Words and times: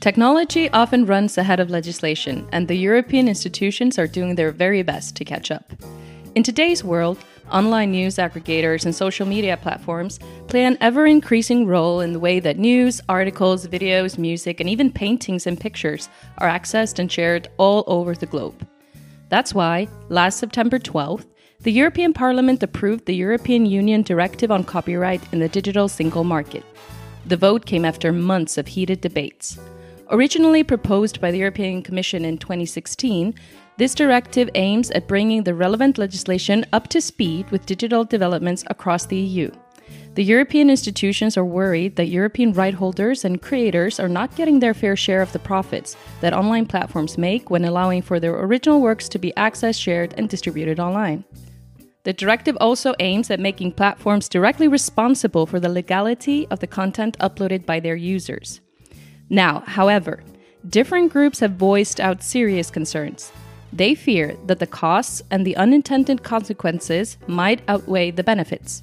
Technology 0.00 0.70
often 0.70 1.04
runs 1.04 1.36
ahead 1.36 1.60
of 1.60 1.68
legislation, 1.68 2.48
and 2.52 2.66
the 2.66 2.74
European 2.74 3.28
institutions 3.28 3.98
are 3.98 4.06
doing 4.06 4.34
their 4.34 4.50
very 4.50 4.82
best 4.82 5.14
to 5.16 5.26
catch 5.26 5.50
up. 5.50 5.74
In 6.34 6.42
today's 6.42 6.82
world, 6.82 7.18
online 7.52 7.90
news 7.90 8.16
aggregators 8.16 8.86
and 8.86 8.94
social 8.94 9.26
media 9.26 9.58
platforms 9.58 10.18
play 10.46 10.64
an 10.64 10.78
ever 10.80 11.04
increasing 11.04 11.66
role 11.66 12.00
in 12.00 12.14
the 12.14 12.18
way 12.18 12.40
that 12.40 12.58
news, 12.58 13.02
articles, 13.10 13.66
videos, 13.66 14.16
music, 14.16 14.58
and 14.58 14.70
even 14.70 14.90
paintings 14.90 15.46
and 15.46 15.60
pictures 15.60 16.08
are 16.38 16.48
accessed 16.48 16.98
and 16.98 17.12
shared 17.12 17.48
all 17.58 17.84
over 17.86 18.14
the 18.14 18.24
globe. 18.24 18.66
That's 19.28 19.52
why, 19.52 19.86
last 20.08 20.38
September 20.38 20.78
12th, 20.78 21.26
the 21.60 21.72
European 21.72 22.14
Parliament 22.14 22.62
approved 22.62 23.04
the 23.04 23.14
European 23.14 23.66
Union 23.66 24.00
Directive 24.00 24.50
on 24.50 24.64
Copyright 24.64 25.30
in 25.30 25.40
the 25.40 25.48
Digital 25.50 25.88
Single 25.88 26.24
Market. 26.24 26.64
The 27.26 27.36
vote 27.36 27.66
came 27.66 27.84
after 27.84 28.14
months 28.14 28.56
of 28.56 28.66
heated 28.66 29.02
debates. 29.02 29.58
Originally 30.12 30.64
proposed 30.64 31.20
by 31.20 31.30
the 31.30 31.38
European 31.38 31.82
Commission 31.82 32.24
in 32.24 32.36
2016, 32.36 33.32
this 33.76 33.94
directive 33.94 34.50
aims 34.56 34.90
at 34.90 35.06
bringing 35.06 35.44
the 35.44 35.54
relevant 35.54 35.98
legislation 35.98 36.64
up 36.72 36.88
to 36.88 37.00
speed 37.00 37.48
with 37.52 37.64
digital 37.64 38.04
developments 38.04 38.64
across 38.66 39.06
the 39.06 39.16
EU. 39.16 39.48
The 40.14 40.24
European 40.24 40.68
institutions 40.68 41.36
are 41.36 41.44
worried 41.44 41.94
that 41.94 42.08
European 42.08 42.52
right 42.52 42.74
holders 42.74 43.24
and 43.24 43.40
creators 43.40 44.00
are 44.00 44.08
not 44.08 44.34
getting 44.34 44.58
their 44.58 44.74
fair 44.74 44.96
share 44.96 45.22
of 45.22 45.32
the 45.32 45.38
profits 45.38 45.96
that 46.20 46.32
online 46.32 46.66
platforms 46.66 47.16
make 47.16 47.48
when 47.48 47.64
allowing 47.64 48.02
for 48.02 48.18
their 48.18 48.34
original 48.34 48.80
works 48.80 49.08
to 49.10 49.18
be 49.20 49.32
accessed, 49.36 49.80
shared, 49.80 50.12
and 50.16 50.28
distributed 50.28 50.80
online. 50.80 51.24
The 52.02 52.12
directive 52.12 52.56
also 52.60 52.94
aims 52.98 53.30
at 53.30 53.38
making 53.38 53.72
platforms 53.72 54.28
directly 54.28 54.66
responsible 54.66 55.46
for 55.46 55.60
the 55.60 55.68
legality 55.68 56.48
of 56.48 56.58
the 56.58 56.66
content 56.66 57.16
uploaded 57.20 57.64
by 57.64 57.78
their 57.78 57.94
users. 57.94 58.60
Now, 59.30 59.62
however, 59.64 60.22
different 60.68 61.12
groups 61.12 61.40
have 61.40 61.52
voiced 61.52 62.00
out 62.00 62.22
serious 62.22 62.70
concerns. 62.70 63.32
They 63.72 63.94
fear 63.94 64.36
that 64.46 64.58
the 64.58 64.66
costs 64.66 65.22
and 65.30 65.46
the 65.46 65.56
unintended 65.56 66.24
consequences 66.24 67.16
might 67.28 67.62
outweigh 67.68 68.10
the 68.10 68.24
benefits. 68.24 68.82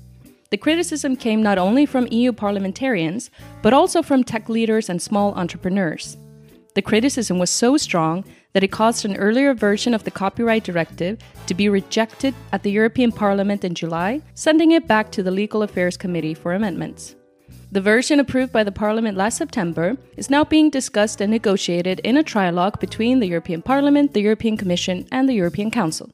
The 0.50 0.58
criticism 0.58 1.18
came 1.18 1.44
not 1.44 1.58
only 1.58 1.86
from 1.86 2.08
EU 2.10 2.32
parliamentarians, 2.32 3.30
but 3.62 3.74
also 3.74 4.02
from 4.02 4.24
tech 4.24 4.48
leaders 4.48 4.90
and 4.90 5.02
small 5.02 5.34
entrepreneurs. 5.34 6.16
The 6.74 6.82
criticism 6.82 7.38
was 7.38 7.50
so 7.50 7.76
strong 7.76 8.24
that 8.54 8.64
it 8.64 8.72
caused 8.72 9.04
an 9.04 9.18
earlier 9.18 9.54
version 9.54 9.94
of 9.94 10.06
the 10.06 10.12
copyright 10.12 10.64
directive 10.64 11.20
to 11.48 11.54
be 11.54 11.68
rejected 11.68 12.34
at 12.54 12.64
the 12.64 12.72
European 12.72 13.12
Parliament 13.12 13.66
in 13.66 13.76
July, 13.76 14.22
sending 14.36 14.72
it 14.72 14.88
back 14.88 15.12
to 15.12 15.22
the 15.22 15.32
Legal 15.32 15.64
Affairs 15.64 15.98
Committee 15.98 16.34
for 16.34 16.54
amendments. 16.54 17.16
The 17.70 17.82
version 17.82 18.20
approved 18.20 18.54
by 18.54 18.64
the 18.64 18.72
Parliament 18.72 19.18
last 19.18 19.38
September 19.38 19.98
is 20.16 20.30
now 20.30 20.46
being 20.46 20.70
discussed 20.70 21.20
and 21.20 21.30
negotiated 21.30 22.00
in 22.00 22.16
a 22.16 22.24
trilogue 22.24 22.80
between 22.80 23.20
the 23.20 23.28
European 23.28 23.62
Parliament, 23.62 24.14
the 24.14 24.22
European 24.22 24.56
Commission, 24.56 25.06
and 25.12 25.28
the 25.28 25.34
European 25.34 25.70
Council. 25.70 26.10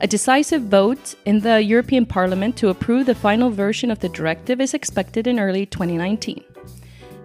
A 0.00 0.06
decisive 0.06 0.62
vote 0.62 1.14
in 1.26 1.40
the 1.40 1.62
European 1.62 2.06
Parliament 2.06 2.56
to 2.56 2.70
approve 2.70 3.04
the 3.04 3.14
final 3.14 3.50
version 3.50 3.90
of 3.90 4.00
the 4.00 4.08
directive 4.08 4.58
is 4.60 4.72
expected 4.72 5.26
in 5.26 5.38
early 5.38 5.66
2019. 5.66 6.42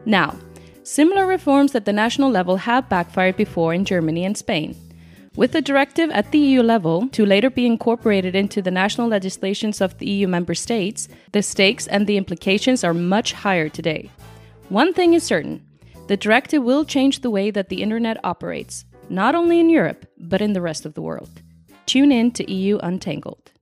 Now, 0.05 0.35
similar 0.83 1.25
reforms 1.25 1.73
at 1.73 1.85
the 1.85 1.93
national 1.93 2.29
level 2.29 2.57
have 2.57 2.89
backfired 2.89 3.37
before 3.37 3.73
in 3.73 3.85
Germany 3.85 4.25
and 4.25 4.37
Spain. 4.37 4.75
With 5.33 5.53
the 5.53 5.61
directive 5.61 6.09
at 6.11 6.31
the 6.31 6.39
EU 6.39 6.61
level 6.61 7.07
to 7.09 7.25
later 7.25 7.49
be 7.49 7.65
incorporated 7.65 8.35
into 8.35 8.61
the 8.61 8.69
national 8.69 9.07
legislations 9.07 9.79
of 9.79 9.97
the 9.97 10.05
EU 10.05 10.27
member 10.27 10.53
states, 10.53 11.07
the 11.31 11.41
stakes 11.41 11.87
and 11.87 12.05
the 12.05 12.17
implications 12.17 12.83
are 12.83 12.93
much 12.93 13.31
higher 13.31 13.69
today. 13.69 14.11
One 14.67 14.93
thing 14.93 15.13
is 15.13 15.23
certain 15.23 15.65
the 16.07 16.17
directive 16.17 16.61
will 16.63 16.83
change 16.83 17.21
the 17.21 17.29
way 17.29 17.49
that 17.49 17.69
the 17.69 17.81
internet 17.81 18.19
operates, 18.25 18.83
not 19.09 19.33
only 19.33 19.61
in 19.61 19.69
Europe, 19.69 20.05
but 20.17 20.41
in 20.41 20.51
the 20.51 20.61
rest 20.61 20.85
of 20.85 20.95
the 20.95 21.01
world. 21.01 21.41
Tune 21.85 22.11
in 22.11 22.31
to 22.31 22.51
EU 22.51 22.77
Untangled. 22.79 23.53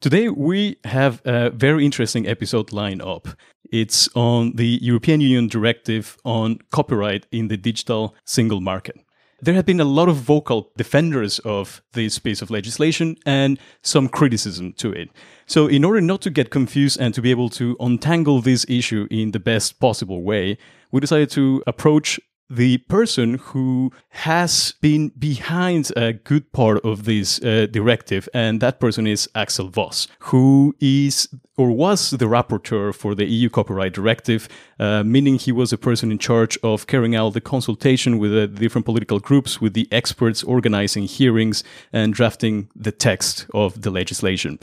Today, 0.00 0.30
we 0.30 0.78
have 0.84 1.20
a 1.26 1.50
very 1.50 1.84
interesting 1.84 2.26
episode 2.26 2.72
lined 2.72 3.02
up. 3.02 3.28
It's 3.70 4.08
on 4.14 4.56
the 4.56 4.78
European 4.80 5.20
Union 5.20 5.46
directive 5.46 6.16
on 6.24 6.58
copyright 6.70 7.26
in 7.30 7.48
the 7.48 7.58
digital 7.58 8.14
single 8.24 8.62
market. 8.62 8.96
There 9.42 9.52
have 9.52 9.66
been 9.66 9.78
a 9.78 9.84
lot 9.84 10.08
of 10.08 10.16
vocal 10.16 10.72
defenders 10.78 11.38
of 11.40 11.82
this 11.92 12.18
piece 12.18 12.40
of 12.40 12.50
legislation 12.50 13.16
and 13.26 13.58
some 13.82 14.08
criticism 14.08 14.72
to 14.78 14.90
it. 14.90 15.10
So, 15.44 15.66
in 15.66 15.84
order 15.84 16.00
not 16.00 16.22
to 16.22 16.30
get 16.30 16.48
confused 16.48 16.98
and 16.98 17.12
to 17.12 17.20
be 17.20 17.30
able 17.30 17.50
to 17.50 17.76
untangle 17.78 18.40
this 18.40 18.64
issue 18.70 19.06
in 19.10 19.32
the 19.32 19.38
best 19.38 19.80
possible 19.80 20.22
way, 20.22 20.56
we 20.90 21.00
decided 21.00 21.30
to 21.32 21.62
approach 21.66 22.18
the 22.50 22.78
person 22.78 23.34
who 23.34 23.92
has 24.08 24.74
been 24.80 25.10
behind 25.16 25.92
a 25.96 26.12
good 26.12 26.52
part 26.52 26.84
of 26.84 27.04
this 27.04 27.40
uh, 27.42 27.66
directive, 27.70 28.28
and 28.34 28.60
that 28.60 28.80
person 28.80 29.06
is 29.06 29.28
Axel 29.36 29.68
Voss, 29.68 30.08
who 30.18 30.74
is 30.80 31.28
or 31.56 31.70
was 31.70 32.10
the 32.10 32.24
rapporteur 32.24 32.94
for 32.94 33.14
the 33.14 33.26
EU 33.26 33.48
copyright 33.50 33.92
directive, 33.92 34.48
uh, 34.78 35.04
meaning 35.04 35.36
he 35.36 35.52
was 35.52 35.72
a 35.72 35.78
person 35.78 36.10
in 36.10 36.18
charge 36.18 36.58
of 36.62 36.86
carrying 36.86 37.14
out 37.14 37.34
the 37.34 37.40
consultation 37.40 38.18
with 38.18 38.32
the 38.32 38.46
different 38.46 38.86
political 38.86 39.20
groups, 39.20 39.60
with 39.60 39.74
the 39.74 39.86
experts 39.92 40.42
organizing 40.42 41.04
hearings 41.04 41.62
and 41.92 42.14
drafting 42.14 42.68
the 42.74 42.92
text 42.92 43.46
of 43.54 43.82
the 43.82 43.90
legislation. 43.90 44.58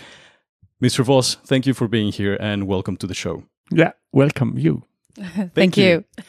Mr. 0.81 1.05
Voss, 1.05 1.35
thank 1.45 1.65
you 1.65 1.73
for 1.73 1.87
being 1.87 2.11
here 2.11 2.35
and 2.39 2.67
welcome 2.67 2.97
to 2.97 3.07
the 3.07 3.13
show. 3.13 3.43
Yeah, 3.71 3.91
welcome 4.11 4.57
you. 4.57 4.83
Thank, 5.15 5.53
Thank 5.55 5.77
you. 5.77 5.85
you. 6.17 6.23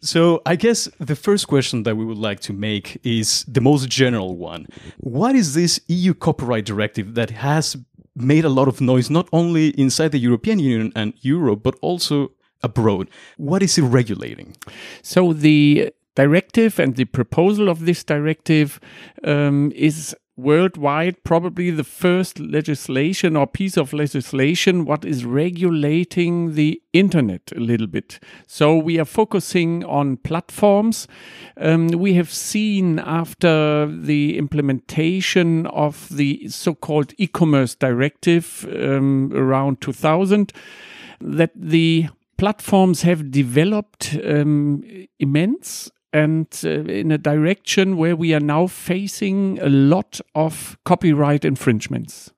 So, 0.00 0.40
I 0.46 0.54
guess 0.54 0.88
the 0.98 1.16
first 1.16 1.48
question 1.48 1.82
that 1.82 1.96
we 1.96 2.04
would 2.04 2.18
like 2.18 2.38
to 2.40 2.52
make 2.52 3.00
is 3.02 3.44
the 3.48 3.60
most 3.60 3.88
general 3.88 4.36
one. 4.36 4.66
What 4.98 5.34
is 5.34 5.54
this 5.54 5.80
EU 5.88 6.14
copyright 6.14 6.66
directive 6.66 7.14
that 7.14 7.30
has 7.30 7.76
made 8.14 8.44
a 8.44 8.48
lot 8.48 8.68
of 8.68 8.80
noise, 8.80 9.10
not 9.10 9.28
only 9.32 9.68
inside 9.70 10.12
the 10.12 10.18
European 10.18 10.60
Union 10.60 10.92
and 10.94 11.14
Europe, 11.20 11.62
but 11.64 11.76
also 11.80 12.30
abroad? 12.62 13.10
What 13.38 13.60
is 13.62 13.76
it 13.76 13.82
regulating? 13.82 14.56
So, 15.02 15.32
the 15.32 15.92
directive 16.14 16.78
and 16.78 16.94
the 16.94 17.04
proposal 17.04 17.68
of 17.68 17.84
this 17.84 18.04
directive 18.04 18.80
um, 19.24 19.72
is 19.74 20.14
worldwide 20.38 21.24
probably 21.24 21.70
the 21.70 21.84
first 21.84 22.38
legislation 22.38 23.36
or 23.36 23.46
piece 23.46 23.76
of 23.76 23.92
legislation 23.92 24.84
what 24.84 25.04
is 25.04 25.24
regulating 25.24 26.54
the 26.54 26.80
internet 26.92 27.52
a 27.56 27.60
little 27.60 27.88
bit. 27.88 28.20
So 28.46 28.76
we 28.78 29.00
are 29.00 29.04
focusing 29.04 29.84
on 29.84 30.18
platforms. 30.18 31.08
Um, 31.56 31.88
we 31.88 32.14
have 32.14 32.32
seen 32.32 33.00
after 33.00 33.86
the 33.86 34.38
implementation 34.38 35.66
of 35.66 36.08
the 36.08 36.48
so-called 36.48 37.14
e-commerce 37.18 37.74
directive 37.74 38.64
um, 38.72 39.32
around 39.34 39.80
2000 39.80 40.52
that 41.20 41.50
the 41.56 42.08
platforms 42.36 43.02
have 43.02 43.32
developed 43.32 44.16
um, 44.24 44.84
immense 45.18 45.90
and 46.12 46.46
uh, 46.64 46.68
in 46.68 47.12
a 47.12 47.18
direction 47.18 47.96
where 47.96 48.16
we 48.16 48.34
are 48.34 48.40
now 48.40 48.66
facing 48.66 49.58
a 49.60 49.68
lot 49.68 50.20
of 50.34 50.78
copyright 50.84 51.44
infringements. 51.44 52.32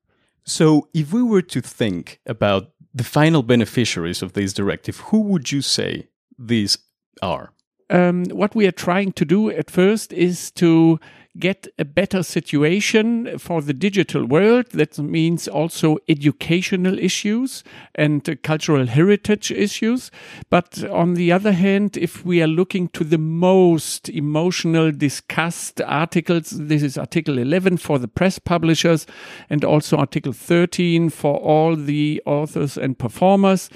So, 0.44 0.88
if 0.92 1.12
we 1.12 1.22
were 1.22 1.42
to 1.42 1.60
think 1.60 2.20
about 2.26 2.72
the 2.92 3.04
final 3.04 3.42
beneficiaries 3.42 4.22
of 4.22 4.32
this 4.32 4.52
directive, 4.52 4.98
who 4.98 5.20
would 5.22 5.52
you 5.52 5.62
say 5.62 6.08
these 6.38 6.78
are? 7.22 7.52
Um, 7.88 8.24
what 8.26 8.54
we 8.54 8.66
are 8.66 8.72
trying 8.72 9.12
to 9.12 9.24
do 9.24 9.50
at 9.50 9.70
first 9.70 10.12
is 10.12 10.50
to 10.52 10.98
get 11.38 11.68
a 11.78 11.84
better 11.84 12.22
situation 12.22 13.38
for 13.38 13.62
the 13.62 13.72
digital 13.72 14.26
world. 14.26 14.66
That 14.72 14.98
means 14.98 15.46
also 15.46 15.98
educational 16.08 16.98
issues 16.98 17.62
and 17.94 18.28
uh, 18.28 18.34
cultural 18.42 18.86
heritage 18.86 19.52
issues. 19.52 20.10
But 20.50 20.82
on 20.84 21.14
the 21.14 21.30
other 21.30 21.52
hand, 21.52 21.96
if 21.96 22.24
we 22.24 22.42
are 22.42 22.48
looking 22.48 22.88
to 22.88 23.04
the 23.04 23.18
most 23.18 24.08
emotional 24.08 24.90
discussed 24.90 25.80
articles, 25.82 26.50
this 26.50 26.82
is 26.82 26.98
Article 26.98 27.38
11 27.38 27.76
for 27.76 27.98
the 27.98 28.08
press 28.08 28.40
publishers 28.40 29.06
and 29.48 29.64
also 29.64 29.98
Article 29.98 30.32
13 30.32 31.10
for 31.10 31.36
all 31.36 31.76
the 31.76 32.20
authors 32.26 32.76
and 32.76 32.98
performers. 32.98 33.70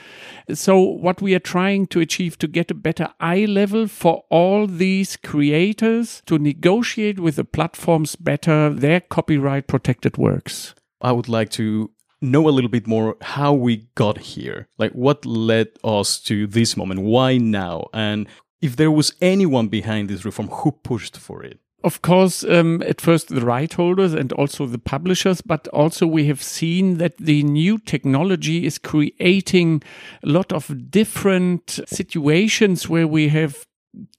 So 0.52 0.80
what 0.80 1.22
we 1.22 1.34
are 1.34 1.40
trying 1.40 1.86
to 1.88 2.00
achieve 2.00 2.36
to 2.38 2.48
get 2.48 2.70
a 2.70 2.74
better 2.74 3.10
eye 3.20 3.44
level 3.44 3.86
for 3.86 4.24
all 4.28 4.66
these 4.66 5.16
creators 5.16 6.22
to 6.26 6.38
negotiate 6.38 7.20
with 7.20 7.36
the 7.36 7.43
the 7.44 7.50
platforms 7.50 8.16
better 8.16 8.70
their 8.70 9.00
copyright 9.00 9.66
protected 9.66 10.16
works. 10.16 10.74
I 11.00 11.12
would 11.12 11.28
like 11.28 11.50
to 11.50 11.90
know 12.22 12.48
a 12.48 12.54
little 12.56 12.70
bit 12.70 12.86
more 12.86 13.16
how 13.20 13.52
we 13.52 13.86
got 13.94 14.18
here. 14.18 14.66
Like 14.78 14.92
what 14.92 15.26
led 15.26 15.68
us 15.84 16.18
to 16.20 16.46
this 16.46 16.76
moment? 16.76 17.02
Why 17.02 17.36
now? 17.36 17.88
And 17.92 18.26
if 18.62 18.76
there 18.76 18.90
was 18.90 19.12
anyone 19.20 19.68
behind 19.68 20.08
this 20.08 20.24
reform, 20.24 20.48
who 20.48 20.72
pushed 20.72 21.18
for 21.18 21.42
it? 21.42 21.60
of 21.82 22.00
course, 22.00 22.42
um, 22.44 22.82
at 22.86 22.98
first 22.98 23.28
the 23.28 23.44
right 23.44 23.70
holders 23.70 24.14
and 24.14 24.32
also 24.32 24.64
the 24.64 24.78
publishers, 24.78 25.42
but 25.42 25.68
also 25.68 26.06
we 26.06 26.24
have 26.24 26.42
seen 26.42 26.96
that 26.96 27.14
the 27.18 27.42
new 27.42 27.76
technology 27.76 28.64
is 28.64 28.78
creating 28.78 29.82
a 30.22 30.28
lot 30.30 30.50
of 30.50 30.90
different 30.90 31.78
situations 31.84 32.88
where 32.88 33.06
we 33.06 33.28
have 33.28 33.66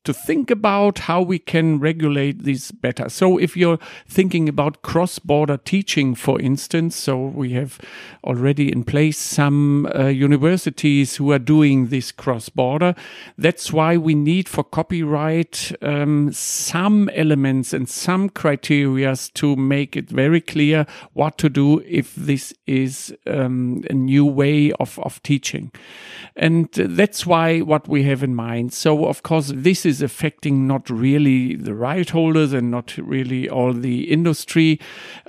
to 0.06 0.14
think 0.14 0.50
about 0.52 1.00
how 1.00 1.22
we 1.22 1.40
can 1.40 1.80
regulate 1.80 2.44
this 2.44 2.72
better. 2.72 3.10
So 3.10 3.38
if 3.38 3.58
you're 3.58 3.80
thinking 4.08 4.50
about 4.50 4.82
cross-border 4.82 5.58
teaching, 5.58 6.16
for 6.16 6.40
instance, 6.40 6.96
so 6.96 7.18
we 7.18 7.52
have 7.54 7.80
already 8.24 8.72
in 8.72 8.84
place 8.84 9.18
some 9.18 9.88
uh, 9.88 10.08
universities 10.08 11.18
who 11.18 11.32
are 11.32 11.40
doing 11.40 11.88
this 11.88 12.12
cross-border. 12.12 12.96
That's 13.38 13.74
why 13.74 13.98
we 13.98 14.16
need 14.16 14.48
for 14.48 14.64
copyright 14.64 15.72
um, 15.82 16.32
some 16.34 17.10
elements 17.14 17.74
and 17.74 17.90
some 17.90 18.30
criteria 18.30 19.16
to 19.16 19.56
make 19.56 19.96
it 19.96 20.10
very 20.10 20.42
clear 20.42 20.86
what 21.14 21.38
to 21.38 21.50
do 21.50 21.80
if 21.86 22.16
this 22.16 22.54
is 22.66 23.16
um, 23.28 23.84
a 23.90 23.94
new 23.94 24.26
way 24.26 24.72
of, 24.74 25.00
of 25.00 25.22
teaching. 25.24 25.72
And 26.36 26.72
that's 26.72 27.26
why 27.26 27.60
what 27.62 27.88
we 27.88 28.04
have 28.04 28.24
in 28.24 28.36
mind. 28.36 28.74
So 28.74 29.06
of 29.06 29.24
course, 29.24 29.52
this 29.56 29.86
is 29.86 29.95
affecting 30.02 30.68
not 30.68 30.90
really 30.90 31.56
the 31.56 31.74
right 31.74 32.10
holders 32.10 32.54
and 32.54 32.72
not 32.72 32.98
really 32.98 33.50
all 33.50 33.74
the 33.74 34.12
industry. 34.12 34.80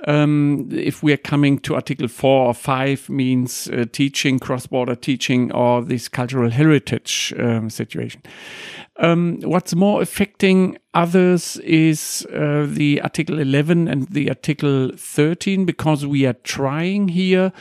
Um, 0.07 0.69
if 0.71 1.03
we 1.03 1.13
are 1.13 1.17
coming 1.17 1.59
to 1.59 1.75
Article 1.75 2.07
4 2.07 2.47
or 2.47 2.53
5 2.53 3.09
means 3.09 3.67
uh, 3.69 3.85
teaching, 3.91 4.39
cross-border 4.39 4.95
teaching 4.95 5.51
or 5.51 5.81
this 5.83 6.07
cultural 6.07 6.49
heritage 6.49 7.33
um, 7.39 7.69
situation. 7.69 8.21
Um, 8.99 9.39
what's 9.43 9.75
more 9.75 10.01
affecting 10.01 10.77
others 10.93 11.57
is 11.57 12.25
uh, 12.33 12.65
the 12.67 12.99
Article 13.01 13.39
11 13.39 13.87
and 13.87 14.07
the 14.07 14.29
Article 14.29 14.91
13 14.95 15.65
because 15.65 16.05
we 16.05 16.25
are 16.25 16.33
trying 16.43 17.09
here 17.09 17.51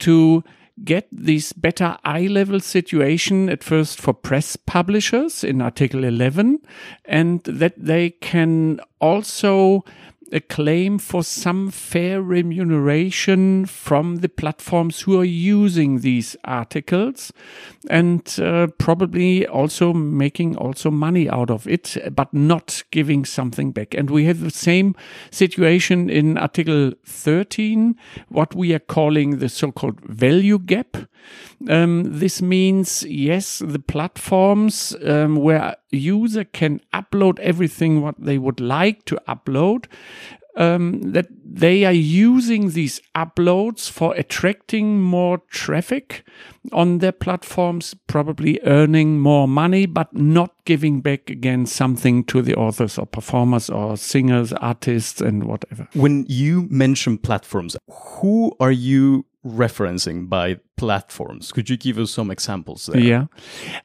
to 0.00 0.44
get 0.84 1.06
this 1.12 1.52
better 1.52 1.98
eye 2.04 2.26
level 2.26 2.60
situation 2.60 3.48
at 3.48 3.62
first 3.62 4.00
for 4.00 4.12
press 4.12 4.56
publishers 4.56 5.44
in 5.44 5.60
Article 5.60 6.04
11, 6.04 6.58
and 7.04 7.42
that 7.44 7.74
they 7.76 8.10
can 8.10 8.80
also 9.00 9.84
a 10.32 10.40
claim 10.40 10.98
for 10.98 11.22
some 11.22 11.70
fair 11.70 12.22
remuneration 12.22 13.66
from 13.66 14.16
the 14.16 14.28
platforms 14.28 15.02
who 15.02 15.20
are 15.20 15.24
using 15.24 16.00
these 16.00 16.36
articles 16.44 17.32
and 17.90 18.38
uh, 18.40 18.66
probably 18.78 19.46
also 19.46 19.92
making 19.92 20.56
also 20.56 20.90
money 20.90 21.28
out 21.28 21.50
of 21.50 21.66
it 21.66 21.96
but 22.14 22.32
not 22.32 22.82
giving 22.90 23.24
something 23.24 23.72
back. 23.72 23.94
And 23.94 24.10
we 24.10 24.24
have 24.24 24.40
the 24.40 24.50
same 24.50 24.94
situation 25.30 26.08
in 26.08 26.38
article 26.38 26.92
13 27.04 27.94
what 28.28 28.54
we 28.54 28.72
are 28.74 28.78
calling 28.78 29.38
the 29.38 29.48
so-called 29.48 30.00
value 30.00 30.58
gap. 30.58 30.96
Um, 31.68 32.04
this 32.04 32.42
means 32.42 33.04
yes 33.04 33.60
the 33.60 33.78
platforms 33.78 34.96
um, 35.04 35.36
where 35.36 35.76
user 35.92 36.44
can 36.44 36.80
upload 36.92 37.38
everything 37.38 38.00
what 38.00 38.14
they 38.18 38.38
would 38.38 38.60
like 38.60 39.04
to 39.04 39.20
upload 39.28 39.86
um, 40.56 41.12
that 41.12 41.26
they 41.44 41.84
are 41.84 41.92
using 41.92 42.70
these 42.70 43.00
uploads 43.14 43.90
for 43.90 44.14
attracting 44.14 45.00
more 45.00 45.38
traffic 45.50 46.24
on 46.72 46.98
their 46.98 47.12
platforms, 47.12 47.94
probably 48.06 48.60
earning 48.64 49.18
more 49.20 49.48
money, 49.48 49.86
but 49.86 50.14
not 50.14 50.54
giving 50.64 51.00
back 51.00 51.28
again 51.28 51.66
something 51.66 52.24
to 52.24 52.42
the 52.42 52.54
authors 52.54 52.98
or 52.98 53.06
performers 53.06 53.68
or 53.68 53.96
singers, 53.96 54.52
artists, 54.54 55.20
and 55.20 55.44
whatever. 55.44 55.88
When 55.94 56.24
you 56.28 56.66
mention 56.70 57.18
platforms, 57.18 57.76
who 57.88 58.54
are 58.60 58.72
you 58.72 59.26
referencing 59.44 60.28
by 60.28 60.58
platforms? 60.76 61.52
Could 61.52 61.68
you 61.68 61.76
give 61.76 61.98
us 61.98 62.10
some 62.10 62.30
examples 62.30 62.86
there? 62.86 63.00
Yeah. 63.00 63.26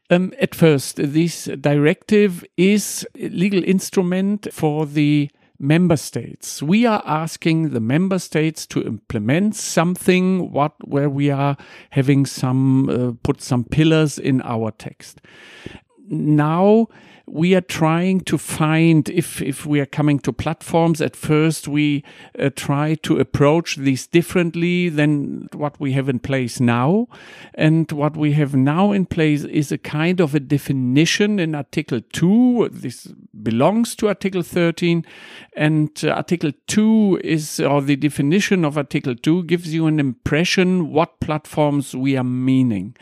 Um, 0.10 0.34
at 0.40 0.54
first, 0.54 0.98
this 0.98 1.46
directive 1.60 2.46
is 2.58 3.08
a 3.20 3.30
legal 3.30 3.64
instrument 3.64 4.48
for 4.54 4.86
the 4.86 5.30
member 5.60 5.98
states. 5.98 6.62
We 6.62 6.86
are 6.86 7.02
asking 7.06 7.70
the 7.70 7.80
member 7.80 8.20
states 8.20 8.66
to 8.68 8.84
implement 8.84 9.56
something 9.56 10.52
what 10.52 10.74
where 10.88 11.10
we 11.10 11.30
are 11.30 11.58
having 11.92 12.26
some 12.26 12.90
uh, 12.90 13.14
put 13.24 13.42
some 13.42 13.64
pillars 13.64 14.20
in 14.20 14.42
our 14.42 14.72
text. 14.72 15.22
Now 16.10 16.88
we 17.28 17.54
are 17.54 17.62
trying 17.62 18.22
to 18.22 18.38
find 18.38 19.10
if 19.10 19.42
if 19.42 19.66
we 19.66 19.82
are 19.82 19.86
coming 19.86 20.18
to 20.18 20.32
platforms 20.32 21.02
at 21.02 21.14
first 21.14 21.68
we 21.68 22.04
uh, 22.40 22.50
try 22.56 22.96
to 22.96 23.20
approach 23.20 23.76
these 23.76 24.08
differently 24.08 24.88
than 24.88 25.50
what 25.54 25.78
we 25.78 25.92
have 25.92 26.08
in 26.08 26.20
place 26.20 26.62
now. 26.62 27.08
And 27.54 27.92
what 27.92 28.16
we 28.16 28.32
have 28.34 28.56
now 28.56 28.94
in 28.94 29.06
place 29.06 29.44
is 29.44 29.74
a 29.74 29.78
kind 29.78 30.22
of 30.22 30.34
a 30.36 30.40
definition 30.40 31.38
in 31.38 31.54
article 31.54 32.00
2 32.14 32.70
this 32.72 33.08
belongs 33.44 33.94
to 33.96 34.08
article 34.08 34.42
13 34.42 35.06
and 35.56 35.92
uh, 36.04 36.12
article 36.12 36.52
2 36.68 37.20
is 37.24 37.60
or 37.60 37.82
the 37.82 37.98
definition 37.98 38.64
of 38.64 38.78
article 38.78 39.16
2 39.16 39.44
gives 39.44 39.74
you 39.74 39.86
an 39.86 40.00
impression 40.00 40.92
what 40.94 41.20
platforms 41.20 41.94
we 41.94 42.16
are 42.16 42.24
meaning. 42.24 42.96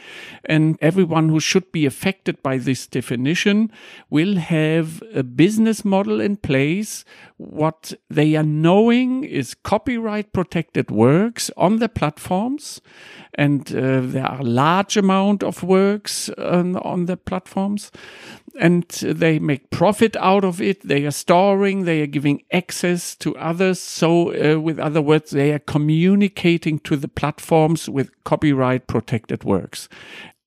And 0.46 0.80
everyone 0.82 1.30
who 1.30 1.40
should 1.40 1.72
be 1.72 1.86
affected 1.86 2.42
by 2.42 2.58
this 2.58 2.88
definition 2.88 3.72
will 4.16 4.38
have 4.38 5.04
a 5.14 5.24
business 5.24 5.84
model 5.84 6.22
in 6.22 6.38
place. 6.38 7.04
What 7.36 7.94
they 8.10 8.38
are 8.38 8.50
knowing 8.66 9.26
is 9.26 9.54
copyright 9.54 10.32
protected 10.32 10.90
works 10.90 11.52
on 11.58 11.80
the 11.80 11.90
platforms. 11.90 12.82
And 13.34 13.62
uh, 13.76 14.00
there 14.14 14.26
are 14.26 14.42
large 14.42 14.96
amount 14.96 15.44
of 15.44 15.64
works 15.64 16.30
um, 16.38 16.78
on 16.78 17.08
the 17.08 17.18
platforms 17.18 17.92
and 18.58 18.88
they 19.24 19.38
make 19.38 19.70
profit 19.70 20.16
out 20.16 20.46
of 20.46 20.62
it. 20.62 20.88
They 20.88 21.06
are 21.06 21.12
storing, 21.12 21.84
they 21.84 22.02
are 22.02 22.08
giving 22.08 22.44
access 22.54 23.18
to 23.18 23.36
others. 23.36 23.82
So, 23.82 24.32
uh, 24.32 24.62
with 24.62 24.80
other 24.80 25.02
words, 25.02 25.32
they 25.32 25.52
are 25.52 25.60
communicating 25.60 26.80
to 26.88 26.96
the 26.96 27.10
platforms 27.10 27.90
with 27.90 28.12
copyright 28.24 28.88
protected 28.88 29.44
works 29.44 29.90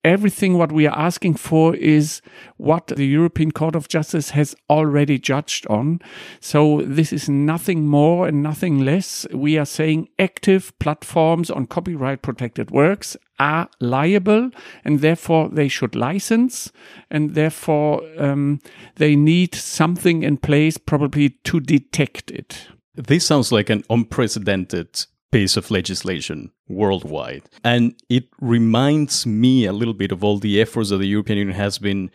everything 0.09 0.57
what 0.57 0.73
we 0.73 0.87
are 0.87 0.99
asking 0.99 1.35
for 1.35 1.77
is 1.77 2.23
what 2.57 2.87
the 2.89 3.07
European 3.07 3.53
Court 3.53 3.77
of 3.77 3.89
Justice 3.89 4.31
has 4.31 4.57
already 4.71 5.19
judged 5.19 5.67
on. 5.69 6.01
So 6.41 6.83
this 6.85 7.13
is 7.13 7.29
nothing 7.29 7.87
more 7.87 8.27
and 8.27 8.43
nothing 8.43 8.85
less. 8.85 9.27
We 9.33 9.59
are 9.59 9.67
saying 9.67 10.09
active 10.19 10.77
platforms 10.79 11.51
on 11.51 11.67
copyright 11.67 12.23
protected 12.23 12.71
works 12.71 13.17
are 13.39 13.69
liable 13.81 14.51
and 14.85 15.01
therefore 15.01 15.49
they 15.49 15.69
should 15.69 15.95
license 15.95 16.73
and 17.11 17.35
therefore 17.35 18.03
um, 18.19 18.61
they 18.97 19.15
need 19.15 19.55
something 19.55 20.23
in 20.23 20.39
place 20.39 20.79
probably 20.79 21.31
to 21.45 21.61
detect 21.61 22.31
it. 22.31 22.69
This 22.95 23.27
sounds 23.27 23.53
like 23.53 23.71
an 23.71 23.85
unprecedented 23.91 25.07
piece 25.31 25.57
of 25.57 25.71
legislation 25.71 26.51
worldwide. 26.69 27.43
And 27.65 27.95
it 28.09 28.29
reminds 28.41 29.27
me 29.27 29.67
a 29.67 29.73
little 29.73 29.95
bit 29.95 30.13
of 30.13 30.25
all 30.25 30.39
the 30.39 30.61
efforts 30.61 30.91
that 30.91 30.99
the 30.99 31.07
European 31.07 31.39
Union 31.39 31.57
has 31.57 31.79
been 31.79 32.11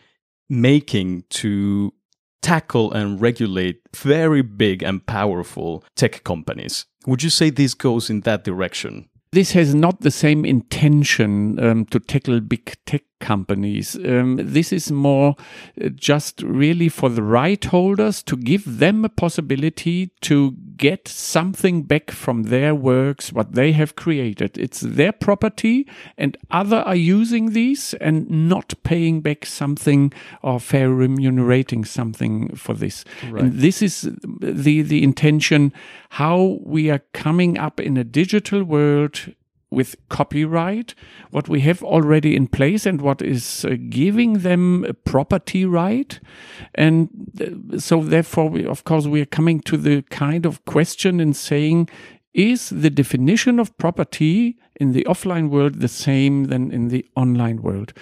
making 0.48 1.24
to 1.30 1.92
tackle 2.42 2.92
and 2.92 3.20
regulate 3.20 3.80
very 3.96 4.42
big 4.42 4.82
and 4.82 5.06
powerful 5.06 5.82
tech 5.96 6.24
companies. 6.24 6.84
Would 7.06 7.22
you 7.22 7.30
say 7.30 7.50
this 7.50 7.74
goes 7.74 8.10
in 8.10 8.20
that 8.20 8.44
direction? 8.44 9.08
This 9.32 9.52
has 9.52 9.74
not 9.74 10.02
the 10.02 10.10
same 10.10 10.44
intention 10.44 11.58
um, 11.58 11.86
to 11.86 11.98
tackle 11.98 12.40
big 12.40 12.76
tech 12.86 13.02
companies. 13.24 13.96
Um, 13.96 14.38
this 14.38 14.70
is 14.72 14.92
more 14.92 15.34
uh, 15.82 15.88
just 15.88 16.42
really 16.42 16.90
for 16.90 17.08
the 17.08 17.22
right 17.22 17.64
holders 17.64 18.22
to 18.24 18.36
give 18.36 18.78
them 18.78 19.04
a 19.04 19.08
possibility 19.08 20.10
to 20.20 20.54
get 20.76 21.08
something 21.08 21.82
back 21.82 22.10
from 22.10 22.44
their 22.44 22.74
works, 22.74 23.32
what 23.32 23.52
they 23.52 23.72
have 23.72 23.96
created. 23.96 24.58
It's 24.58 24.80
their 24.80 25.12
property, 25.12 25.86
and 26.18 26.36
other 26.50 26.78
are 26.78 26.94
using 26.94 27.52
these 27.52 27.94
and 27.94 28.28
not 28.48 28.74
paying 28.82 29.22
back 29.22 29.46
something 29.46 30.12
or 30.42 30.60
fair 30.60 30.90
remunerating 30.90 31.86
something 31.86 32.54
for 32.54 32.74
this. 32.74 33.04
Right. 33.30 33.44
And 33.44 33.52
this 33.54 33.80
is 33.80 34.02
the 34.40 34.82
the 34.82 35.02
intention 35.02 35.72
how 36.10 36.58
we 36.62 36.90
are 36.90 37.02
coming 37.12 37.58
up 37.58 37.80
in 37.80 37.96
a 37.96 38.04
digital 38.04 38.64
world 38.64 39.34
with 39.74 39.96
copyright, 40.08 40.94
what 41.30 41.48
we 41.48 41.60
have 41.60 41.82
already 41.82 42.34
in 42.34 42.46
place 42.46 42.86
and 42.86 43.00
what 43.00 43.20
is 43.20 43.64
uh, 43.64 43.76
giving 43.88 44.38
them 44.38 44.84
a 44.84 44.94
property 44.94 45.64
right. 45.64 46.20
And 46.74 47.08
uh, 47.40 47.78
so 47.78 48.02
therefore, 48.02 48.48
we, 48.48 48.66
of 48.66 48.84
course, 48.84 49.06
we 49.06 49.20
are 49.20 49.26
coming 49.26 49.60
to 49.60 49.76
the 49.76 50.02
kind 50.10 50.46
of 50.46 50.64
question 50.64 51.20
and 51.20 51.36
saying, 51.36 51.88
is 52.34 52.70
the 52.70 52.90
definition 52.90 53.60
of 53.60 53.76
property 53.78 54.58
in 54.80 54.92
the 54.92 55.04
offline 55.04 55.50
world 55.50 55.80
the 55.80 55.88
same 55.88 56.44
than 56.44 56.72
in 56.72 56.88
the 56.88 57.06
online 57.14 57.62
world? 57.62 57.92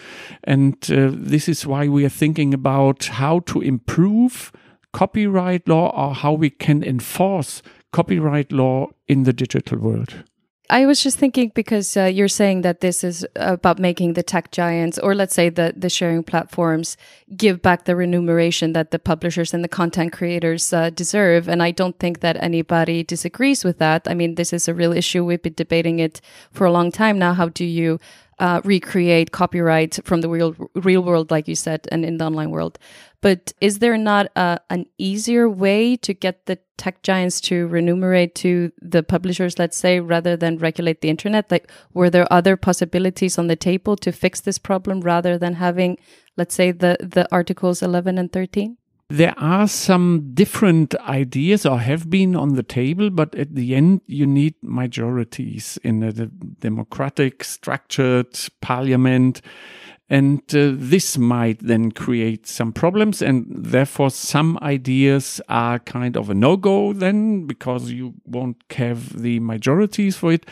And 0.45 0.75
uh, 0.91 1.11
this 1.13 1.49
is 1.49 1.67
why 1.67 1.89
we 1.89 2.05
are 2.07 2.11
thinking 2.11 2.55
about 2.55 3.05
how 3.05 3.41
to 3.41 3.61
improve 3.61 4.51
copyright 4.93 5.69
law 5.69 5.91
or 5.91 6.15
how 6.15 6.33
we 6.33 6.51
can 6.51 6.83
enforce 6.83 7.63
copyright 7.93 8.53
law 8.53 8.89
in 9.07 9.25
the 9.25 9.33
digital 9.33 9.79
world. 9.79 10.25
I 10.73 10.87
was 10.87 11.03
just 11.03 11.19
thinking 11.19 11.53
because 11.55 11.99
uh, 11.99 12.05
you're 12.05 12.29
saying 12.29 12.63
that 12.63 12.81
this 12.81 13.05
is 13.05 13.27
about 13.37 13.79
making 13.79 14.15
the 14.15 14.23
tech 14.23 14.51
giants, 14.53 14.99
or 14.99 15.15
let's 15.15 15.35
say 15.35 15.51
the 15.51 15.75
the 15.77 15.91
sharing 15.91 16.23
platforms, 16.23 16.97
give 17.37 17.61
back 17.61 17.85
the 17.85 17.95
remuneration 17.95 18.73
that 18.73 18.91
the 18.91 18.99
publishers 18.99 19.53
and 19.53 19.63
the 19.63 19.69
content 19.69 20.15
creators 20.15 20.73
uh, 20.73 20.89
deserve. 20.89 21.47
And 21.47 21.63
I 21.63 21.73
don't 21.73 21.99
think 21.99 22.21
that 22.21 22.43
anybody 22.43 23.05
disagrees 23.05 23.65
with 23.65 23.77
that. 23.81 24.09
I 24.09 24.15
mean, 24.15 24.37
this 24.37 24.51
is 24.51 24.67
a 24.67 24.73
real 24.73 24.95
issue. 24.95 25.27
We've 25.27 25.43
been 25.43 25.53
debating 25.53 25.99
it 25.99 26.23
for 26.53 26.67
a 26.67 26.73
long 26.73 26.91
time 26.91 27.19
now. 27.19 27.35
How 27.35 27.49
do 27.51 27.67
you 27.67 28.01
uh, 28.39 28.61
recreate 28.65 29.31
copyright 29.33 29.99
from 30.05 30.21
the 30.21 30.29
real 30.29 30.55
real 30.75 31.03
world, 31.03 31.31
like 31.31 31.49
you 31.49 31.55
said, 31.55 31.87
and 31.93 32.05
in 32.05 32.17
the 32.17 32.25
online 32.25 32.51
world. 32.51 32.79
But 33.21 33.53
is 33.61 33.79
there 33.79 33.97
not 33.97 34.27
a, 34.35 34.59
an 34.69 34.87
easier 34.99 35.49
way 35.49 35.97
to 35.99 36.13
get 36.13 36.47
the 36.47 36.59
tech 36.77 37.03
giants 37.03 37.41
to 37.43 37.69
remunerate 37.69 38.35
to 38.37 38.73
the 38.81 39.03
publishers, 39.05 39.59
let's 39.59 39.77
say, 39.77 40.01
rather 40.01 40.37
than 40.37 40.59
regulate 40.59 41.03
the 41.03 41.11
internet? 41.11 41.51
Like, 41.51 41.71
were 41.95 42.11
there 42.11 42.27
other 42.33 42.57
possibilities 42.57 43.39
on 43.39 43.47
the 43.47 43.57
table 43.57 43.97
to 43.97 44.11
fix 44.11 44.41
this 44.41 44.59
problem 44.59 45.03
rather 45.03 45.39
than 45.39 45.55
having, 45.55 45.99
let's 46.37 46.55
say, 46.55 46.73
the 46.73 46.97
the 47.01 47.29
articles 47.31 47.83
eleven 47.83 48.19
and 48.19 48.33
thirteen? 48.33 48.77
There 49.09 49.35
are 49.37 49.69
some 49.69 50.31
different 50.33 50.95
ideas 51.01 51.67
or 51.67 51.81
have 51.81 52.09
been 52.09 52.35
on 52.35 52.55
the 52.55 52.63
table, 52.63 53.11
but 53.11 53.35
at 53.35 53.55
the 53.55 53.75
end, 53.75 54.01
you 54.07 54.27
need 54.27 54.55
majorities 54.63 55.79
in 55.85 56.03
a 56.03 56.13
democratic, 56.13 57.45
structured 57.45 58.39
parliament. 58.61 59.43
And 60.09 60.41
uh, 60.55 60.73
this 60.75 61.17
might 61.17 61.59
then 61.61 61.91
create 61.91 62.47
some 62.47 62.73
problems. 62.73 63.23
And 63.23 63.47
therefore, 63.49 64.11
some 64.11 64.59
ideas 64.61 65.41
are 65.49 65.79
kind 65.79 66.17
of 66.17 66.29
a 66.29 66.35
no 66.35 66.57
go 66.57 66.93
then 66.93 67.47
because 67.47 67.91
you 67.91 68.15
won't 68.27 68.63
have 68.73 69.23
the 69.23 69.41
majorities 69.41 70.17
for 70.17 70.33
it. 70.33 70.47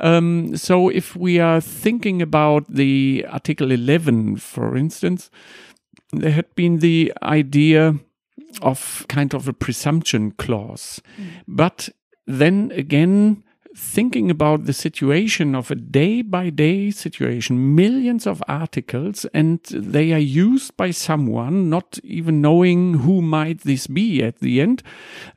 Um, 0.00 0.56
so, 0.56 0.88
if 0.88 1.14
we 1.14 1.38
are 1.38 1.60
thinking 1.60 2.22
about 2.22 2.64
the 2.72 3.26
Article 3.28 3.70
11, 3.70 4.36
for 4.36 4.76
instance, 4.76 5.30
there 6.12 6.32
had 6.32 6.54
been 6.54 6.78
the 6.78 7.12
idea 7.22 7.96
of 8.62 9.04
kind 9.08 9.34
of 9.34 9.48
a 9.48 9.52
presumption 9.52 10.32
clause. 10.32 11.00
Mm. 11.18 11.26
But 11.46 11.88
then 12.26 12.72
again, 12.74 13.42
thinking 13.76 14.30
about 14.30 14.64
the 14.64 14.72
situation 14.72 15.54
of 15.54 15.70
a 15.70 15.74
day 15.74 16.22
by 16.22 16.48
day 16.48 16.90
situation, 16.90 17.74
millions 17.74 18.26
of 18.26 18.42
articles, 18.48 19.26
and 19.34 19.62
they 19.64 20.12
are 20.12 20.18
used 20.18 20.74
by 20.78 20.90
someone, 20.90 21.68
not 21.68 21.98
even 22.02 22.40
knowing 22.40 22.94
who 22.94 23.20
might 23.20 23.60
this 23.60 23.86
be 23.86 24.22
at 24.22 24.38
the 24.38 24.62
end, 24.62 24.82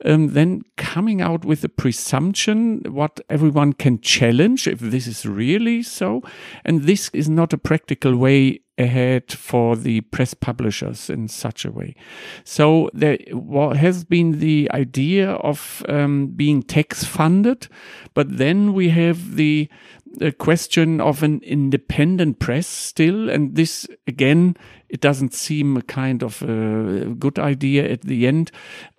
um, 0.06 0.30
then 0.30 0.62
coming 0.78 1.22
out 1.22 1.44
with 1.44 1.64
a 1.66 1.70
presumption 1.70 2.82
what 2.90 3.20
everyone 3.30 3.74
can 3.74 4.00
challenge 4.00 4.68
if 4.68 4.80
this 4.80 5.06
is 5.06 5.26
really 5.26 5.84
so. 5.84 6.22
And 6.64 6.84
this 6.84 7.10
is 7.14 7.30
not 7.30 7.52
a 7.52 7.58
practical 7.58 8.16
way 8.16 8.62
ahead 8.80 9.32
for 9.32 9.76
the 9.76 10.02
press 10.02 10.34
publishers 10.34 11.10
in 11.10 11.28
such 11.28 11.66
a 11.66 11.72
way. 11.72 11.96
So 12.44 12.90
there 12.94 13.18
what 13.32 13.78
has 13.78 14.04
been 14.06 14.40
the 14.40 14.70
idea 14.74 15.32
of 15.32 15.84
um, 15.90 16.28
being 16.28 16.64
tax 16.64 17.04
funded, 17.04 17.68
but 18.14 18.38
then 18.38 18.74
we 18.74 18.90
have 18.90 19.36
the, 19.36 19.70
the 20.18 20.32
question 20.32 21.02
of 21.02 21.22
an 21.22 21.42
independent 21.44 22.40
press 22.40 22.68
still, 22.68 23.30
and 23.30 23.56
this 23.56 23.88
again, 24.08 24.56
it 24.88 25.02
doesn't 25.02 25.34
seem 25.34 25.78
a 25.78 25.82
kind 25.82 26.24
of 26.24 26.42
a 26.42 27.14
good 27.20 27.38
idea 27.38 27.92
at 27.92 28.02
the 28.02 28.26
end. 28.26 28.52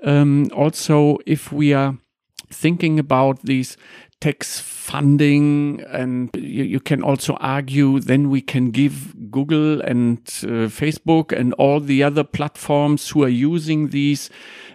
Um, 0.04 0.50
also, 0.54 1.18
if 1.26 1.52
we 1.52 1.72
are 1.72 1.98
thinking 2.52 2.98
about 2.98 3.42
these 3.42 3.76
tax 4.20 4.60
funding 4.60 5.82
and 5.88 6.30
you, 6.34 6.64
you, 6.64 6.80
can 6.80 7.02
also 7.02 7.34
argue 7.34 8.00
then 8.00 8.28
we 8.28 8.40
can 8.42 8.70
give 8.70 9.14
google 9.30 9.80
and 9.80 10.18
uh, 10.42 10.68
facebook 10.68 11.32
and 11.32 11.54
all 11.54 11.80
the 11.80 12.02
other 12.02 12.22
platforms 12.22 13.08
who 13.08 13.24
are 13.24 13.28
using 13.28 13.88
these 13.88 14.28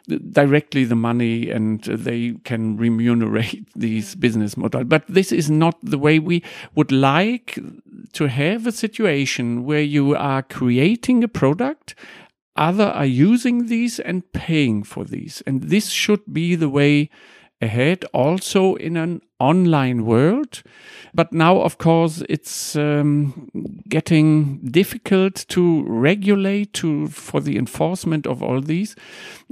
directly 0.07 0.83
the 0.85 0.95
money 0.95 1.49
and 1.49 1.83
they 1.83 2.35
can 2.43 2.77
remunerate 2.77 3.67
these 3.75 4.15
business 4.15 4.55
model. 4.55 4.83
But 4.83 5.03
this 5.07 5.31
is 5.31 5.49
not 5.49 5.77
the 5.81 5.97
way 5.97 6.19
we 6.19 6.43
would 6.75 6.91
like 6.91 7.57
to 8.13 8.27
have 8.27 8.67
a 8.67 8.71
situation 8.71 9.65
where 9.65 9.81
you 9.81 10.15
are 10.15 10.43
creating 10.43 11.23
a 11.23 11.27
product 11.27 11.95
other 12.55 12.85
are 12.85 13.05
using 13.05 13.67
these 13.67 13.99
and 13.99 14.31
paying 14.31 14.83
for 14.83 15.03
these. 15.03 15.43
And 15.45 15.63
this 15.63 15.89
should 15.89 16.21
be 16.31 16.55
the 16.55 16.69
way 16.69 17.09
ahead 17.61 18.05
also 18.13 18.75
in 18.75 18.95
an 18.95 19.21
online 19.39 20.05
world. 20.05 20.63
But 21.13 21.31
now, 21.31 21.61
of 21.61 21.77
course, 21.77 22.23
it's 22.27 22.75
um, 22.75 23.49
getting 23.87 24.59
difficult 24.59 25.45
to 25.49 25.83
regulate 25.83 26.73
to 26.73 27.07
for 27.07 27.39
the 27.39 27.57
enforcement 27.57 28.27
of 28.27 28.43
all 28.43 28.61
these, 28.61 28.95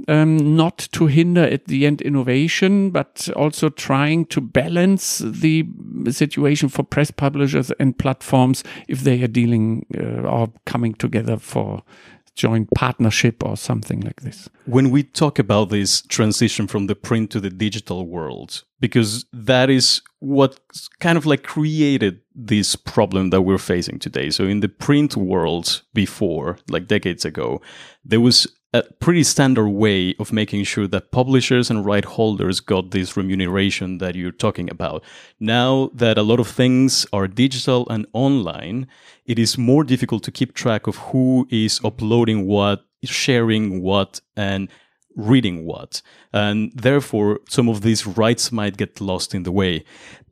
um, 0.08 0.56
not 0.56 0.88
to 0.92 1.06
hinder 1.06 1.44
at 1.44 1.66
the 1.66 1.86
end 1.86 2.02
innovation, 2.02 2.90
but 2.90 3.28
also 3.34 3.70
trying 3.70 4.26
to 4.26 4.40
balance 4.40 5.18
the 5.18 5.66
situation 6.10 6.68
for 6.68 6.82
press 6.82 7.10
publishers 7.10 7.70
and 7.80 7.98
platforms 7.98 8.62
if 8.88 9.00
they 9.00 9.22
are 9.22 9.28
dealing 9.28 9.86
uh, 9.98 10.28
or 10.28 10.52
coming 10.66 10.94
together 10.94 11.38
for 11.38 11.82
joint 12.34 12.68
partnership 12.74 13.44
or 13.44 13.56
something 13.56 14.00
like 14.00 14.20
this. 14.22 14.48
When 14.66 14.90
we 14.90 15.02
talk 15.02 15.38
about 15.38 15.70
this 15.70 16.02
transition 16.02 16.66
from 16.66 16.86
the 16.86 16.94
print 16.94 17.30
to 17.30 17.40
the 17.40 17.50
digital 17.50 18.06
world, 18.06 18.64
because 18.80 19.24
that 19.32 19.70
is 19.70 20.02
what 20.18 20.58
kind 21.00 21.16
of 21.16 21.26
like 21.26 21.42
created 21.42 22.20
this 22.34 22.76
problem 22.76 23.30
that 23.30 23.42
we're 23.42 23.58
facing 23.58 23.98
today. 23.98 24.30
So 24.30 24.44
in 24.44 24.60
the 24.60 24.68
print 24.68 25.16
world 25.16 25.82
before, 25.92 26.58
like 26.68 26.88
decades 26.88 27.24
ago, 27.24 27.60
there 28.04 28.20
was 28.20 28.46
a 28.74 28.82
pretty 28.98 29.22
standard 29.22 29.68
way 29.68 30.16
of 30.18 30.32
making 30.32 30.64
sure 30.64 30.88
that 30.88 31.12
publishers 31.12 31.70
and 31.70 31.86
right 31.86 32.04
holders 32.04 32.58
got 32.58 32.90
this 32.90 33.16
remuneration 33.16 33.98
that 33.98 34.16
you're 34.16 34.32
talking 34.32 34.68
about. 34.68 35.04
Now 35.38 35.90
that 35.94 36.18
a 36.18 36.22
lot 36.22 36.40
of 36.40 36.48
things 36.48 37.06
are 37.12 37.28
digital 37.28 37.88
and 37.88 38.04
online, 38.12 38.88
it 39.26 39.38
is 39.38 39.56
more 39.56 39.84
difficult 39.84 40.24
to 40.24 40.32
keep 40.32 40.54
track 40.54 40.88
of 40.88 40.96
who 40.96 41.46
is 41.50 41.80
uploading 41.84 42.46
what, 42.46 42.84
sharing 43.04 43.80
what, 43.80 44.20
and 44.36 44.68
reading 45.14 45.64
what. 45.64 46.02
And 46.32 46.72
therefore, 46.74 47.38
some 47.48 47.68
of 47.68 47.82
these 47.82 48.08
rights 48.08 48.50
might 48.50 48.76
get 48.76 49.00
lost 49.00 49.36
in 49.36 49.44
the 49.44 49.52
way. 49.52 49.84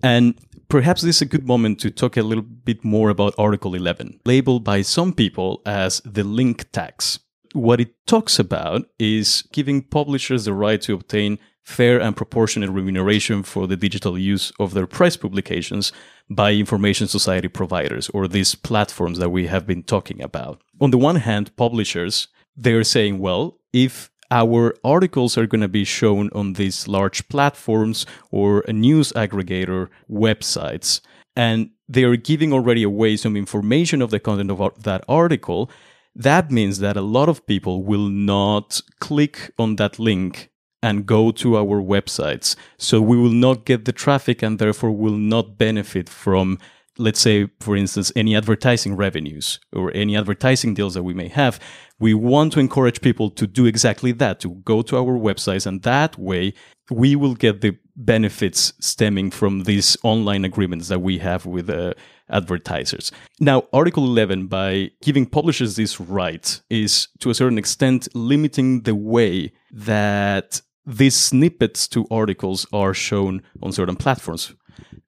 And 0.02 0.34
perhaps 0.68 1.02
this 1.02 1.16
is 1.16 1.22
a 1.22 1.26
good 1.26 1.46
moment 1.46 1.78
to 1.80 1.92
talk 1.92 2.16
a 2.16 2.22
little 2.22 2.42
bit 2.42 2.84
more 2.84 3.08
about 3.08 3.36
Article 3.38 3.76
11, 3.76 4.18
labeled 4.24 4.64
by 4.64 4.82
some 4.82 5.12
people 5.12 5.62
as 5.64 6.02
the 6.04 6.24
link 6.24 6.72
tax 6.72 7.20
what 7.52 7.80
it 7.80 7.94
talks 8.06 8.38
about 8.38 8.82
is 8.98 9.42
giving 9.52 9.82
publishers 9.82 10.44
the 10.44 10.54
right 10.54 10.80
to 10.82 10.94
obtain 10.94 11.38
fair 11.62 12.00
and 12.00 12.16
proportionate 12.16 12.70
remuneration 12.70 13.42
for 13.42 13.66
the 13.66 13.76
digital 13.76 14.18
use 14.18 14.52
of 14.58 14.74
their 14.74 14.86
press 14.86 15.16
publications 15.16 15.92
by 16.28 16.52
information 16.52 17.06
society 17.06 17.48
providers 17.48 18.08
or 18.10 18.26
these 18.26 18.54
platforms 18.54 19.18
that 19.18 19.30
we 19.30 19.46
have 19.46 19.66
been 19.66 19.82
talking 19.82 20.20
about. 20.20 20.60
On 20.80 20.90
the 20.90 20.98
one 20.98 21.16
hand, 21.16 21.54
publishers, 21.56 22.28
they're 22.56 22.84
saying, 22.84 23.18
well, 23.18 23.58
if 23.72 24.10
our 24.30 24.74
articles 24.82 25.36
are 25.36 25.46
going 25.46 25.60
to 25.60 25.68
be 25.68 25.84
shown 25.84 26.30
on 26.32 26.54
these 26.54 26.88
large 26.88 27.28
platforms 27.28 28.06
or 28.30 28.64
news 28.68 29.12
aggregator 29.12 29.88
websites, 30.10 31.00
and 31.36 31.70
they 31.88 32.04
are 32.04 32.16
giving 32.16 32.52
already 32.52 32.82
away 32.82 33.16
some 33.16 33.36
information 33.36 34.02
of 34.02 34.10
the 34.10 34.18
content 34.18 34.50
of 34.50 34.82
that 34.82 35.04
article, 35.08 35.70
that 36.14 36.50
means 36.50 36.78
that 36.80 36.96
a 36.96 37.02
lot 37.02 37.28
of 37.28 37.46
people 37.46 37.82
will 37.82 38.08
not 38.08 38.80
click 39.00 39.52
on 39.58 39.76
that 39.76 39.98
link 39.98 40.50
and 40.82 41.06
go 41.06 41.30
to 41.30 41.56
our 41.56 41.80
websites. 41.80 42.56
So 42.76 43.00
we 43.00 43.16
will 43.16 43.30
not 43.30 43.64
get 43.64 43.84
the 43.84 43.92
traffic 43.92 44.42
and 44.42 44.58
therefore 44.58 44.90
will 44.90 45.16
not 45.16 45.56
benefit 45.56 46.08
from, 46.08 46.58
let's 46.98 47.20
say, 47.20 47.48
for 47.60 47.76
instance, 47.76 48.10
any 48.16 48.36
advertising 48.36 48.96
revenues 48.96 49.60
or 49.72 49.92
any 49.94 50.16
advertising 50.16 50.74
deals 50.74 50.94
that 50.94 51.04
we 51.04 51.14
may 51.14 51.28
have. 51.28 51.60
We 52.00 52.14
want 52.14 52.52
to 52.54 52.60
encourage 52.60 53.00
people 53.00 53.30
to 53.30 53.46
do 53.46 53.64
exactly 53.64 54.10
that, 54.12 54.40
to 54.40 54.50
go 54.64 54.82
to 54.82 54.96
our 54.96 55.16
websites. 55.16 55.66
And 55.66 55.82
that 55.82 56.18
way 56.18 56.52
we 56.90 57.14
will 57.14 57.34
get 57.34 57.60
the 57.60 57.78
benefits 57.94 58.72
stemming 58.80 59.30
from 59.30 59.64
these 59.64 59.96
online 60.02 60.44
agreements 60.44 60.88
that 60.88 61.00
we 61.00 61.18
have 61.18 61.46
with 61.46 61.70
uh, 61.70 61.94
advertisers. 62.32 63.12
Now, 63.38 63.64
Article 63.72 64.04
11, 64.04 64.46
by 64.46 64.90
giving 65.02 65.26
publishers 65.26 65.76
this 65.76 66.00
right, 66.00 66.60
is 66.70 67.08
to 67.20 67.30
a 67.30 67.34
certain 67.34 67.58
extent 67.58 68.08
limiting 68.14 68.82
the 68.82 68.94
way 68.94 69.52
that 69.70 70.60
these 70.84 71.14
snippets 71.14 71.86
to 71.88 72.06
articles 72.10 72.66
are 72.72 72.94
shown 72.94 73.42
on 73.62 73.72
certain 73.72 73.96
platforms. 73.96 74.54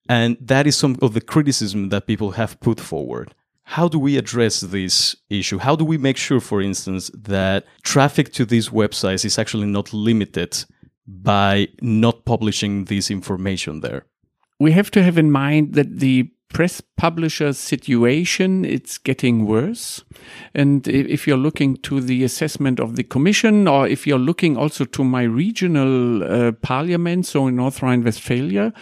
And 0.08 0.36
that 0.40 0.66
is 0.66 0.76
some 0.76 0.96
of 1.02 1.14
the 1.14 1.20
criticism 1.20 1.88
that 1.88 2.06
people 2.06 2.32
have 2.32 2.60
put 2.60 2.78
forward. 2.78 3.34
How 3.64 3.88
do 3.88 3.98
we 3.98 4.18
address 4.18 4.60
this 4.60 5.16
issue? 5.30 5.58
How 5.58 5.74
do 5.74 5.84
we 5.84 5.96
make 5.96 6.18
sure, 6.18 6.40
for 6.40 6.60
instance, 6.60 7.10
that 7.14 7.64
traffic 7.82 8.32
to 8.34 8.44
these 8.44 8.68
websites 8.68 9.24
is 9.24 9.38
actually 9.38 9.66
not 9.66 9.92
limited 9.92 10.64
by 11.06 11.68
not 11.80 12.26
publishing 12.26 12.84
this 12.84 13.10
information 13.10 13.80
there? 13.80 14.04
We 14.60 14.72
have 14.72 14.90
to 14.92 15.02
have 15.02 15.18
in 15.18 15.30
mind 15.30 15.74
that 15.74 15.98
the 15.98 16.30
press 16.48 16.80
publisher 16.96 17.52
situation, 17.52 18.64
it's 18.64 18.96
getting 18.96 19.44
worse. 19.44 20.04
And 20.54 20.86
if 20.86 21.26
you're 21.26 21.36
looking 21.36 21.76
to 21.78 22.00
the 22.00 22.22
assessment 22.22 22.78
of 22.78 22.94
the 22.94 23.02
commission, 23.02 23.66
or 23.66 23.88
if 23.88 24.06
you're 24.06 24.18
looking 24.18 24.56
also 24.56 24.84
to 24.84 25.02
my 25.02 25.22
regional 25.22 26.22
uh, 26.22 26.52
parliament, 26.52 27.26
so 27.26 27.48
in 27.48 27.56
North 27.56 27.82
Rhine-Westphalia, 27.82 28.72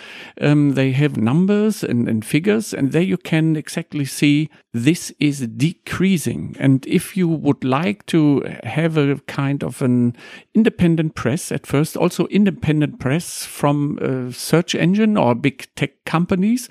um, 0.41 0.75
they 0.75 0.93
have 0.93 1.17
numbers 1.17 1.83
and, 1.83 2.09
and 2.09 2.25
figures, 2.25 2.75
and 2.75 2.93
there 2.93 3.03
you 3.03 3.17
can 3.17 3.57
exactly 3.57 4.05
see 4.05 4.51
this 4.75 5.13
is 5.19 5.41
decreasing. 5.49 6.57
And 6.59 6.87
if 6.87 7.17
you 7.17 7.29
would 7.29 7.65
like 7.65 8.05
to 8.07 8.43
have 8.65 8.97
a 8.97 9.17
kind 9.27 9.63
of 9.63 9.83
an 9.83 10.17
independent 10.55 11.15
press 11.15 11.51
at 11.51 11.67
first, 11.67 11.97
also 11.97 12.27
independent 12.27 13.01
press 13.01 13.45
from 13.45 13.99
a 13.99 14.33
search 14.33 14.75
engine 14.75 15.17
or 15.17 15.35
big 15.35 15.67
tech 15.75 16.05
companies, 16.05 16.69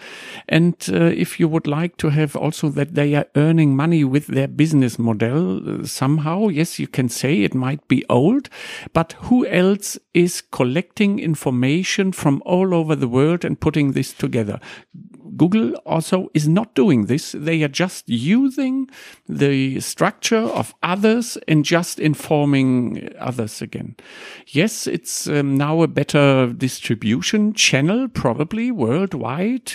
and 0.48 0.76
uh, 0.90 1.06
if 1.06 1.40
you 1.40 1.48
would 1.48 1.68
like 1.68 1.98
to 1.98 2.10
have 2.10 2.36
also 2.36 2.70
that 2.70 2.96
they 2.96 3.16
are 3.16 3.26
earning 3.36 3.76
money 3.76 4.04
with 4.04 4.28
their 4.28 4.48
business 4.48 4.98
model 4.98 5.82
uh, 5.82 5.86
somehow, 5.86 6.48
yes, 6.48 6.80
you 6.80 6.88
can 6.88 7.10
say 7.10 7.42
it 7.42 7.54
might 7.54 7.88
be 7.88 8.06
old, 8.10 8.50
but 8.94 9.14
who 9.24 9.46
else 9.48 9.98
is 10.14 10.42
collecting 10.42 11.20
information 11.20 12.12
from 12.12 12.42
all 12.46 12.74
over 12.74 12.96
the 12.96 13.08
world 13.08 13.44
and 13.44 13.60
putting 13.60 13.92
this 13.92 14.14
together? 14.14 14.60
Google 15.38 15.76
also 15.86 16.30
is 16.34 16.48
not 16.48 16.76
doing 16.76 17.06
this. 17.06 17.34
They 17.34 17.64
are 17.64 17.68
just 17.68 18.10
using 18.10 18.90
the 19.28 19.80
structure 19.80 20.38
of 20.38 20.74
others 20.84 21.38
and 21.48 21.64
just 21.66 22.00
informing 22.00 23.10
others 23.20 23.62
again. 23.62 23.96
Yes, 24.48 24.88
it's 24.88 25.28
um, 25.28 25.58
now 25.58 25.82
a 25.82 25.88
better 25.88 26.54
distribution 26.54 27.54
channel, 27.54 28.08
probably 28.08 28.72
worldwide. 28.72 29.74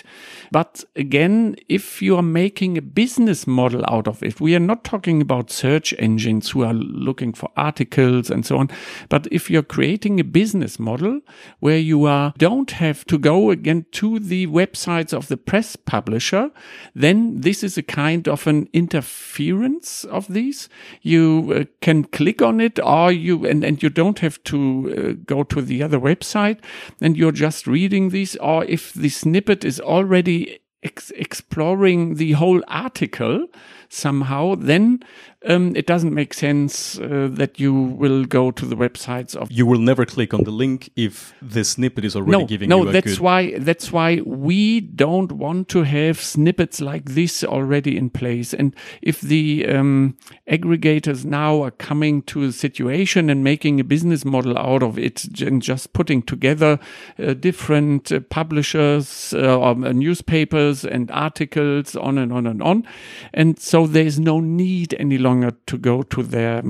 But 0.50 0.84
again, 0.94 1.56
if 1.68 2.02
you 2.02 2.16
are 2.16 2.22
making 2.22 2.76
a 2.76 2.82
business 2.82 3.46
model 3.46 3.84
out 3.88 4.08
of 4.08 4.22
it, 4.22 4.40
we 4.40 4.54
are 4.54 4.60
not 4.60 4.84
talking 4.84 5.20
about 5.20 5.50
search 5.50 5.94
engines 5.98 6.50
who 6.50 6.62
are 6.64 6.74
looking 6.74 7.32
for 7.32 7.50
articles 7.56 8.30
and 8.30 8.44
so 8.44 8.58
on. 8.58 8.70
But 9.08 9.26
if 9.30 9.50
you're 9.50 9.62
creating 9.62 10.20
a 10.20 10.24
business 10.24 10.78
model 10.78 11.20
where 11.60 11.78
you 11.78 12.04
are, 12.04 12.32
don't 12.38 12.72
have 12.72 13.04
to 13.06 13.18
go 13.18 13.50
again 13.50 13.86
to 13.92 14.18
the 14.18 14.46
websites 14.46 15.12
of 15.12 15.28
the 15.28 15.36
press 15.46 15.76
publisher, 15.76 16.50
then 16.94 17.40
this 17.40 17.64
is 17.64 17.78
a 17.78 17.82
kind 17.82 18.28
of 18.28 18.46
an 18.46 18.68
interference 18.72 20.04
of 20.04 20.26
these. 20.28 20.68
You 21.02 21.52
uh, 21.54 21.64
can 21.80 22.04
click 22.04 22.42
on 22.42 22.60
it 22.60 22.78
or 22.80 23.12
you, 23.12 23.46
and, 23.46 23.64
and 23.64 23.82
you 23.82 23.88
don't 23.88 24.18
have 24.18 24.42
to 24.44 25.16
uh, 25.18 25.22
go 25.24 25.44
to 25.44 25.62
the 25.62 25.82
other 25.82 25.98
website 25.98 26.58
and 27.00 27.16
you're 27.16 27.32
just 27.32 27.66
reading 27.66 28.10
these. 28.10 28.36
Or 28.36 28.64
if 28.64 28.92
the 28.92 29.08
snippet 29.08 29.64
is 29.64 29.80
already 29.80 30.60
ex 30.82 31.10
exploring 31.12 32.16
the 32.16 32.32
whole 32.32 32.62
article 32.68 33.46
somehow, 33.88 34.54
then 34.56 35.00
um, 35.44 35.76
it 35.76 35.86
doesn't 35.86 36.14
make 36.14 36.34
sense 36.34 36.98
uh, 36.98 37.28
that 37.30 37.60
you 37.60 37.72
will 37.72 38.24
go 38.24 38.50
to 38.50 38.66
the 38.66 38.74
websites 38.74 39.36
of. 39.36 39.50
You 39.50 39.66
will 39.66 39.78
never 39.78 40.04
click 40.04 40.34
on 40.34 40.44
the 40.44 40.50
link 40.50 40.90
if 40.96 41.34
the 41.40 41.64
snippet 41.64 42.04
is 42.04 42.16
already 42.16 42.32
no, 42.32 42.46
giving 42.46 42.68
no, 42.68 42.82
you 42.82 42.88
a 42.88 42.92
that's 42.92 43.12
good. 43.12 43.20
why 43.20 43.58
that's 43.58 43.92
why 43.92 44.20
we 44.24 44.80
don't 44.80 45.32
want 45.32 45.68
to 45.68 45.82
have 45.82 46.20
snippets 46.20 46.80
like 46.80 47.10
this 47.10 47.44
already 47.44 47.96
in 47.96 48.10
place. 48.10 48.52
And 48.54 48.74
if 49.02 49.20
the 49.20 49.66
um, 49.68 50.16
aggregators 50.50 51.24
now 51.24 51.62
are 51.62 51.70
coming 51.70 52.22
to 52.22 52.44
a 52.44 52.52
situation 52.52 53.30
and 53.30 53.44
making 53.44 53.78
a 53.78 53.84
business 53.84 54.24
model 54.24 54.58
out 54.58 54.82
of 54.82 54.98
it 54.98 55.40
and 55.40 55.62
just 55.62 55.92
putting 55.92 56.22
together 56.22 56.78
uh, 57.18 57.34
different 57.34 58.10
uh, 58.10 58.20
publishers 58.30 59.32
uh, 59.34 59.58
or 59.58 59.70
uh, 59.70 59.92
newspapers 59.92 60.84
and 60.84 61.10
articles 61.10 61.94
on 61.94 62.18
and 62.18 62.32
on 62.32 62.46
and 62.46 62.62
on, 62.62 62.86
and 63.32 63.58
so 63.60 63.86
there 63.86 64.06
is 64.06 64.18
no 64.18 64.40
need 64.40 64.94
any 64.98 65.18
longer 65.18 65.35
to 65.66 65.78
go 65.78 66.02
to 66.02 66.22
their 66.22 66.62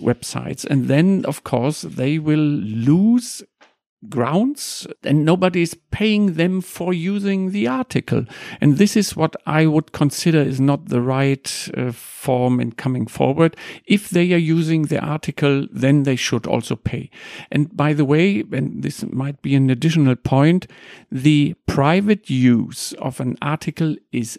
websites. 0.00 0.64
And 0.64 0.88
then, 0.88 1.24
of 1.26 1.44
course, 1.44 1.82
they 1.82 2.18
will 2.18 2.38
lose 2.38 3.42
grounds 4.08 4.86
and 5.04 5.24
nobody 5.24 5.62
is 5.62 5.76
paying 5.90 6.34
them 6.34 6.60
for 6.60 6.92
using 6.92 7.50
the 7.50 7.68
article. 7.68 8.24
And 8.60 8.78
this 8.78 8.96
is 8.96 9.16
what 9.16 9.36
I 9.46 9.66
would 9.66 9.92
consider 9.92 10.40
is 10.40 10.60
not 10.60 10.88
the 10.88 11.00
right 11.00 11.70
uh, 11.76 11.92
form 11.92 12.60
in 12.60 12.72
coming 12.72 13.06
forward. 13.06 13.56
If 13.86 14.10
they 14.10 14.32
are 14.32 14.38
using 14.38 14.86
the 14.86 15.00
article, 15.00 15.66
then 15.70 16.02
they 16.02 16.16
should 16.16 16.46
also 16.46 16.76
pay. 16.76 17.10
And 17.50 17.74
by 17.76 17.92
the 17.92 18.04
way, 18.04 18.44
and 18.52 18.82
this 18.82 19.04
might 19.04 19.40
be 19.42 19.54
an 19.54 19.70
additional 19.70 20.16
point, 20.16 20.66
the 21.10 21.54
private 21.66 22.28
use 22.28 22.92
of 22.94 23.20
an 23.20 23.36
article 23.40 23.96
is 24.10 24.38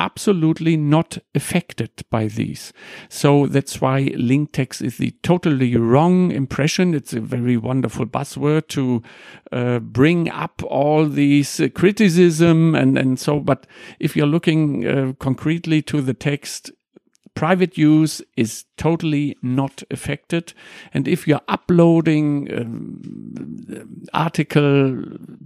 absolutely 0.00 0.76
not 0.76 1.18
affected 1.34 1.90
by 2.10 2.26
these. 2.26 2.72
So 3.08 3.46
that's 3.46 3.80
why 3.80 4.10
link 4.16 4.52
tax 4.52 4.80
is 4.80 4.96
the 4.96 5.12
totally 5.22 5.76
wrong 5.76 6.32
impression. 6.32 6.94
It's 6.94 7.12
a 7.12 7.20
very 7.20 7.56
wonderful 7.56 8.06
buzzword 8.06 8.68
to 8.68 9.02
uh, 9.52 9.78
bring 9.78 10.30
up 10.30 10.62
all 10.64 11.06
these 11.06 11.60
uh, 11.60 11.68
criticism 11.68 12.74
and, 12.74 12.98
and 12.98 13.20
so, 13.20 13.38
but 13.38 13.66
if 14.00 14.16
you're 14.16 14.26
looking 14.26 14.86
uh, 14.86 15.12
concretely 15.18 15.82
to 15.82 16.00
the 16.00 16.14
text, 16.14 16.72
private 17.34 17.78
use 17.78 18.22
is 18.36 18.64
totally 18.76 19.36
not 19.42 19.82
affected. 19.90 20.52
And 20.92 21.08
if 21.08 21.26
you're 21.26 21.40
uploading 21.48 22.48
um, 22.52 24.04
article 24.12 25.02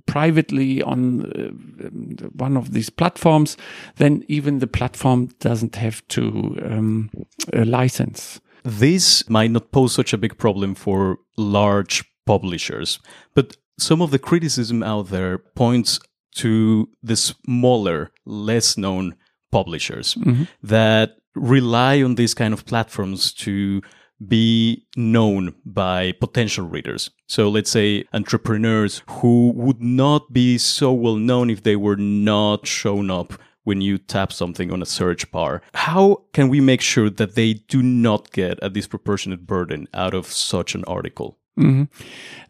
privately 0.06 0.82
on 0.82 1.26
uh, 1.32 2.28
one 2.36 2.56
of 2.56 2.72
these 2.72 2.90
platforms, 2.90 3.56
then 3.96 4.24
even 4.28 4.58
the 4.58 4.66
platform 4.66 5.28
doesn't 5.40 5.76
have 5.76 6.06
to 6.08 6.58
um, 6.64 7.10
license. 7.52 8.40
This 8.64 9.28
might 9.28 9.50
not 9.50 9.72
pose 9.72 9.94
such 9.94 10.12
a 10.12 10.18
big 10.18 10.38
problem 10.38 10.74
for 10.74 11.18
large 11.36 12.02
publishers, 12.26 12.98
but 13.34 13.56
some 13.78 14.00
of 14.00 14.10
the 14.10 14.18
criticism 14.18 14.82
out 14.82 15.08
there 15.08 15.38
points 15.38 16.00
to 16.36 16.88
the 17.02 17.16
smaller, 17.16 18.10
less 18.24 18.76
known 18.78 19.14
publishers 19.50 20.14
mm-hmm. 20.14 20.44
that 20.62 21.16
rely 21.34 22.02
on 22.02 22.14
these 22.14 22.34
kind 22.34 22.54
of 22.54 22.66
platforms 22.66 23.32
to 23.32 23.82
be 24.26 24.86
known 24.96 25.54
by 25.64 26.12
potential 26.12 26.66
readers. 26.66 27.10
So 27.26 27.48
let's 27.48 27.70
say 27.70 28.04
entrepreneurs 28.12 29.02
who 29.08 29.52
would 29.56 29.82
not 29.82 30.32
be 30.32 30.58
so 30.58 30.92
well 30.92 31.16
known 31.16 31.50
if 31.50 31.62
they 31.62 31.76
were 31.76 31.96
not 31.96 32.66
shown 32.66 33.10
up 33.10 33.34
when 33.64 33.80
you 33.80 33.98
tap 33.98 34.32
something 34.32 34.70
on 34.70 34.82
a 34.82 34.86
search 34.86 35.30
bar. 35.30 35.62
How 35.74 36.24
can 36.32 36.48
we 36.48 36.60
make 36.60 36.80
sure 36.80 37.10
that 37.10 37.34
they 37.34 37.54
do 37.54 37.82
not 37.82 38.30
get 38.30 38.58
a 38.62 38.70
disproportionate 38.70 39.46
burden 39.46 39.88
out 39.92 40.14
of 40.14 40.26
such 40.26 40.74
an 40.74 40.84
article? 40.84 41.38
Mm-hmm. 41.58 41.84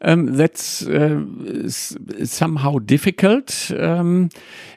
Um, 0.01 0.35
that's 0.35 0.87
uh, 0.87 1.69
somehow 2.25 2.79
difficult, 2.79 3.71
um, 3.79 4.31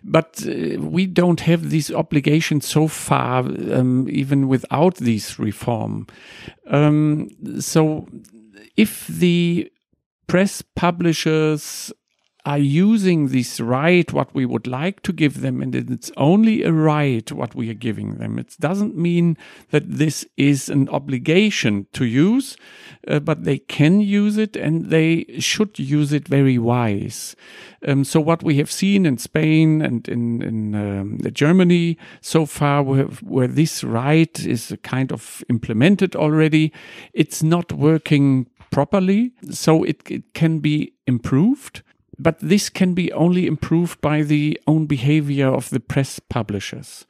but 0.04 0.44
uh, 0.46 0.82
we 0.82 1.06
don't 1.06 1.40
have 1.42 1.70
these 1.70 1.92
obligations 1.92 2.68
so 2.68 2.90
far, 2.90 3.40
um, 3.40 4.08
even 4.10 4.50
without 4.50 4.96
this 4.96 5.40
reform. 5.40 6.08
Um, 6.68 7.30
so, 7.62 8.06
if 8.76 9.08
the 9.08 9.72
press 10.28 10.62
publishers 10.76 11.94
are 12.48 12.58
using 12.58 13.28
this 13.28 13.60
right, 13.60 14.14
what 14.14 14.34
we 14.34 14.46
would 14.46 14.68
like 14.68 15.02
to 15.04 15.12
give 15.12 15.42
them, 15.42 15.62
and 15.62 15.76
it's 15.76 16.10
only 16.16 16.64
a 16.64 16.72
right 16.72 17.30
what 17.30 17.54
we 17.54 17.70
are 17.70 17.74
giving 17.74 18.16
them. 18.20 18.40
It 18.40 18.56
doesn't 18.58 18.96
mean 18.96 19.36
that 19.72 19.84
this 19.98 20.26
is 20.38 20.70
an 20.70 20.88
obligation 20.88 21.88
to 21.92 22.06
use, 22.06 22.56
uh, 23.06 23.20
but 23.20 23.44
they 23.44 23.58
can 23.58 24.00
use 24.00 24.38
it 24.38 24.56
and 24.56 24.90
they 24.90 25.26
should 25.40 25.78
use 25.78 26.14
it 26.14 26.30
very 26.30 26.58
wise. 26.58 27.36
Um, 27.86 28.06
so 28.06 28.22
what 28.22 28.44
we 28.44 28.56
have 28.60 28.72
seen 28.72 29.06
in 29.06 29.18
Spain 29.18 29.82
and 29.82 30.08
in, 30.08 30.42
in 30.42 30.74
um, 30.74 31.20
Germany 31.34 31.98
so 32.22 32.46
far, 32.46 32.82
where, 32.82 33.04
where 33.04 33.50
this 33.50 33.84
right 33.84 34.40
is 34.40 34.74
kind 34.84 35.12
of 35.12 35.44
implemented 35.50 36.16
already, 36.16 36.72
it's 37.12 37.44
not 37.44 37.74
working 37.74 38.48
properly. 38.72 39.34
So 39.52 39.84
it, 39.84 40.10
it 40.10 40.34
can 40.34 40.60
be 40.60 40.94
improved 41.08 41.84
but 42.19 42.39
this 42.39 42.69
can 42.69 42.93
be 42.93 43.12
only 43.13 43.45
improved 43.45 44.01
by 44.01 44.21
the 44.21 44.60
own 44.65 44.86
behavior 44.86 45.47
of 45.47 45.69
the 45.69 45.80
press 45.80 46.19
publishers. 46.19 47.06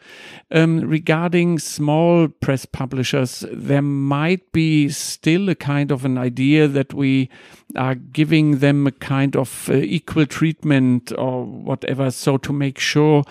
Um, 0.51 0.81
regarding 0.81 1.59
small 1.59 2.27
press 2.27 2.65
publishers, 2.65 3.45
there 3.51 3.81
might 3.81 4.51
be 4.51 4.89
still 4.89 5.49
a 5.49 5.55
kind 5.55 5.91
of 5.91 6.05
an 6.05 6.17
idea 6.17 6.67
that 6.67 6.93
we 6.93 7.29
are 7.75 7.95
giving 7.95 8.59
them 8.59 8.87
a 8.87 8.91
kind 8.91 9.35
of 9.35 9.69
uh, 9.69 9.73
equal 9.73 10.25
treatment 10.25 11.11
or 11.17 11.43
whatever, 11.45 12.11
so 12.11 12.37
to 12.37 12.53
make 12.53 12.79
sure 12.79 13.23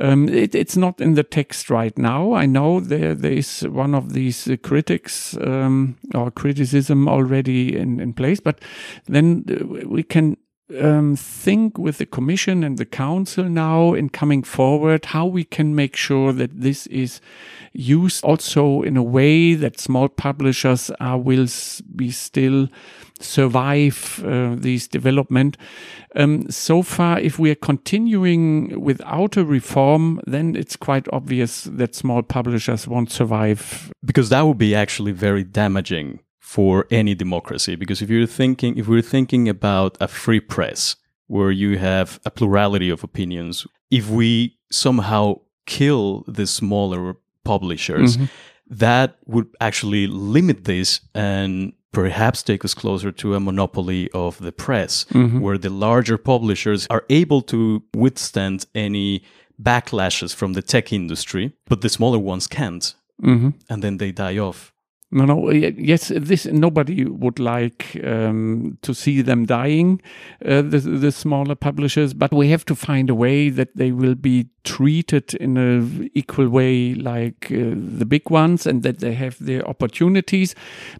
um, 0.00 0.28
it, 0.28 0.54
it's 0.54 0.76
not 0.76 1.00
in 1.00 1.14
the 1.14 1.24
text 1.24 1.70
right 1.70 1.96
now. 1.98 2.32
I 2.32 2.46
know 2.46 2.80
there 2.80 3.14
there 3.14 3.32
is 3.32 3.62
one 3.62 3.94
of 3.94 4.12
these 4.12 4.48
uh, 4.48 4.56
critics 4.62 5.36
um, 5.38 5.96
or 6.14 6.30
criticism 6.30 7.08
already 7.08 7.76
in, 7.76 8.00
in 8.00 8.12
place, 8.12 8.40
but 8.40 8.60
then 9.06 9.44
uh, 9.48 9.88
we 9.88 10.02
can 10.02 10.36
um, 10.76 11.16
think 11.16 11.78
with 11.78 11.98
the 11.98 12.06
Commission 12.06 12.62
and 12.62 12.78
the 12.78 12.84
Council 12.84 13.44
now 13.44 13.94
in 13.94 14.08
coming 14.08 14.42
forward 14.42 15.06
how 15.06 15.26
we 15.26 15.44
can 15.44 15.74
make 15.74 15.96
sure 15.96 16.32
that 16.32 16.60
this 16.60 16.86
is 16.88 17.20
used 17.72 18.22
also 18.24 18.82
in 18.82 18.96
a 18.96 19.02
way 19.02 19.54
that 19.54 19.80
small 19.80 20.08
publishers 20.08 20.90
are, 21.00 21.18
will 21.18 21.46
be 21.94 22.10
still 22.10 22.68
survive 23.20 24.22
uh, 24.24 24.54
this 24.56 24.86
development. 24.86 25.56
Um, 26.14 26.50
so 26.50 26.82
far, 26.82 27.18
if 27.18 27.38
we 27.38 27.50
are 27.50 27.56
continuing 27.56 28.80
without 28.80 29.36
a 29.36 29.44
reform, 29.44 30.20
then 30.26 30.54
it's 30.54 30.76
quite 30.76 31.06
obvious 31.12 31.64
that 31.64 31.94
small 31.94 32.22
publishers 32.22 32.86
won't 32.86 33.10
survive. 33.10 33.92
Because 34.04 34.28
that 34.30 34.42
would 34.42 34.58
be 34.58 34.74
actually 34.74 35.12
very 35.12 35.44
damaging 35.44 36.20
for 36.48 36.86
any 36.90 37.14
democracy. 37.14 37.76
Because 37.76 38.00
if 38.00 38.08
you're 38.08 38.26
thinking, 38.26 38.78
if 38.78 38.88
we're 38.88 39.02
thinking 39.02 39.50
about 39.50 39.98
a 40.00 40.08
free 40.08 40.40
press 40.40 40.96
where 41.26 41.50
you 41.50 41.76
have 41.76 42.18
a 42.24 42.30
plurality 42.30 42.88
of 42.88 43.04
opinions, 43.04 43.66
if 43.90 44.08
we 44.08 44.56
somehow 44.72 45.40
kill 45.66 46.24
the 46.26 46.46
smaller 46.46 47.16
publishers, 47.44 48.16
mm-hmm. 48.16 48.24
that 48.70 49.18
would 49.26 49.48
actually 49.60 50.06
limit 50.06 50.64
this 50.64 51.02
and 51.14 51.74
perhaps 51.92 52.42
take 52.42 52.64
us 52.64 52.72
closer 52.72 53.12
to 53.12 53.34
a 53.34 53.40
monopoly 53.40 54.10
of 54.12 54.38
the 54.38 54.52
press, 54.52 55.04
mm-hmm. 55.10 55.40
where 55.40 55.58
the 55.58 55.68
larger 55.68 56.16
publishers 56.16 56.86
are 56.88 57.04
able 57.10 57.42
to 57.42 57.82
withstand 57.94 58.64
any 58.74 59.22
backlashes 59.62 60.34
from 60.34 60.54
the 60.54 60.62
tech 60.62 60.94
industry, 60.94 61.52
but 61.66 61.82
the 61.82 61.90
smaller 61.90 62.18
ones 62.18 62.46
can't. 62.46 62.94
Mm-hmm. 63.22 63.50
And 63.68 63.82
then 63.82 63.98
they 63.98 64.12
die 64.12 64.38
off. 64.38 64.72
No, 65.10 65.24
no. 65.24 65.50
Yes, 65.50 66.12
this 66.14 66.44
nobody 66.44 67.06
would 67.06 67.38
like 67.38 67.98
um, 68.04 68.76
to 68.82 68.92
see 68.92 69.22
them 69.22 69.46
dying, 69.46 70.02
uh, 70.44 70.60
the 70.60 70.80
the 70.80 71.10
smaller 71.12 71.54
publishers. 71.54 72.12
But 72.12 72.30
we 72.30 72.50
have 72.50 72.66
to 72.66 72.74
find 72.74 73.08
a 73.08 73.14
way 73.14 73.48
that 73.48 73.74
they 73.74 73.90
will 73.90 74.14
be 74.14 74.50
treated 74.64 75.32
in 75.36 75.56
a 75.56 76.10
equal 76.12 76.50
way 76.50 76.92
like 76.92 77.46
uh, 77.50 77.72
the 77.74 78.04
big 78.04 78.28
ones, 78.28 78.66
and 78.66 78.82
that 78.82 78.98
they 78.98 79.14
have 79.14 79.38
their 79.40 79.66
opportunities. 79.66 80.54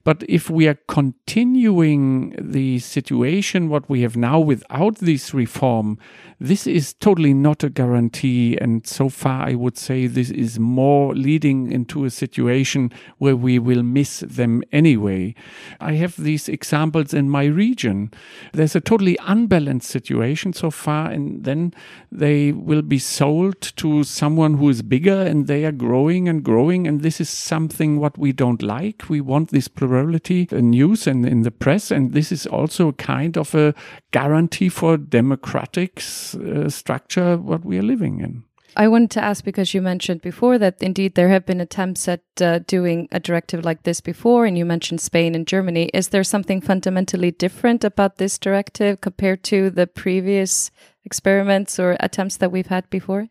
But 0.04 0.24
if 0.26 0.48
we 0.48 0.66
are 0.68 0.78
continuing 0.88 2.34
the 2.38 2.78
situation 2.78 3.68
what 3.68 3.90
we 3.90 4.00
have 4.00 4.16
now 4.16 4.40
without 4.40 4.96
this 5.00 5.34
reform, 5.34 5.98
this 6.40 6.66
is 6.66 6.94
totally 6.94 7.34
not 7.34 7.62
a 7.62 7.68
guarantee. 7.68 8.56
And 8.56 8.86
so 8.86 9.10
far, 9.10 9.48
I 9.48 9.54
would 9.54 9.76
say 9.76 10.06
this 10.06 10.30
is 10.30 10.58
more 10.58 11.14
leading 11.14 11.70
into 11.70 12.06
a 12.06 12.10
situation 12.10 12.90
where 13.18 13.36
we 13.36 13.58
will 13.58 13.82
miss 13.98 14.20
them 14.20 14.62
anyway. 14.70 15.34
I 15.80 15.92
have 15.94 16.14
these 16.16 16.48
examples 16.48 17.12
in 17.12 17.28
my 17.28 17.46
region. 17.46 18.10
There's 18.52 18.76
a 18.76 18.80
totally 18.80 19.18
unbalanced 19.34 19.90
situation 19.90 20.52
so 20.52 20.70
far, 20.70 21.10
and 21.10 21.44
then 21.44 21.74
they 22.12 22.52
will 22.52 22.82
be 22.82 22.98
sold 22.98 23.60
to 23.82 24.04
someone 24.04 24.54
who 24.54 24.68
is 24.68 24.82
bigger 24.82 25.20
and 25.30 25.46
they 25.46 25.64
are 25.64 25.72
growing 25.72 26.28
and 26.28 26.44
growing. 26.44 26.86
And 26.86 27.02
this 27.02 27.20
is 27.20 27.28
something 27.28 27.98
what 27.98 28.16
we 28.16 28.32
don't 28.32 28.62
like. 28.62 29.08
We 29.08 29.20
want 29.20 29.50
this 29.50 29.68
plurality 29.68 30.48
in 30.50 30.70
news 30.70 31.06
and 31.06 31.26
in 31.26 31.42
the 31.42 31.50
press. 31.50 31.90
And 31.90 32.12
this 32.12 32.32
is 32.32 32.46
also 32.46 32.88
a 32.88 32.92
kind 32.92 33.36
of 33.36 33.54
a 33.54 33.74
guarantee 34.10 34.68
for 34.68 34.96
democratic 34.96 36.00
uh, 36.00 36.68
structure 36.68 37.36
what 37.36 37.64
we 37.64 37.78
are 37.78 37.88
living 37.94 38.20
in. 38.20 38.47
I 38.76 38.88
wanted 38.88 39.10
to 39.12 39.24
ask 39.24 39.44
because 39.44 39.74
you 39.74 39.82
mentioned 39.82 40.22
before 40.22 40.58
that 40.58 40.82
indeed 40.82 41.14
there 41.14 41.28
have 41.30 41.46
been 41.46 41.60
attempts 41.60 42.06
at 42.06 42.22
uh, 42.40 42.60
doing 42.60 43.08
a 43.10 43.18
directive 43.18 43.64
like 43.64 43.82
this 43.82 44.00
before, 44.00 44.46
and 44.46 44.56
you 44.56 44.64
mentioned 44.64 45.00
Spain 45.00 45.34
and 45.34 45.46
Germany. 45.46 45.90
Is 45.94 46.08
there 46.08 46.24
something 46.24 46.60
fundamentally 46.60 47.30
different 47.30 47.84
about 47.84 48.18
this 48.18 48.38
directive 48.38 49.00
compared 49.00 49.42
to 49.44 49.70
the 49.70 49.86
previous 49.86 50.70
experiments 51.04 51.78
or 51.78 51.96
attempts 52.00 52.36
that 52.36 52.52
we've 52.52 52.66
had 52.66 52.88
before? 52.90 53.28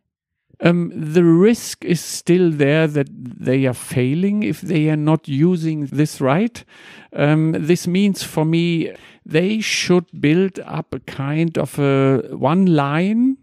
Um, 0.60 0.92
the 0.96 1.24
risk 1.24 1.86
is 1.86 2.02
still 2.02 2.50
there 2.50 2.88
that 2.88 3.08
they 3.12 3.68
are 3.68 3.76
failing 3.76 4.42
if 4.42 4.62
they 4.62 4.90
are 4.90 4.98
not 4.98 5.28
using 5.28 5.86
this 5.86 6.20
right. 6.20 6.64
Um, 7.14 7.52
this 7.52 7.86
means 7.86 8.24
for 8.24 8.44
me, 8.44 8.96
they 9.24 9.60
should 9.60 10.06
build 10.20 10.60
up 10.62 10.96
a 10.96 11.00
kind 11.02 11.58
of 11.60 11.78
a 11.78 12.24
one 12.32 12.66
line 12.66 13.37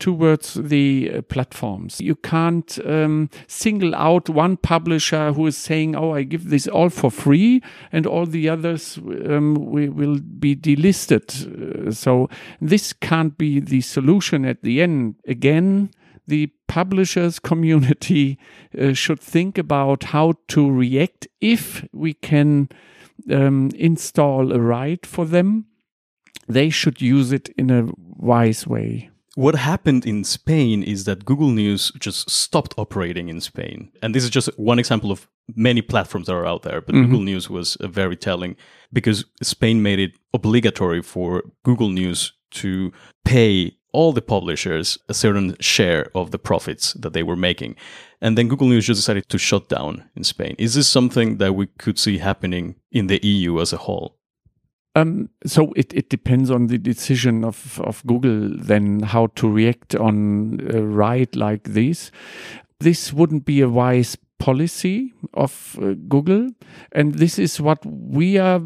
towards 0.00 0.54
the 0.54 1.12
uh, 1.12 1.22
platforms. 1.22 2.00
You 2.00 2.16
can't 2.16 2.78
um, 2.84 3.30
single 3.46 3.94
out 3.94 4.28
one 4.28 4.56
publisher 4.56 5.32
who 5.32 5.46
is 5.46 5.56
saying, 5.56 5.94
"Oh, 5.94 6.14
I 6.14 6.24
give 6.24 6.50
this 6.50 6.66
all 6.66 6.88
for 6.88 7.10
free," 7.10 7.62
and 7.92 8.06
all 8.06 8.26
the 8.26 8.48
others 8.48 8.98
um, 8.98 9.54
we 9.54 9.88
will 9.88 10.18
be 10.18 10.56
delisted. 10.56 11.88
Uh, 11.88 11.92
so 11.92 12.28
this 12.60 12.92
can't 12.92 13.38
be 13.38 13.60
the 13.60 13.82
solution 13.82 14.44
at 14.44 14.62
the 14.62 14.82
end. 14.82 15.14
Again, 15.28 15.90
the 16.26 16.50
publishers 16.66 17.38
community 17.50 18.38
uh, 18.78 18.94
should 18.94 19.20
think 19.20 19.58
about 19.58 20.04
how 20.04 20.34
to 20.48 20.70
react 20.70 21.28
if 21.40 21.86
we 21.92 22.14
can 22.14 22.68
um, 23.30 23.70
install 23.74 24.52
a 24.52 24.58
right 24.58 25.04
for 25.04 25.26
them. 25.26 25.66
They 26.48 26.70
should 26.70 27.00
use 27.00 27.30
it 27.32 27.48
in 27.50 27.70
a 27.70 27.88
wise 27.96 28.66
way. 28.66 29.10
What 29.36 29.54
happened 29.54 30.04
in 30.06 30.24
Spain 30.24 30.82
is 30.82 31.04
that 31.04 31.24
Google 31.24 31.50
News 31.50 31.92
just 31.98 32.28
stopped 32.28 32.74
operating 32.76 33.28
in 33.28 33.40
Spain. 33.40 33.92
And 34.02 34.14
this 34.14 34.24
is 34.24 34.30
just 34.30 34.48
one 34.58 34.78
example 34.78 35.12
of 35.12 35.28
many 35.54 35.82
platforms 35.82 36.26
that 36.26 36.34
are 36.34 36.46
out 36.46 36.62
there, 36.62 36.80
but 36.80 36.94
mm-hmm. 36.94 37.06
Google 37.06 37.22
News 37.22 37.48
was 37.48 37.76
very 37.80 38.16
telling 38.16 38.56
because 38.92 39.24
Spain 39.42 39.82
made 39.82 40.00
it 40.00 40.12
obligatory 40.34 41.02
for 41.02 41.44
Google 41.64 41.90
News 41.90 42.32
to 42.52 42.92
pay 43.24 43.76
all 43.92 44.12
the 44.12 44.22
publishers 44.22 44.98
a 45.08 45.14
certain 45.14 45.56
share 45.60 46.10
of 46.14 46.30
the 46.30 46.38
profits 46.38 46.92
that 46.94 47.12
they 47.12 47.22
were 47.22 47.36
making. 47.36 47.76
And 48.20 48.36
then 48.36 48.48
Google 48.48 48.68
News 48.68 48.86
just 48.86 48.98
decided 48.98 49.28
to 49.28 49.38
shut 49.38 49.68
down 49.68 50.08
in 50.14 50.24
Spain. 50.24 50.54
Is 50.58 50.74
this 50.74 50.88
something 50.88 51.38
that 51.38 51.54
we 51.54 51.66
could 51.66 51.98
see 51.98 52.18
happening 52.18 52.76
in 52.92 53.06
the 53.06 53.24
EU 53.24 53.60
as 53.60 53.72
a 53.72 53.78
whole? 53.78 54.19
Um, 55.00 55.30
so 55.44 55.72
it, 55.76 55.92
it 55.94 56.10
depends 56.10 56.50
on 56.50 56.66
the 56.66 56.78
decision 56.78 57.44
of, 57.44 57.80
of 57.80 58.04
Google 58.06 58.50
then 58.54 59.00
how 59.00 59.28
to 59.36 59.48
react 59.48 59.94
on 59.94 60.60
a 60.72 60.82
right 60.82 61.34
like 61.34 61.64
this. 61.64 62.10
This 62.80 63.12
wouldn't 63.12 63.44
be 63.44 63.60
a 63.60 63.68
wise 63.68 64.16
policy 64.38 65.12
of 65.34 65.78
uh, 65.82 65.94
Google, 66.08 66.48
and 66.92 67.14
this 67.14 67.38
is 67.38 67.60
what 67.60 67.84
we 67.84 68.38
are 68.38 68.60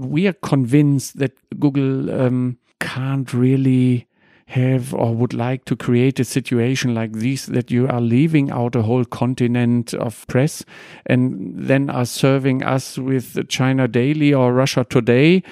we 0.00 0.26
are 0.26 0.32
convinced 0.32 1.18
that 1.18 1.32
Google 1.60 2.10
um, 2.10 2.58
can't 2.80 3.32
really 3.32 4.08
have 4.52 4.92
or 4.92 5.14
would 5.14 5.32
like 5.32 5.64
to 5.64 5.74
create 5.74 6.20
a 6.20 6.24
situation 6.24 6.94
like 6.94 7.12
this 7.12 7.46
that 7.46 7.70
you 7.70 7.88
are 7.88 8.00
leaving 8.00 8.50
out 8.50 8.76
a 8.76 8.82
whole 8.82 9.04
continent 9.04 9.94
of 9.94 10.26
press 10.26 10.62
and 11.06 11.54
then 11.56 11.88
are 11.88 12.04
serving 12.04 12.62
us 12.62 12.98
with 12.98 13.48
China 13.48 13.88
Daily 13.88 14.34
or 14.34 14.52
Russia 14.52 14.84
Today. 14.84 15.42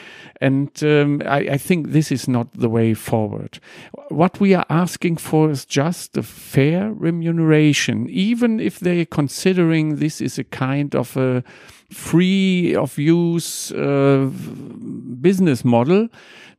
And 0.40 0.70
um, 0.82 1.22
I, 1.24 1.38
I 1.38 1.56
think 1.56 1.88
this 1.88 2.12
is 2.12 2.28
not 2.28 2.52
the 2.52 2.68
way 2.68 2.92
forward. 2.92 3.58
What 4.08 4.38
we 4.38 4.54
are 4.54 4.66
asking 4.68 5.16
for 5.16 5.50
is 5.50 5.64
just 5.64 6.16
a 6.18 6.22
fair 6.22 6.92
remuneration, 6.92 8.06
even 8.10 8.60
if 8.60 8.80
they're 8.80 9.06
considering 9.06 9.96
this 9.96 10.20
is 10.20 10.38
a 10.38 10.44
kind 10.44 10.94
of 10.94 11.16
a 11.16 11.42
free 11.90 12.74
of 12.76 12.98
use 12.98 13.72
uh, 13.72 14.30
business 15.20 15.64
model 15.64 16.08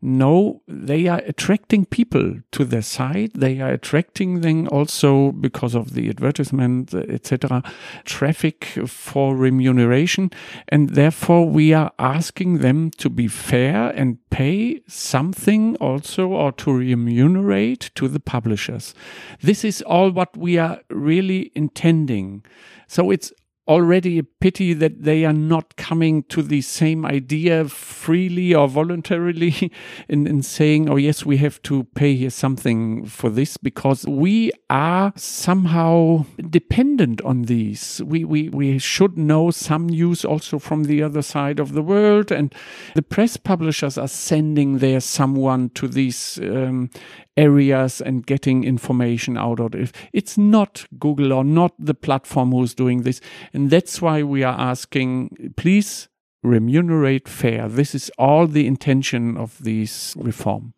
no, 0.02 0.64
they 0.68 1.08
are 1.08 1.22
attracting 1.28 1.86
people 1.86 2.40
to 2.52 2.66
their 2.66 2.82
site. 2.82 3.34
They 3.36 3.62
are 3.62 3.70
attracting 3.70 4.42
them 4.42 4.68
also 4.70 5.32
because 5.32 5.76
of 5.76 5.94
the 5.94 6.10
advertisement, 6.10 6.94
etc., 6.94 7.62
traffic 8.04 8.66
for 8.88 9.36
remuneration. 9.36 10.32
And 10.70 10.92
therefore, 10.92 11.48
we 11.48 11.74
are 11.74 11.92
asking 12.00 12.60
them 12.60 12.90
to 12.98 13.10
be 13.10 13.28
fair 13.28 13.90
and 13.90 14.18
pay 14.32 14.82
something 14.88 15.76
also 15.76 16.30
or 16.30 16.52
to 16.54 16.74
remunerate 16.74 17.92
to 17.96 18.08
the 18.08 18.20
publishers. 18.20 18.96
This 19.42 19.64
is 19.64 19.84
all 19.84 20.10
what 20.10 20.36
we 20.36 20.58
are 20.58 20.80
really 20.90 21.52
intending. 21.54 22.44
So 22.88 23.12
it's 23.12 23.32
already 23.68 24.18
a 24.18 24.24
pity 24.24 24.74
that 24.74 25.04
they 25.04 25.24
are 25.24 25.34
not 25.34 25.76
coming 25.76 26.24
to 26.24 26.42
the 26.42 26.62
same 26.62 27.06
idea 27.06 27.66
freely 27.70 28.54
or 28.54 28.68
voluntarily 28.68 29.72
in, 30.10 30.26
in 30.26 30.42
saying, 30.42 30.90
oh, 30.90 30.96
yes, 30.96 31.26
we 31.26 31.38
have 31.38 31.62
to 31.62 31.84
pay 31.96 32.16
here 32.16 32.30
something 32.30 33.06
for 33.06 33.30
this 33.30 33.58
because 33.58 34.06
we 34.08 34.52
are 34.70 35.14
somehow 35.16 36.26
dependent 36.50 37.22
on 37.22 37.44
these. 37.44 38.02
We, 38.04 38.26
we, 38.26 38.50
we 38.50 38.80
should 38.80 39.18
know 39.18 39.52
some 39.52 39.88
news 39.88 40.26
also 40.26 40.58
from 40.58 40.86
the 40.86 41.04
other 41.04 41.22
side 41.22 41.60
of 41.60 41.74
the 41.74 41.84
world. 41.84 42.32
And 42.32 42.54
the 42.96 43.04
press 43.04 43.38
publishers 43.38 43.98
are 43.98 44.08
sending 44.08 44.80
there 44.80 45.00
someone 45.00 45.70
to 45.72 45.88
these 45.88 46.40
um, 46.40 46.90
areas 47.38 48.02
and 48.02 48.26
getting 48.26 48.64
information 48.64 49.38
out 49.38 49.60
of 49.60 49.76
it. 49.76 49.96
It's 50.14 50.38
not 50.38 50.86
Google 51.00 51.34
or 51.34 51.44
not 51.44 51.74
the 51.80 51.94
platform 51.94 52.52
who's 52.52 52.74
doing 52.74 53.04
this. 53.04 53.22
And 53.54 53.70
that's 53.70 54.02
why 54.02 54.24
we 54.24 54.44
are 54.44 54.60
asking, 54.60 55.54
please 55.56 56.10
remunerate 56.44 57.28
fair. 57.30 57.68
This 57.68 57.96
is 57.96 58.12
all 58.18 58.48
the 58.48 58.68
intention 58.68 59.38
of 59.38 59.58
this 59.64 60.16
reform. 60.18 60.74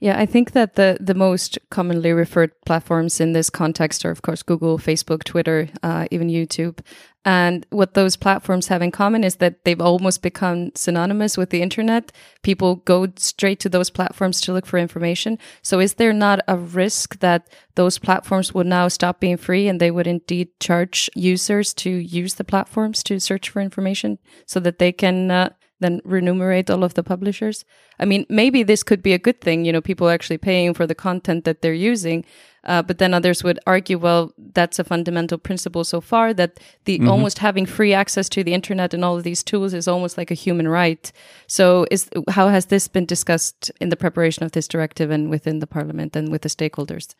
Yeah, 0.00 0.18
I 0.18 0.24
think 0.24 0.52
that 0.52 0.76
the 0.76 0.96
the 0.98 1.14
most 1.14 1.58
commonly 1.70 2.12
referred 2.14 2.52
platforms 2.64 3.20
in 3.20 3.34
this 3.34 3.50
context 3.50 4.04
are, 4.06 4.10
of 4.10 4.22
course, 4.22 4.42
Google, 4.42 4.78
Facebook, 4.78 5.24
Twitter, 5.24 5.68
uh, 5.82 6.06
even 6.10 6.28
YouTube. 6.28 6.78
And 7.24 7.66
what 7.68 7.92
those 7.92 8.16
platforms 8.16 8.68
have 8.68 8.80
in 8.80 8.90
common 8.90 9.24
is 9.24 9.36
that 9.36 9.64
they've 9.64 9.80
almost 9.80 10.22
become 10.22 10.72
synonymous 10.74 11.36
with 11.36 11.50
the 11.50 11.60
internet. 11.60 12.12
People 12.42 12.76
go 12.76 13.08
straight 13.16 13.60
to 13.60 13.68
those 13.68 13.90
platforms 13.90 14.40
to 14.40 14.54
look 14.54 14.64
for 14.64 14.78
information. 14.78 15.38
So, 15.60 15.80
is 15.80 15.94
there 15.94 16.14
not 16.14 16.40
a 16.48 16.56
risk 16.56 17.18
that 17.18 17.46
those 17.74 17.98
platforms 17.98 18.54
would 18.54 18.66
now 18.66 18.88
stop 18.88 19.20
being 19.20 19.36
free 19.36 19.68
and 19.68 19.80
they 19.80 19.90
would 19.90 20.06
indeed 20.06 20.48
charge 20.60 21.10
users 21.14 21.74
to 21.74 21.90
use 21.90 22.34
the 22.34 22.44
platforms 22.44 23.02
to 23.04 23.20
search 23.20 23.50
for 23.50 23.60
information 23.60 24.18
so 24.46 24.58
that 24.60 24.78
they 24.78 24.90
can 24.90 25.30
uh, 25.30 25.50
then 25.80 26.00
remunerate 26.04 26.70
all 26.70 26.84
of 26.84 26.94
the 26.94 27.02
publishers. 27.02 27.64
I 27.98 28.04
mean, 28.04 28.24
maybe 28.28 28.62
this 28.62 28.82
could 28.82 29.02
be 29.02 29.12
a 29.12 29.18
good 29.18 29.40
thing. 29.40 29.64
You 29.64 29.72
know, 29.72 29.80
people 29.80 30.08
actually 30.08 30.38
paying 30.38 30.72
for 30.72 30.86
the 30.86 30.94
content 30.94 31.44
that 31.44 31.60
they're 31.60 31.74
using. 31.74 32.24
Uh, 32.64 32.82
but 32.82 32.98
then 32.98 33.14
others 33.14 33.42
would 33.42 33.58
argue, 33.66 33.98
well, 33.98 34.32
that's 34.52 34.78
a 34.78 34.84
fundamental 34.84 35.38
principle 35.38 35.84
so 35.84 36.00
far 36.00 36.34
that 36.34 36.60
the 36.84 36.98
mm-hmm. 36.98 37.08
almost 37.08 37.38
having 37.38 37.66
free 37.66 37.94
access 37.94 38.28
to 38.28 38.44
the 38.44 38.52
internet 38.52 38.92
and 38.92 39.04
all 39.04 39.16
of 39.16 39.24
these 39.24 39.42
tools 39.42 39.72
is 39.72 39.88
almost 39.88 40.18
like 40.18 40.30
a 40.30 40.34
human 40.34 40.68
right. 40.68 41.10
So, 41.46 41.86
is 41.90 42.10
how 42.28 42.48
has 42.48 42.66
this 42.66 42.88
been 42.88 43.06
discussed 43.06 43.70
in 43.80 43.88
the 43.88 43.96
preparation 43.96 44.44
of 44.44 44.52
this 44.52 44.68
directive 44.68 45.10
and 45.10 45.30
within 45.30 45.60
the 45.60 45.66
parliament 45.66 46.16
and 46.16 46.30
with 46.30 46.42
the 46.42 46.48
stakeholders? 46.48 47.14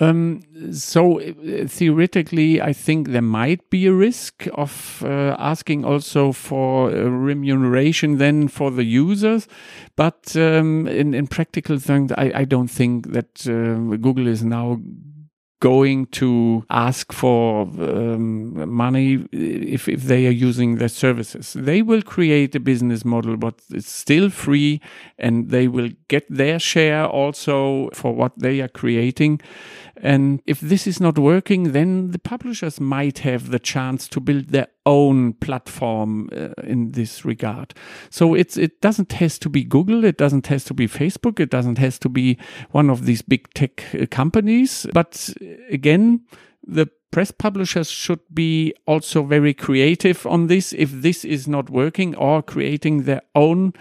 Um, 0.00 0.40
so 0.72 1.20
uh, 1.20 1.68
theoretically, 1.68 2.60
I 2.60 2.72
think 2.72 3.08
there 3.08 3.22
might 3.22 3.70
be 3.70 3.86
a 3.86 3.92
risk 3.92 4.48
of 4.54 5.02
uh, 5.04 5.36
asking 5.38 5.84
also 5.84 6.32
for 6.32 6.90
remuneration 6.90 8.18
then 8.18 8.48
for 8.48 8.72
the 8.72 8.82
users, 8.82 9.46
but 9.94 10.36
um, 10.36 10.88
in 10.88 11.14
in 11.14 11.28
practical 11.28 11.78
things, 11.78 12.10
I, 12.12 12.32
I 12.34 12.44
don't 12.44 12.66
think 12.66 13.12
that 13.12 13.46
uh, 13.46 13.96
Google 13.96 14.26
is 14.26 14.42
now 14.42 14.80
going 15.64 16.04
to 16.04 16.62
ask 16.68 17.10
for 17.10 17.62
um, 17.62 18.68
money 18.70 19.26
if, 19.32 19.88
if 19.88 20.02
they 20.02 20.26
are 20.26 20.38
using 20.48 20.76
their 20.76 20.90
services. 20.90 21.54
They 21.58 21.80
will 21.80 22.02
create 22.02 22.54
a 22.54 22.60
business 22.60 23.02
model, 23.02 23.38
but 23.38 23.54
it's 23.70 23.90
still 23.90 24.28
free 24.28 24.82
and 25.18 25.48
they 25.48 25.66
will 25.66 25.88
get 26.08 26.26
their 26.28 26.58
share 26.58 27.06
also 27.06 27.88
for 27.94 28.12
what 28.14 28.32
they 28.38 28.60
are 28.60 28.68
creating. 28.68 29.40
And 29.96 30.42
if 30.44 30.60
this 30.60 30.86
is 30.86 31.00
not 31.00 31.18
working, 31.18 31.72
then 31.72 32.10
the 32.10 32.18
publishers 32.18 32.78
might 32.78 33.20
have 33.20 33.48
the 33.48 33.58
chance 33.58 34.06
to 34.08 34.20
build 34.20 34.48
their 34.48 34.68
own 34.86 35.32
platform 35.34 36.28
uh, 36.32 36.48
in 36.62 36.92
this 36.92 37.24
regard. 37.24 37.74
So 38.10 38.34
it's 38.34 38.56
it 38.56 38.80
doesn't 38.80 39.12
has 39.12 39.38
to 39.40 39.48
be 39.48 39.64
Google, 39.64 40.04
it 40.04 40.18
doesn't 40.18 40.46
has 40.48 40.64
to 40.64 40.74
be 40.74 40.86
Facebook, 40.86 41.40
it 41.40 41.50
doesn't 41.50 41.78
has 41.78 41.98
to 42.00 42.08
be 42.08 42.38
one 42.70 42.90
of 42.90 43.06
these 43.06 43.22
big 43.22 43.52
tech 43.54 43.84
uh, 43.94 44.06
companies. 44.10 44.86
But 44.92 45.30
uh, 45.40 45.46
again, 45.70 46.20
the 46.66 46.88
press 47.14 47.30
publishers 47.30 47.88
should 47.88 48.18
be 48.34 48.74
also 48.86 49.22
very 49.22 49.54
creative 49.54 50.26
on 50.26 50.48
this 50.48 50.72
if 50.72 50.90
this 50.90 51.24
is 51.24 51.46
not 51.46 51.70
working 51.70 52.12
or 52.16 52.42
creating 52.42 53.04
their 53.04 53.22
own 53.36 53.72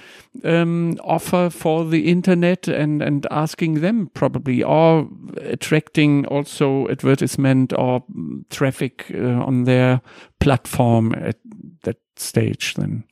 um, 0.43 0.95
offer 1.03 1.49
for 1.49 1.83
the 1.83 2.11
internet 2.11 2.67
and, 2.67 3.01
and 3.01 3.25
asking 3.31 3.81
them 3.81 4.11
probably 4.13 4.61
or 4.61 5.09
attracting 5.41 6.27
also 6.27 6.87
advertisement 6.89 7.73
or 7.73 8.03
traffic 8.51 9.07
uh, 9.11 9.17
on 9.17 9.63
their 9.63 9.99
platform 10.39 11.15
at 11.15 11.39
that 11.81 11.97
stage 12.15 12.75
then. 12.75 13.03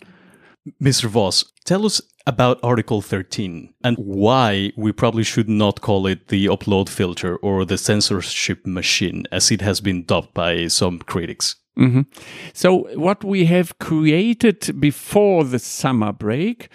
Mr. 0.82 1.06
Voss, 1.06 1.44
tell 1.66 1.86
us 1.86 2.02
about 2.28 2.60
Article 2.62 3.02
13 3.02 3.74
and 3.84 3.98
why 3.98 4.72
we 4.78 4.92
probably 4.92 5.24
should 5.24 5.50
not 5.50 5.82
call 5.82 6.06
it 6.06 6.28
the 6.28 6.46
upload 6.46 6.88
filter 6.88 7.38
or 7.38 7.66
the 7.66 7.78
censorship 7.78 8.66
machine 8.66 9.26
as 9.32 9.52
it 9.52 9.62
has 9.62 9.82
been 9.82 10.04
dubbed 10.04 10.34
by 10.34 10.68
some 10.68 11.00
critics. 11.00 11.56
Mm-hmm. 11.80 12.02
So, 12.54 12.90
what 12.96 13.24
we 13.24 13.46
have 13.46 13.80
created 13.80 14.80
before 14.80 15.46
the 15.46 15.58
summer 15.58 16.12
break 16.12 16.68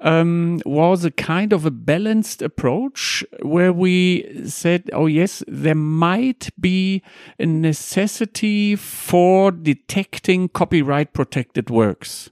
um, 0.00 0.60
was 0.64 1.04
a 1.04 1.10
kind 1.10 1.52
of 1.52 1.66
a 1.66 1.72
balanced 1.72 2.40
approach 2.40 3.24
where 3.42 3.72
we 3.72 4.46
said, 4.48 4.88
oh, 4.92 5.06
yes, 5.06 5.42
there 5.48 5.74
might 5.74 6.50
be 6.58 7.02
a 7.38 7.46
necessity 7.46 8.76
for 8.76 9.50
detecting 9.50 10.48
copyright 10.48 11.12
protected 11.12 11.68
works. 11.68 12.30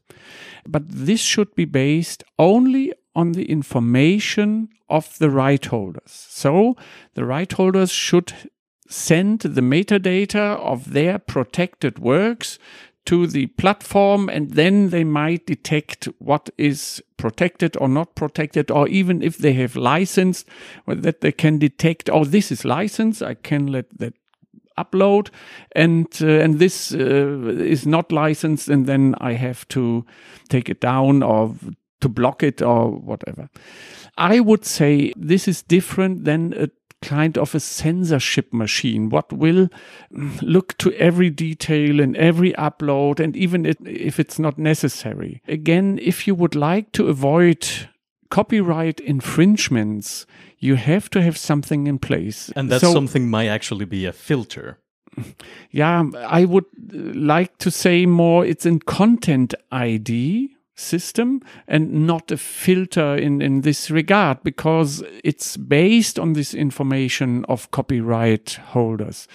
But 0.66 0.84
this 0.88 1.20
should 1.20 1.54
be 1.54 1.64
based 1.64 2.24
only 2.38 2.92
on 3.14 3.32
the 3.32 3.44
information 3.44 4.68
of 4.88 5.18
the 5.18 5.30
right 5.30 5.64
holders. 5.64 6.26
So 6.28 6.76
the 7.14 7.24
right 7.24 7.50
holders 7.50 7.90
should 7.90 8.32
send 8.88 9.40
the 9.40 9.60
metadata 9.60 10.56
of 10.58 10.92
their 10.92 11.18
protected 11.18 11.98
works 11.98 12.58
to 13.04 13.26
the 13.26 13.46
platform 13.46 14.28
and 14.28 14.52
then 14.52 14.90
they 14.90 15.02
might 15.02 15.46
detect 15.46 16.04
what 16.18 16.50
is 16.56 17.02
protected 17.16 17.76
or 17.78 17.88
not 17.88 18.14
protected 18.14 18.70
or 18.70 18.86
even 18.88 19.22
if 19.22 19.38
they 19.38 19.54
have 19.54 19.74
licensed 19.74 20.46
that 20.86 21.20
they 21.20 21.32
can 21.32 21.58
detect 21.58 22.08
oh 22.10 22.24
this 22.24 22.52
is 22.52 22.64
licensed 22.64 23.22
i 23.22 23.34
can 23.34 23.66
let 23.66 23.86
that 23.98 24.14
upload 24.78 25.30
and 25.72 26.06
uh, 26.20 26.26
and 26.26 26.58
this 26.58 26.92
uh, 26.92 26.98
is 27.58 27.86
not 27.86 28.12
licensed 28.12 28.68
and 28.68 28.86
then 28.86 29.14
I 29.20 29.32
have 29.32 29.66
to 29.68 30.04
take 30.48 30.68
it 30.68 30.80
down 30.80 31.22
or 31.22 31.54
to 32.00 32.08
block 32.08 32.42
it 32.42 32.62
or 32.62 32.90
whatever. 32.90 33.48
I 34.18 34.40
would 34.40 34.64
say 34.64 35.12
this 35.16 35.48
is 35.48 35.62
different 35.62 36.24
than 36.24 36.54
a 36.54 36.68
kind 37.00 37.36
of 37.36 37.52
a 37.52 37.58
censorship 37.58 38.52
machine 38.52 39.08
what 39.08 39.32
will 39.32 39.68
look 40.40 40.78
to 40.78 40.92
every 40.92 41.30
detail 41.30 41.98
and 41.98 42.16
every 42.16 42.52
upload 42.52 43.18
and 43.18 43.36
even 43.36 43.66
if 43.66 44.20
it's 44.20 44.38
not 44.38 44.56
necessary 44.56 45.42
again 45.48 45.98
if 46.00 46.28
you 46.28 46.34
would 46.36 46.54
like 46.54 46.92
to 46.92 47.08
avoid 47.08 47.88
copyright 48.32 48.98
infringements, 49.00 50.24
you 50.62 50.76
have 50.76 51.10
to 51.10 51.20
have 51.20 51.36
something 51.36 51.88
in 51.88 51.98
place. 51.98 52.50
And 52.54 52.70
that 52.70 52.80
so, 52.80 52.92
something 52.92 53.28
might 53.28 53.48
actually 53.48 53.84
be 53.84 54.06
a 54.06 54.12
filter. 54.12 54.78
Yeah, 55.70 56.04
I 56.16 56.44
would 56.44 56.64
uh, 56.64 57.12
like 57.14 57.58
to 57.58 57.70
say 57.70 58.06
more 58.06 58.46
it's 58.46 58.66
in 58.66 58.78
content 58.80 59.54
ID 59.70 60.54
system 60.74 61.40
and 61.66 62.06
not 62.06 62.30
a 62.30 62.36
filter 62.36 63.16
in, 63.16 63.42
in 63.42 63.62
this 63.62 63.90
regard 63.90 64.42
because 64.42 65.02
it's 65.24 65.56
based 65.56 66.18
on 66.18 66.32
this 66.32 66.54
information 66.54 67.44
of 67.46 67.70
copyright 67.70 68.58
holders. 68.72 69.28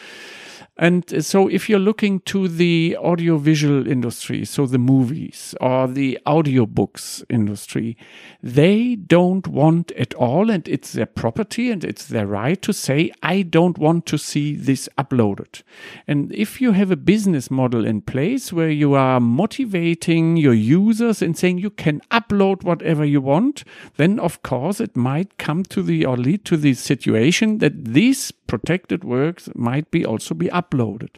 And 0.78 1.26
so 1.26 1.48
if 1.48 1.70
you're 1.70 1.80
looking 1.80 2.20
to 2.22 2.48
the 2.48 2.96
audiovisual 3.00 3.88
industry, 3.88 4.46
so 4.46 4.66
the 4.68 4.78
movies 4.78 5.56
or 5.60 5.88
the 5.88 6.20
audiobooks 6.26 7.24
industry, 7.30 7.98
they 8.44 8.96
don't 8.96 9.48
want 9.48 9.92
at 9.94 10.14
all, 10.14 10.52
and 10.52 10.68
it's 10.68 10.94
their 10.94 11.08
property 11.08 11.72
and 11.72 11.84
it's 11.84 12.06
their 12.06 12.28
right 12.28 12.62
to 12.62 12.74
say, 12.74 13.12
I 13.24 13.42
don't 13.42 13.78
want 13.78 14.06
to 14.08 14.18
see 14.18 14.56
this 14.56 14.88
uploaded. 14.98 15.64
And 16.08 16.32
if 16.34 16.62
you 16.62 16.74
have 16.74 16.92
a 16.92 16.96
business 16.96 17.50
model 17.50 17.86
in 17.86 18.02
place 18.02 18.54
where 18.54 18.70
you 18.70 18.94
are 18.94 19.20
motivating 19.20 20.38
your 20.38 20.54
users 20.54 21.22
and 21.22 21.38
saying 21.38 21.58
you 21.58 21.72
can 21.72 22.02
upload 22.12 22.64
whatever 22.64 23.04
you 23.04 23.22
want, 23.22 23.64
then 23.96 24.20
of 24.20 24.44
course 24.44 24.80
it 24.80 24.96
might 24.96 25.38
come 25.38 25.64
to 25.64 25.82
the 25.82 26.06
or 26.06 26.18
lead 26.18 26.46
to 26.46 26.58
the 26.58 26.74
situation 26.74 27.58
that 27.58 27.86
these 27.86 28.32
protected 28.48 29.04
works 29.04 29.50
might 29.56 29.92
be 29.92 30.06
also 30.06 30.34
be 30.34 30.48
uploaded. 30.48 31.16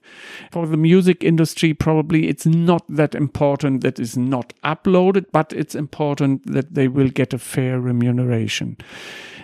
For 0.51 0.67
the 0.67 0.77
music 0.77 1.23
industry, 1.23 1.73
probably 1.73 2.27
it's 2.27 2.45
not 2.45 2.83
that 2.89 3.15
important 3.15 3.81
that 3.81 3.99
is 3.99 4.17
not 4.17 4.53
uploaded, 4.63 5.25
but 5.31 5.53
it's 5.53 5.75
important 5.75 6.51
that 6.51 6.73
they 6.73 6.87
will 6.87 7.09
get 7.09 7.33
a 7.33 7.37
fair 7.37 7.79
remuneration. 7.79 8.77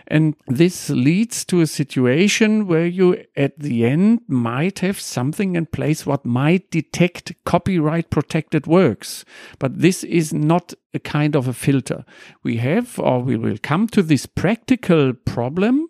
And 0.07 0.35
this 0.47 0.89
leads 0.89 1.43
to 1.45 1.61
a 1.61 1.67
situation 1.67 2.67
where 2.67 2.85
you 2.85 3.23
at 3.35 3.57
the 3.57 3.85
end 3.85 4.21
might 4.27 4.79
have 4.79 4.99
something 4.99 5.55
in 5.55 5.65
place 5.65 6.05
what 6.05 6.25
might 6.25 6.69
detect 6.69 7.33
copyright 7.43 8.09
protected 8.11 8.67
works. 8.67 9.25
But 9.57 9.79
this 9.79 10.03
is 10.03 10.31
not 10.31 10.73
a 10.93 10.99
kind 10.99 11.35
of 11.35 11.47
a 11.47 11.53
filter. 11.53 12.05
We 12.43 12.57
have, 12.57 12.99
or 12.99 13.21
we 13.21 13.35
will 13.35 13.57
come 13.61 13.87
to 13.89 14.03
this 14.03 14.25
practical 14.25 15.13
problem 15.13 15.87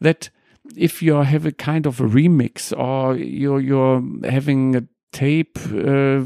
that 0.00 0.30
if 0.76 1.02
you 1.02 1.14
have 1.14 1.46
a 1.46 1.52
kind 1.52 1.86
of 1.86 2.00
a 2.00 2.04
remix 2.04 2.76
or 2.76 3.16
you're, 3.16 3.60
you're 3.60 4.02
having 4.24 4.76
a 4.76 4.82
tape 5.12 5.58
uh, 5.72 6.22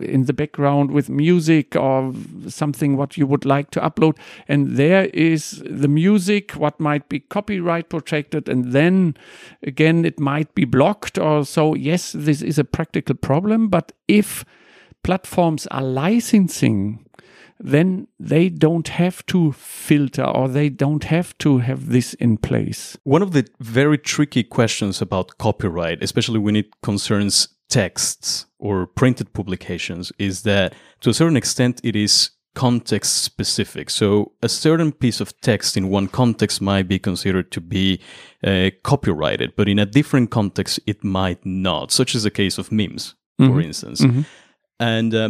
in 0.00 0.24
the 0.24 0.32
background 0.32 0.90
with 0.90 1.10
music 1.10 1.76
or 1.76 2.12
something 2.48 2.96
what 2.96 3.18
you 3.18 3.26
would 3.26 3.44
like 3.44 3.70
to 3.70 3.80
upload 3.80 4.16
and 4.48 4.76
there 4.76 5.06
is 5.12 5.62
the 5.68 5.88
music 5.88 6.52
what 6.52 6.80
might 6.80 7.08
be 7.10 7.20
copyright 7.20 7.90
protected 7.90 8.48
and 8.48 8.72
then 8.72 9.14
again 9.62 10.04
it 10.04 10.18
might 10.18 10.54
be 10.54 10.64
blocked 10.64 11.18
or 11.18 11.44
so. 11.44 11.74
Yes 11.74 12.12
this 12.12 12.40
is 12.40 12.58
a 12.58 12.64
practical 12.64 13.14
problem 13.14 13.68
but 13.68 13.92
if 14.08 14.44
platforms 15.02 15.66
are 15.66 15.82
licensing 15.82 17.04
then 17.58 18.06
they 18.18 18.48
don't 18.48 18.88
have 18.88 19.24
to 19.26 19.52
filter 19.52 20.24
or 20.24 20.48
they 20.48 20.68
don't 20.68 21.04
have 21.04 21.36
to 21.38 21.58
have 21.58 21.88
this 21.88 22.14
in 22.14 22.36
place. 22.36 22.96
One 23.04 23.22
of 23.22 23.32
the 23.32 23.46
very 23.60 23.98
tricky 23.98 24.42
questions 24.42 25.00
about 25.00 25.38
copyright, 25.38 26.02
especially 26.02 26.38
when 26.38 26.56
it 26.56 26.66
concerns 26.82 27.48
texts 27.68 28.46
or 28.58 28.86
printed 28.86 29.32
publications, 29.32 30.12
is 30.18 30.42
that 30.42 30.74
to 31.00 31.10
a 31.10 31.14
certain 31.14 31.36
extent 31.36 31.80
it 31.84 31.96
is 31.96 32.30
context 32.54 33.22
specific. 33.22 33.90
So 33.90 34.32
a 34.42 34.48
certain 34.48 34.92
piece 34.92 35.20
of 35.20 35.38
text 35.40 35.76
in 35.76 35.88
one 35.88 36.08
context 36.08 36.60
might 36.60 36.88
be 36.88 36.98
considered 36.98 37.50
to 37.52 37.60
be 37.60 38.00
uh, 38.44 38.70
copyrighted, 38.82 39.56
but 39.56 39.68
in 39.68 39.78
a 39.78 39.86
different 39.86 40.30
context 40.30 40.80
it 40.86 41.02
might 41.02 41.44
not, 41.44 41.90
such 41.90 42.14
as 42.14 42.22
the 42.22 42.30
case 42.30 42.58
of 42.58 42.70
memes, 42.70 43.14
mm-hmm. 43.40 43.52
for 43.52 43.60
instance. 43.60 44.00
Mm-hmm. 44.00 44.22
And 44.78 45.14
uh, 45.14 45.28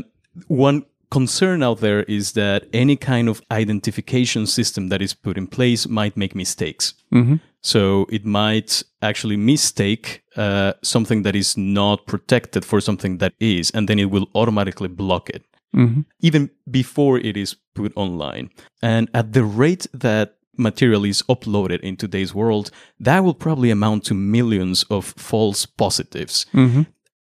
one 0.48 0.84
concern 1.14 1.62
out 1.62 1.78
there 1.78 2.02
is 2.18 2.32
that 2.32 2.66
any 2.72 2.96
kind 2.96 3.28
of 3.28 3.40
identification 3.50 4.46
system 4.46 4.88
that 4.88 5.00
is 5.00 5.14
put 5.14 5.38
in 5.38 5.46
place 5.46 5.86
might 5.86 6.16
make 6.16 6.34
mistakes. 6.34 6.94
Mm-hmm. 7.12 7.36
So 7.60 8.06
it 8.10 8.24
might 8.26 8.82
actually 9.00 9.36
mistake 9.36 10.24
uh, 10.36 10.72
something 10.82 11.22
that 11.22 11.36
is 11.36 11.56
not 11.56 12.06
protected 12.06 12.64
for 12.64 12.80
something 12.80 13.18
that 13.18 13.32
is, 13.38 13.70
and 13.70 13.88
then 13.88 13.98
it 13.98 14.10
will 14.10 14.26
automatically 14.34 14.88
block 14.88 15.30
it. 15.30 15.42
Mm-hmm. 15.76 16.00
Even 16.20 16.50
before 16.68 17.16
it 17.18 17.36
is 17.36 17.56
put 17.74 17.92
online. 17.96 18.50
And 18.82 19.08
at 19.14 19.32
the 19.32 19.44
rate 19.44 19.86
that 19.92 20.34
material 20.56 21.04
is 21.04 21.22
uploaded 21.28 21.80
in 21.80 21.96
today's 21.96 22.34
world, 22.34 22.70
that 22.98 23.20
will 23.24 23.34
probably 23.34 23.70
amount 23.70 24.04
to 24.06 24.14
millions 24.14 24.84
of 24.90 25.14
false 25.16 25.64
positives. 25.66 26.46
Mm-hmm. 26.52 26.82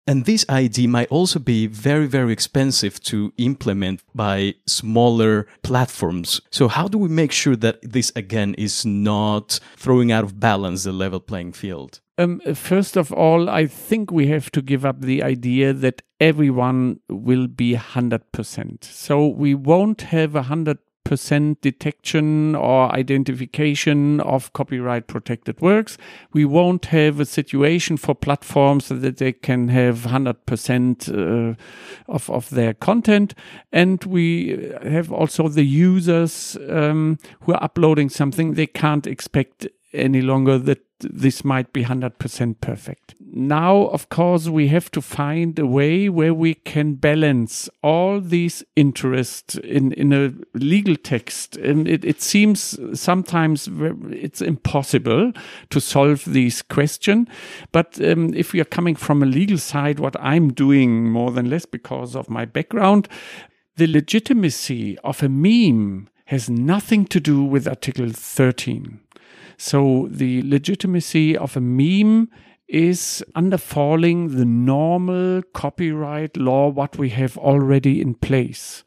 And 0.07 0.25
this 0.25 0.45
ID 0.49 0.87
might 0.87 1.09
also 1.09 1.39
be 1.39 1.67
very, 1.67 2.07
very 2.07 2.33
expensive 2.33 2.99
to 3.03 3.33
implement 3.37 4.01
by 4.15 4.55
smaller 4.65 5.47
platforms. 5.61 6.41
So, 6.49 6.67
how 6.67 6.87
do 6.87 6.97
we 6.97 7.07
make 7.07 7.31
sure 7.31 7.55
that 7.57 7.79
this 7.83 8.11
again 8.15 8.55
is 8.55 8.85
not 8.85 9.59
throwing 9.77 10.11
out 10.11 10.23
of 10.23 10.39
balance 10.39 10.83
the 10.83 10.91
level 10.91 11.19
playing 11.19 11.53
field? 11.53 12.01
Um, 12.17 12.41
first 12.53 12.97
of 12.97 13.11
all, 13.13 13.49
I 13.49 13.67
think 13.67 14.11
we 14.11 14.27
have 14.27 14.51
to 14.51 14.61
give 14.61 14.85
up 14.85 15.01
the 15.01 15.23
idea 15.23 15.71
that 15.73 16.01
everyone 16.19 16.99
will 17.09 17.47
be 17.47 17.75
100%. 17.75 18.83
So, 18.83 19.27
we 19.27 19.53
won't 19.53 20.01
have 20.01 20.35
a 20.35 20.49
100 20.49 20.79
percent 21.03 21.61
detection 21.61 22.55
or 22.55 22.93
identification 22.93 24.19
of 24.21 24.53
copyright 24.53 25.07
protected 25.07 25.59
works. 25.61 25.97
We 26.33 26.45
won't 26.45 26.85
have 26.85 27.19
a 27.19 27.25
situation 27.25 27.97
for 27.97 28.15
platforms 28.15 28.89
that 28.89 29.17
they 29.17 29.33
can 29.33 29.67
have 29.69 29.99
100% 29.99 31.09
uh, 31.09 31.55
of, 32.07 32.29
of 32.29 32.49
their 32.49 32.73
content. 32.73 33.33
And 33.71 34.03
we 34.05 34.71
have 34.83 35.11
also 35.11 35.47
the 35.47 35.65
users 35.65 36.57
um, 36.69 37.17
who 37.41 37.53
are 37.53 37.63
uploading 37.63 38.09
something. 38.09 38.53
They 38.53 38.67
can't 38.67 39.07
expect 39.07 39.67
any 39.93 40.21
longer 40.21 40.57
that 40.57 40.85
this 40.99 41.43
might 41.43 41.73
be 41.73 41.83
100% 41.83 42.61
perfect. 42.61 43.15
Now, 43.33 43.87
of 43.87 44.09
course, 44.09 44.47
we 44.49 44.67
have 44.67 44.91
to 44.91 45.01
find 45.01 45.57
a 45.57 45.65
way 45.65 46.09
where 46.09 46.33
we 46.33 46.53
can 46.53 46.95
balance 46.95 47.69
all 47.81 48.19
these 48.19 48.63
interests 48.75 49.55
in, 49.55 49.93
in 49.93 50.11
a 50.13 50.33
legal 50.53 50.95
text. 50.95 51.55
And 51.57 51.87
it, 51.87 52.03
it 52.03 52.21
seems 52.21 52.77
sometimes 52.93 53.69
it's 54.11 54.41
impossible 54.41 55.31
to 55.69 55.81
solve 55.81 56.25
this 56.25 56.61
question. 56.61 57.27
But 57.71 57.99
um, 58.03 58.33
if 58.33 58.53
we 58.53 58.59
are 58.59 58.65
coming 58.65 58.95
from 58.95 59.23
a 59.23 59.25
legal 59.27 59.57
side, 59.57 59.99
what 59.99 60.19
I'm 60.19 60.53
doing 60.53 61.09
more 61.09 61.31
than 61.31 61.49
less 61.49 61.65
because 61.65 62.15
of 62.15 62.29
my 62.29 62.45
background, 62.45 63.07
the 63.77 63.87
legitimacy 63.87 64.97
of 64.99 65.23
a 65.23 65.29
meme 65.29 66.09
has 66.25 66.49
nothing 66.49 67.05
to 67.05 67.19
do 67.19 67.43
with 67.43 67.67
Article 67.67 68.09
13. 68.09 68.99
So 69.63 70.07
the 70.09 70.41
legitimacy 70.41 71.37
of 71.37 71.55
a 71.55 71.61
meme 71.61 72.31
is 72.67 73.23
underfalling 73.35 74.35
the 74.35 74.43
normal 74.43 75.43
copyright 75.53 76.35
law 76.35 76.69
what 76.69 76.97
we 76.97 77.09
have 77.09 77.37
already 77.37 78.01
in 78.01 78.15
place. 78.15 78.83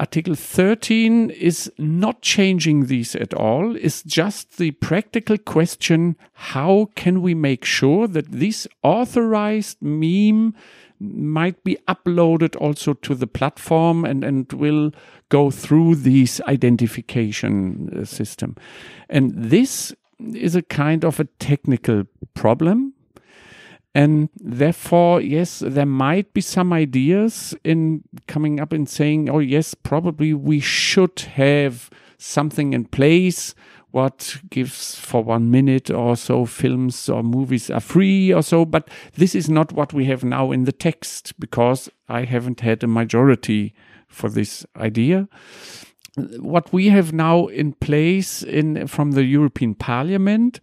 Article 0.00 0.34
13 0.34 1.28
is 1.28 1.70
not 1.76 2.22
changing 2.22 2.86
these 2.86 3.14
at 3.14 3.34
all. 3.34 3.76
It's 3.76 4.02
just 4.02 4.56
the 4.56 4.70
practical 4.70 5.36
question 5.36 6.16
how 6.32 6.88
can 6.94 7.20
we 7.20 7.34
make 7.34 7.66
sure 7.66 8.08
that 8.08 8.32
this 8.32 8.66
authorized 8.82 9.82
meme 9.82 10.54
might 10.98 11.62
be 11.62 11.76
uploaded 11.86 12.56
also 12.56 12.94
to 12.94 13.14
the 13.14 13.26
platform 13.26 14.06
and, 14.06 14.24
and 14.24 14.50
will 14.54 14.92
go 15.28 15.50
through 15.50 15.96
this 15.96 16.40
identification 16.48 17.90
uh, 17.94 18.04
system. 18.06 18.56
And 19.10 19.32
this 19.34 19.94
is 20.18 20.56
a 20.56 20.62
kind 20.62 21.04
of 21.04 21.20
a 21.20 21.24
technical 21.38 22.04
problem. 22.34 22.94
And 23.94 24.28
therefore, 24.36 25.22
yes, 25.22 25.60
there 25.60 25.86
might 25.86 26.34
be 26.34 26.42
some 26.42 26.72
ideas 26.72 27.54
in 27.64 28.02
coming 28.26 28.60
up 28.60 28.72
and 28.72 28.88
saying, 28.88 29.30
oh, 29.30 29.38
yes, 29.38 29.74
probably 29.74 30.34
we 30.34 30.60
should 30.60 31.18
have 31.20 31.88
something 32.18 32.74
in 32.74 32.84
place 32.84 33.54
what 33.96 34.36
gives 34.50 34.96
for 34.96 35.24
one 35.24 35.50
minute 35.50 35.90
or 35.90 36.14
so 36.16 36.44
films 36.44 37.08
or 37.08 37.22
movies 37.22 37.70
are 37.70 37.80
free 37.80 38.30
or 38.30 38.42
so. 38.42 38.66
But 38.66 38.90
this 39.14 39.34
is 39.34 39.48
not 39.48 39.72
what 39.72 39.94
we 39.94 40.04
have 40.04 40.22
now 40.22 40.52
in 40.52 40.64
the 40.64 40.72
text 40.72 41.32
because 41.40 41.88
I 42.06 42.24
haven't 42.24 42.60
had 42.60 42.84
a 42.84 42.86
majority 42.86 43.74
for 44.06 44.28
this 44.28 44.66
idea 44.76 45.28
what 46.16 46.72
we 46.72 46.88
have 46.88 47.12
now 47.12 47.46
in 47.46 47.72
place 47.74 48.42
in 48.42 48.86
from 48.86 49.12
the 49.12 49.24
European 49.24 49.74
Parliament 49.74 50.60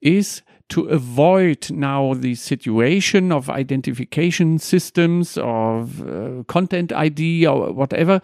is 0.00 0.42
to 0.68 0.86
avoid 0.86 1.70
now 1.70 2.14
the 2.14 2.34
situation 2.34 3.30
of 3.30 3.48
identification 3.48 4.58
systems 4.58 5.38
of 5.38 6.02
uh, 6.02 6.42
content 6.48 6.92
ID 6.92 7.46
or 7.46 7.72
whatever, 7.72 8.20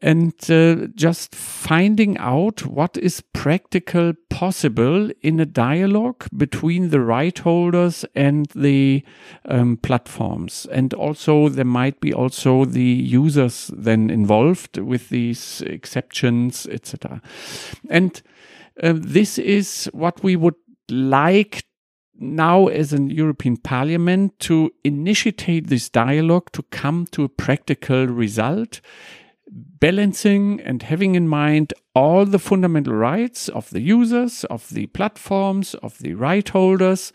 and 0.00 0.32
uh, 0.50 0.86
just 0.94 1.34
finding 1.34 2.16
out 2.18 2.64
what 2.66 2.96
is 2.96 3.20
practical 3.32 4.14
possible 4.30 5.10
in 5.20 5.38
a 5.38 5.46
dialogue 5.46 6.26
between 6.36 6.88
the 6.88 7.00
right 7.00 7.38
holders 7.38 8.04
and 8.14 8.46
the 8.54 9.04
um, 9.44 9.76
platforms. 9.76 10.66
And 10.72 10.94
also, 10.94 11.48
there 11.48 11.64
might 11.64 12.00
be 12.00 12.12
also 12.12 12.64
the 12.64 12.82
users 12.82 13.70
then 13.76 14.10
involved 14.10 14.78
with 14.78 15.10
these 15.10 15.60
exceptions, 15.66 16.66
etc. 16.66 17.20
And 17.90 18.22
uh, 18.82 18.94
this 18.96 19.38
is 19.38 19.88
what 19.92 20.22
we 20.24 20.36
would 20.36 20.56
like 20.88 21.64
now 22.18 22.68
as 22.68 22.92
a 22.92 23.00
European 23.00 23.56
Parliament 23.56 24.38
to 24.40 24.72
initiate 24.84 25.66
this 25.66 25.88
dialogue 25.88 26.50
to 26.52 26.62
come 26.64 27.06
to 27.12 27.24
a 27.24 27.28
practical 27.28 28.06
result, 28.06 28.80
balancing 29.50 30.60
and 30.60 30.82
having 30.82 31.14
in 31.14 31.28
mind 31.28 31.74
all 31.94 32.24
the 32.24 32.38
fundamental 32.38 32.94
rights 32.94 33.48
of 33.48 33.70
the 33.70 33.80
users, 33.80 34.44
of 34.44 34.68
the 34.70 34.86
platforms, 34.86 35.74
of 35.74 35.98
the 35.98 36.14
right 36.14 36.48
holders, 36.48 37.12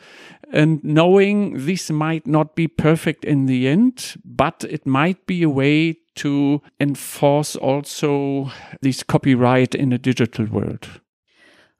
and 0.51 0.83
knowing 0.83 1.65
this 1.65 1.89
might 1.89 2.25
not 2.25 2.55
be 2.55 2.67
perfect 2.67 3.25
in 3.25 3.45
the 3.45 3.67
end, 3.67 4.15
but 4.23 4.65
it 4.69 4.85
might 4.85 5.25
be 5.25 5.43
a 5.43 5.49
way 5.49 5.97
to 6.15 6.61
enforce 6.79 7.55
also 7.55 8.51
this 8.81 9.03
copyright 9.03 9.75
in 9.75 9.93
a 9.93 9.97
digital 9.97 10.45
world. 10.45 11.01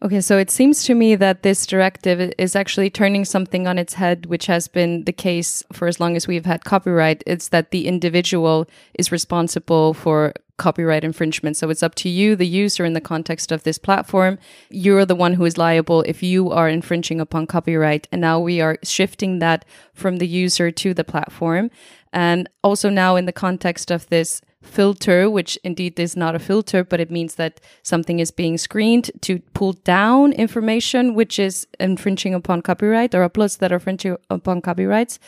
Okay, 0.01 0.21
so 0.21 0.37
it 0.37 0.49
seems 0.49 0.85
to 0.85 0.95
me 0.95 1.15
that 1.15 1.43
this 1.43 1.65
directive 1.65 2.33
is 2.37 2.55
actually 2.55 2.89
turning 2.89 3.25
something 3.25 3.67
on 3.67 3.77
its 3.77 3.95
head, 3.95 4.27
which 4.27 4.45
has 4.45 4.69
been 4.69 5.03
the 5.03 5.11
case 5.11 5.61
for 5.73 5.89
as 5.89 5.99
long 5.99 6.15
as 6.15 6.25
we've 6.25 6.45
had 6.45 6.63
copyright. 6.63 7.21
It's 7.27 7.49
that 7.49 7.71
the 7.71 7.85
individual 7.85 8.69
is 8.93 9.11
responsible 9.11 9.93
for 9.93 10.33
copyright 10.55 11.03
infringement. 11.03 11.57
So 11.57 11.69
it's 11.69 11.83
up 11.83 11.95
to 11.95 12.09
you, 12.09 12.37
the 12.37 12.47
user, 12.47 12.85
in 12.85 12.93
the 12.93 13.01
context 13.01 13.51
of 13.51 13.63
this 13.63 13.77
platform. 13.77 14.39
You're 14.69 15.05
the 15.05 15.15
one 15.15 15.33
who 15.33 15.43
is 15.43 15.57
liable 15.57 16.03
if 16.03 16.23
you 16.23 16.49
are 16.49 16.69
infringing 16.69 17.19
upon 17.19 17.47
copyright. 17.47 18.07
And 18.09 18.21
now 18.21 18.39
we 18.39 18.61
are 18.61 18.77
shifting 18.83 19.39
that 19.39 19.65
from 19.93 20.17
the 20.17 20.27
user 20.27 20.71
to 20.71 20.93
the 20.93 21.03
platform. 21.03 21.71
And 22.13 22.47
also 22.63 22.89
now 22.89 23.17
in 23.17 23.25
the 23.25 23.33
context 23.33 23.91
of 23.91 24.07
this 24.07 24.41
filter, 24.61 25.29
which 25.29 25.57
indeed 25.63 25.99
is 25.99 26.15
not 26.15 26.35
a 26.35 26.39
filter, 26.39 26.83
but 26.83 26.99
it 26.99 27.09
means 27.09 27.35
that 27.35 27.61
something 27.81 28.19
is 28.19 28.31
being 28.31 28.57
screened 28.57 29.09
to 29.21 29.39
pull 29.53 29.73
down 29.73 30.33
information 30.33 31.15
which 31.15 31.39
is 31.39 31.67
infringing 31.79 32.33
upon 32.33 32.61
copyright 32.61 33.15
or 33.15 33.27
uploads 33.27 33.57
that 33.59 33.71
are 33.71 33.75
infringing 33.75 34.17
upon 34.29 34.61
copyrights. 34.61 35.19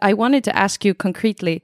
I 0.00 0.14
wanted 0.14 0.44
to 0.44 0.56
ask 0.56 0.84
you 0.84 0.94
concretely 0.94 1.62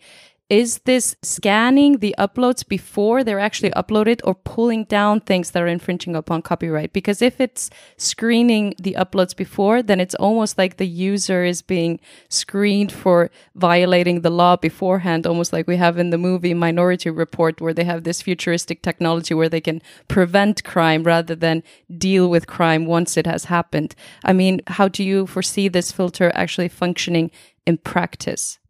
is 0.49 0.79
this 0.85 1.17
scanning 1.23 1.99
the 1.99 2.15
uploads 2.19 2.67
before 2.67 3.25
they're 3.25 3.41
actually 3.41 3.73
uploaded 3.73 4.21
or 4.23 4.35
pulling 4.35 4.85
down 4.85 5.19
things 5.19 5.51
that 5.51 5.63
are 5.63 5.67
infringing 5.67 6.15
upon 6.15 6.41
copyright? 6.41 6.93
Because 6.93 7.21
if 7.21 7.41
it's 7.41 7.69
screening 7.97 8.73
the 8.81 8.95
uploads 8.97 9.35
before, 9.35 9.83
then 9.83 9.99
it's 9.99 10.15
almost 10.15 10.57
like 10.57 10.77
the 10.77 10.87
user 10.87 11.45
is 11.45 11.63
being 11.63 11.99
screened 12.29 12.93
for 12.93 13.29
violating 13.57 14.21
the 14.21 14.31
law 14.31 14.55
beforehand, 14.55 15.27
almost 15.27 15.53
like 15.53 15.67
we 15.67 15.79
have 15.79 15.99
in 15.99 16.11
the 16.11 16.19
movie 16.19 16.55
Minority 16.55 17.11
Report, 17.11 17.61
where 17.61 17.75
they 17.75 17.85
have 17.85 18.05
this 18.05 18.23
futuristic 18.23 18.83
technology 18.83 19.35
where 19.35 19.49
they 19.49 19.61
can 19.61 19.83
prevent 20.07 20.63
crime 20.63 21.03
rather 21.03 21.35
than 21.35 21.65
deal 21.99 22.31
with 22.31 22.47
crime 22.47 22.87
once 22.87 23.17
it 23.17 23.27
has 23.27 23.47
happened. 23.47 23.97
I 24.25 24.33
mean, 24.33 24.61
how 24.69 24.87
do 24.87 25.03
you 25.03 25.27
foresee 25.27 25.67
this 25.67 25.91
filter 25.91 26.31
actually 26.37 26.69
functioning 26.69 27.33
in 27.67 27.79
practice? 27.79 28.61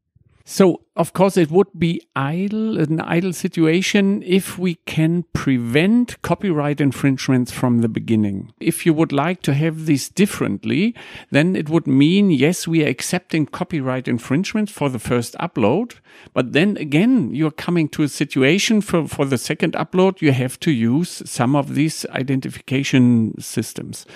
So, 0.49 0.83
of 0.95 1.13
course, 1.13 1.37
it 1.37 1.51
would 1.51 1.67
be 1.77 2.01
idle, 2.15 2.79
an 2.79 3.01
idle 3.01 3.33
situation 3.33 4.23
if 4.23 4.61
we 4.61 4.77
can 4.87 5.25
prevent 5.33 6.23
copyright 6.23 6.81
infringements 6.81 7.51
from 7.51 7.81
the 7.81 7.89
beginning. 7.89 8.53
If 8.61 8.87
you 8.87 8.95
would 8.95 9.11
like 9.11 9.43
to 9.43 9.55
have 9.55 9.87
this 9.87 10.09
differently, 10.09 10.95
then 11.33 11.57
it 11.57 11.69
would 11.69 11.89
mean, 11.89 12.31
yes, 12.31 12.69
we 12.69 12.85
are 12.85 12.89
accepting 12.89 13.47
copyright 13.47 14.07
infringements 14.07 14.71
for 14.71 14.89
the 14.89 15.01
first 15.01 15.35
upload. 15.41 15.97
But 16.33 16.53
then 16.53 16.77
again, 16.77 17.35
you're 17.35 17.51
coming 17.51 17.89
to 17.89 18.05
a 18.05 18.09
situation 18.09 18.81
for, 18.83 19.09
for 19.09 19.25
the 19.25 19.39
second 19.39 19.73
upload, 19.73 20.23
you 20.23 20.31
have 20.31 20.61
to 20.61 20.71
use 20.71 21.29
some 21.29 21.57
of 21.57 21.75
these 21.75 22.07
identification 22.11 23.41
systems. 23.41 24.07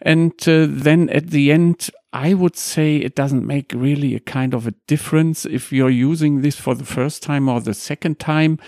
And 0.00 0.32
uh, 0.48 0.66
then 0.66 1.10
at 1.10 1.28
the 1.28 1.52
end, 1.52 1.90
I 2.14 2.32
would 2.32 2.56
say 2.56 2.98
it 2.98 3.16
doesn't 3.16 3.44
make 3.44 3.72
really 3.74 4.14
a 4.14 4.20
kind 4.20 4.54
of 4.54 4.68
a 4.68 4.74
difference 4.86 5.44
if 5.44 5.72
you're 5.72 5.90
using 5.90 6.42
this 6.42 6.54
for 6.54 6.76
the 6.76 6.84
first 6.84 7.24
time 7.24 7.48
or 7.48 7.60
the 7.60 7.74
second 7.74 8.20
time, 8.20 8.60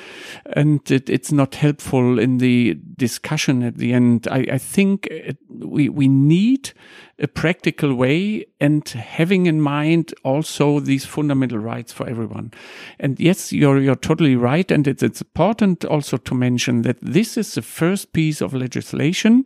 and 0.55 0.81
it, 0.91 1.09
it's 1.09 1.31
not 1.31 1.55
helpful 1.55 2.19
in 2.19 2.39
the 2.39 2.77
discussion 2.97 3.63
at 3.63 3.77
the 3.77 3.93
end. 3.93 4.27
I, 4.29 4.47
I 4.55 4.59
think 4.59 5.07
it, 5.07 5.39
we 5.49 5.89
we 5.89 6.09
need 6.09 6.73
a 7.21 7.29
practical 7.29 7.95
way 7.95 8.47
and 8.61 8.87
having 8.89 9.47
in 9.47 9.61
mind 9.61 10.13
also 10.25 10.81
these 10.81 11.07
fundamental 11.07 11.59
rights 11.59 11.93
for 11.93 12.09
everyone. 12.09 12.53
And 12.99 13.21
yes, 13.21 13.53
you're 13.53 13.79
you're 13.79 13.95
totally 13.95 14.35
right, 14.35 14.69
and 14.73 14.89
it's 14.89 15.05
it's 15.05 15.21
important 15.21 15.85
also 15.85 16.17
to 16.17 16.35
mention 16.35 16.83
that 16.83 16.99
this 17.01 17.37
is 17.37 17.55
the 17.55 17.63
first 17.63 18.13
piece 18.13 18.41
of 18.41 18.55
legislation 18.55 19.45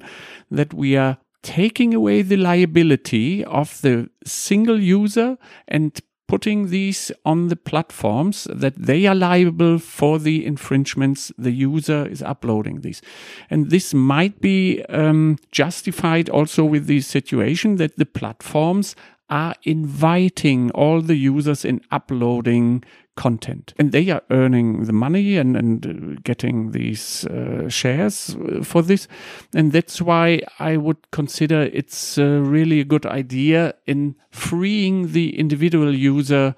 that 0.51 0.73
we 0.73 0.97
are 0.97 1.19
taking 1.43 1.95
away 1.95 2.23
the 2.23 2.37
liability 2.37 3.45
of 3.45 3.81
the 3.81 4.11
single 4.25 4.81
user 4.81 5.39
and 5.69 6.01
putting 6.31 6.69
these 6.69 7.11
on 7.25 7.49
the 7.49 7.57
platforms 7.57 8.47
that 8.53 8.77
they 8.77 9.05
are 9.05 9.17
liable 9.17 9.81
for 9.81 10.21
the 10.21 10.47
infringements 10.47 11.33
the 11.37 11.51
user 11.51 12.07
is 12.07 12.23
uploading 12.23 12.83
these. 12.83 13.03
And 13.51 13.71
this 13.71 13.93
might 13.93 14.41
be 14.41 14.85
um, 14.85 15.39
justified 15.51 16.31
also 16.31 16.65
with 16.65 16.87
the 16.87 17.01
situation 17.01 17.77
that 17.77 17.97
the 17.97 18.07
platforms 18.07 18.95
are 19.31 19.55
inviting 19.63 20.71
all 20.73 21.01
the 21.01 21.15
users 21.15 21.65
in 21.65 21.81
uploading 21.91 22.85
content. 23.17 23.75
And 23.79 23.93
they 23.93 24.09
are 24.11 24.23
earning 24.31 24.85
the 24.85 24.93
money 24.93 25.37
and, 25.37 25.57
and 25.57 25.87
uh, 25.87 26.21
getting 26.25 26.71
these 26.73 27.27
uh, 27.27 27.69
shares 27.69 28.35
uh, 28.35 28.63
for 28.65 28.83
this. 28.83 29.09
And 29.55 29.73
that's 29.73 30.01
why 30.01 30.41
I 30.59 30.77
would 30.77 31.11
consider 31.11 31.63
it's 31.63 32.19
uh, 32.19 32.25
really 32.25 32.81
a 32.81 32.85
good 32.85 33.07
idea 33.07 33.75
in 33.87 34.17
freeing 34.31 35.13
the 35.13 35.39
individual 35.39 35.95
user 35.95 36.55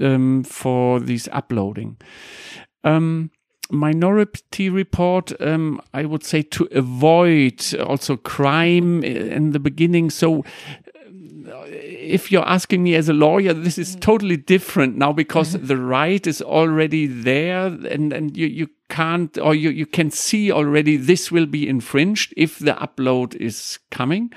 um, 0.00 0.44
for 0.44 1.00
this 1.00 1.28
uploading. 1.32 1.96
Um, 2.84 3.30
minority 3.70 4.68
report 4.68 5.32
um, 5.40 5.80
i 5.94 6.04
would 6.04 6.22
say 6.22 6.42
to 6.42 6.68
avoid 6.72 7.74
also 7.80 8.14
crime 8.16 9.02
in 9.02 9.52
the 9.52 9.58
beginning 9.58 10.10
so 10.10 10.44
if 11.46 12.30
you're 12.30 12.46
asking 12.46 12.82
me 12.82 12.94
as 12.94 13.08
a 13.08 13.12
lawyer, 13.12 13.52
this 13.52 13.78
is 13.78 13.96
totally 13.96 14.36
different 14.36 14.96
now 14.96 15.12
because 15.12 15.54
mm-hmm. 15.54 15.66
the 15.72 15.76
right 15.76 16.26
is 16.26 16.42
already 16.42 17.06
there 17.06 17.66
and, 17.66 18.12
and 18.12 18.36
you, 18.36 18.46
you 18.46 18.68
can't 18.88 19.38
or 19.38 19.54
you, 19.54 19.70
you 19.70 19.86
can 19.86 20.10
see 20.10 20.52
already 20.52 20.96
this 20.96 21.32
will 21.32 21.46
be 21.46 21.68
infringed 21.68 22.34
if 22.36 22.58
the 22.58 22.72
upload 22.72 23.34
is 23.36 23.78
coming. 23.90 24.32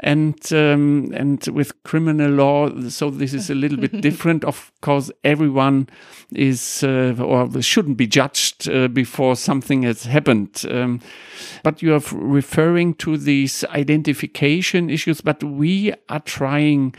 And 0.00 0.34
um, 0.52 1.12
and 1.14 1.46
with 1.48 1.82
criminal 1.82 2.30
law 2.30 2.70
so 2.88 3.10
this 3.10 3.34
is 3.34 3.50
a 3.50 3.54
little 3.54 3.78
bit 3.78 4.00
different. 4.00 4.44
Of 4.44 4.72
course 4.80 5.10
everyone 5.24 5.88
is 6.34 6.82
uh, 6.82 7.14
or 7.18 7.62
shouldn't 7.62 7.96
be 7.96 8.06
judged 8.06 8.68
uh, 8.68 8.88
before 8.88 9.36
something 9.36 9.82
has 9.82 10.04
happened. 10.04 10.64
Um, 10.68 11.00
but 11.62 11.82
you 11.82 11.94
are 11.94 12.02
referring 12.12 12.94
to 12.94 13.16
these 13.16 13.64
identification 13.64 14.90
issues 14.90 15.20
but 15.20 15.42
we 15.44 15.92
are 16.08 16.20
trying 16.20 16.94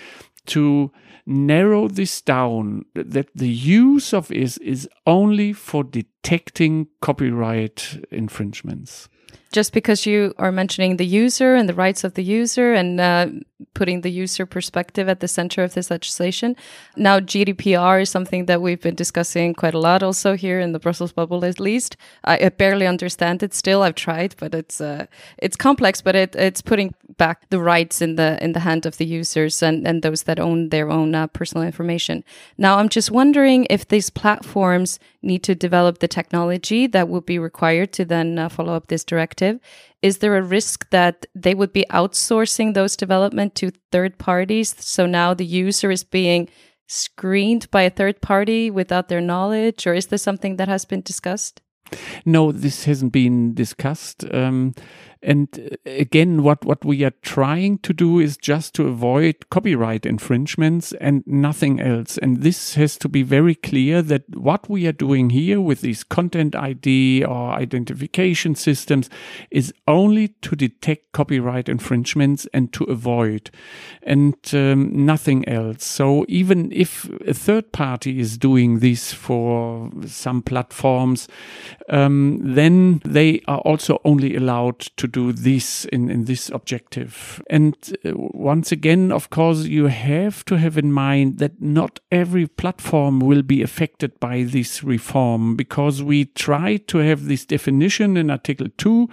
to 0.46 0.92
narrow 1.26 1.88
this 1.88 2.22
down 2.22 2.86
that 2.94 3.30
the 3.36 3.50
use 3.50 4.14
of 4.14 4.32
is 4.32 4.58
is 4.60 4.88
only 5.06 5.54
for 5.54 5.84
detecting 5.84 6.88
copyright 7.02 8.06
infringements 8.12 9.10
just 9.54 9.72
because 9.72 10.06
you 10.06 10.34
are 10.38 10.52
mentioning 10.52 10.98
the 10.98 11.06
user 11.06 11.56
and 11.56 11.70
the 11.70 11.74
rights 11.76 12.04
of 12.04 12.16
the 12.16 12.24
user 12.24 12.74
and 12.74 13.00
uh, 13.00 13.28
putting 13.76 14.02
the 14.02 14.10
user 14.10 14.46
perspective 14.46 15.08
at 15.08 15.20
the 15.20 15.28
center 15.28 15.64
of 15.64 15.76
this 15.76 15.90
legislation. 15.92 16.56
Now, 16.98 17.20
GDPR 17.20 18.02
is 18.02 18.10
something 18.10 18.48
that 18.48 18.62
we've 18.62 18.82
been 18.82 18.96
discussing 18.96 19.54
quite 19.54 19.76
a 19.76 19.80
lot 19.80 20.04
also 20.04 20.36
here 20.36 20.60
in 20.60 20.74
the 20.74 20.80
Brussels 20.80 21.14
bubble, 21.14 21.46
at 21.46 21.60
least. 21.60 21.96
I, 22.24 22.46
I 22.46 22.50
barely 22.50 22.88
understand 22.88 23.44
it 23.44 23.54
still. 23.54 23.84
I've 23.84 23.96
tried, 23.96 24.36
but 24.38 24.54
it's 24.56 24.82
uh, 24.82 25.06
it's 25.38 25.56
complex, 25.56 26.02
but 26.02 26.16
it, 26.16 26.36
it's 26.36 26.62
putting 26.62 26.96
back 27.18 27.50
the 27.50 27.60
rights 27.60 28.02
in 28.02 28.16
the 28.16 28.44
in 28.44 28.54
the 28.54 28.62
hand 28.62 28.86
of 28.86 28.98
the 28.98 29.06
users 29.06 29.62
and, 29.62 29.88
and 29.88 30.02
those 30.02 30.24
that 30.24 30.40
own 30.40 30.70
their 30.70 30.90
own 30.90 31.14
uh, 31.14 31.28
personal 31.28 31.64
information. 31.64 32.24
Now, 32.58 32.80
I'm 32.80 32.90
just 32.90 33.12
wondering 33.12 33.68
if 33.70 33.88
these 33.88 34.10
platforms 34.10 35.00
need 35.22 35.44
to 35.44 35.56
develop 35.56 36.00
the 36.00 36.08
technology 36.08 36.88
that 36.88 37.08
would 37.08 37.26
be 37.26 37.40
required 37.40 37.94
to 37.94 38.04
then 38.04 38.40
uh, 38.40 38.50
follow 38.50 38.74
up 38.74 38.88
this 38.88 39.04
directive 39.04 39.43
is 40.02 40.18
there 40.18 40.38
a 40.38 40.44
risk 40.44 40.90
that 40.90 41.26
they 41.34 41.54
would 41.54 41.74
be 41.74 41.86
outsourcing 41.90 42.74
those 42.74 42.96
development 42.96 43.56
to 43.56 43.72
third 43.92 44.18
parties? 44.18 44.76
So 44.80 45.06
now 45.06 45.34
the 45.34 45.46
user 45.46 45.92
is 45.92 46.04
being 46.04 46.50
screened 46.88 47.70
by 47.72 47.84
a 47.84 47.90
third 47.90 48.22
party 48.22 48.70
without 48.70 49.08
their 49.08 49.22
knowledge, 49.22 49.88
or 49.88 49.94
is 49.94 50.08
this 50.08 50.22
something 50.22 50.58
that 50.58 50.68
has 50.68 50.86
been 50.86 51.02
discussed? 51.02 51.62
No, 52.26 52.52
this 52.52 52.86
hasn't 52.86 53.12
been 53.12 53.54
discussed. 53.54 54.26
Um, 54.34 54.74
and 55.24 55.48
uh, 55.58 55.76
again, 55.86 56.44
what, 56.44 56.66
what 56.66 56.84
we 56.84 57.04
are 57.04 57.14
trying 57.22 57.78
to 57.80 57.94
do 57.94 58.20
is 58.20 58.36
just 58.36 58.74
to 58.76 58.88
avoid 58.88 59.50
copyright 59.50 60.06
infringements 60.06 60.92
and 61.00 61.24
nothing 61.26 61.80
else. 61.80 62.18
And 62.18 62.42
this 62.42 62.76
has 62.76 62.98
to 62.98 63.10
be 63.10 63.24
very 63.24 63.56
clear 63.56 64.02
that 64.02 64.24
what 64.36 64.70
we 64.70 64.86
are 64.86 64.92
doing 64.92 65.30
here 65.30 65.62
with 65.62 65.82
these 65.82 66.04
content 66.04 66.56
ID 66.56 67.24
or 67.24 67.52
identification 67.52 68.56
systems 68.56 69.10
is 69.50 69.74
only 69.88 70.30
to 70.42 70.56
detect 70.56 71.14
copyright 71.14 71.70
infringements 71.70 72.46
and 72.54 72.74
to 72.74 72.84
avoid 72.86 73.50
and 74.02 74.36
um, 74.54 75.06
nothing 75.06 75.48
else. 75.48 75.86
So 75.86 76.26
even 76.28 76.72
if 76.74 77.10
a 77.26 77.34
third 77.34 77.72
party 77.72 78.20
is 78.20 78.38
doing 78.38 78.80
this 78.80 79.14
for 79.14 79.90
some 80.06 80.42
platforms, 80.42 81.30
um, 81.90 82.40
then 82.42 83.02
they 83.06 83.42
are 83.48 83.60
also 83.60 84.02
only 84.04 84.36
allowed 84.36 84.80
to 84.80 85.08
do 85.14 85.32
this 85.32 85.86
in, 85.86 86.10
in 86.10 86.26
this 86.26 86.50
objective. 86.50 87.42
And 87.50 87.76
uh, 88.04 88.12
once 88.16 88.72
again, 88.72 89.12
of 89.12 89.30
course, 89.30 89.64
you 89.64 89.86
have 89.86 90.44
to 90.46 90.58
have 90.58 90.78
in 90.78 90.92
mind 90.92 91.38
that 91.38 91.62
not 91.62 92.00
every 92.12 92.48
platform 92.48 93.20
will 93.20 93.44
be 93.44 93.62
affected 93.62 94.20
by 94.20 94.44
this 94.44 94.84
reform 94.84 95.56
because 95.56 96.04
we 96.04 96.26
try 96.26 96.78
to 96.88 96.98
have 96.98 97.26
this 97.26 97.46
definition 97.46 98.18
in 98.18 98.30
Article 98.30 98.68
2 98.78 99.08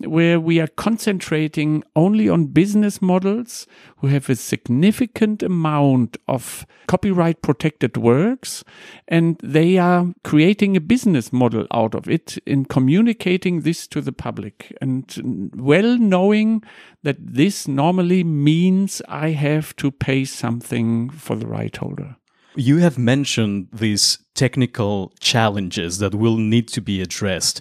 where 0.00 0.40
we 0.40 0.60
are 0.60 0.66
concentrating 0.66 1.82
only 1.94 2.28
on 2.28 2.46
business 2.46 3.00
models 3.00 3.66
who 3.98 4.08
have 4.08 4.28
a 4.28 4.36
significant 4.36 5.42
amount 5.42 6.16
of 6.28 6.66
copyright 6.86 7.42
protected 7.42 7.96
works 7.96 8.64
and 9.08 9.38
they 9.42 9.78
are 9.78 10.12
creating 10.24 10.76
a 10.76 10.80
business 10.80 11.32
model 11.32 11.66
out 11.72 11.94
of 11.94 12.08
it 12.08 12.38
in 12.46 12.64
communicating 12.64 13.60
this 13.60 13.86
to 13.86 14.00
the 14.00 14.12
public 14.12 14.76
and 14.80 15.52
well 15.56 15.96
knowing 15.98 16.62
that 17.02 17.16
this 17.18 17.68
normally 17.68 18.24
means 18.24 19.00
I 19.08 19.30
have 19.30 19.76
to 19.76 19.90
pay 19.90 20.24
something 20.24 21.10
for 21.10 21.36
the 21.36 21.46
right 21.46 21.74
holder. 21.76 22.16
You 22.56 22.78
have 22.78 22.96
mentioned 22.96 23.68
these 23.72 24.18
technical 24.34 25.12
challenges 25.18 25.98
that 25.98 26.14
will 26.14 26.36
need 26.36 26.68
to 26.68 26.80
be 26.80 27.00
addressed. 27.00 27.60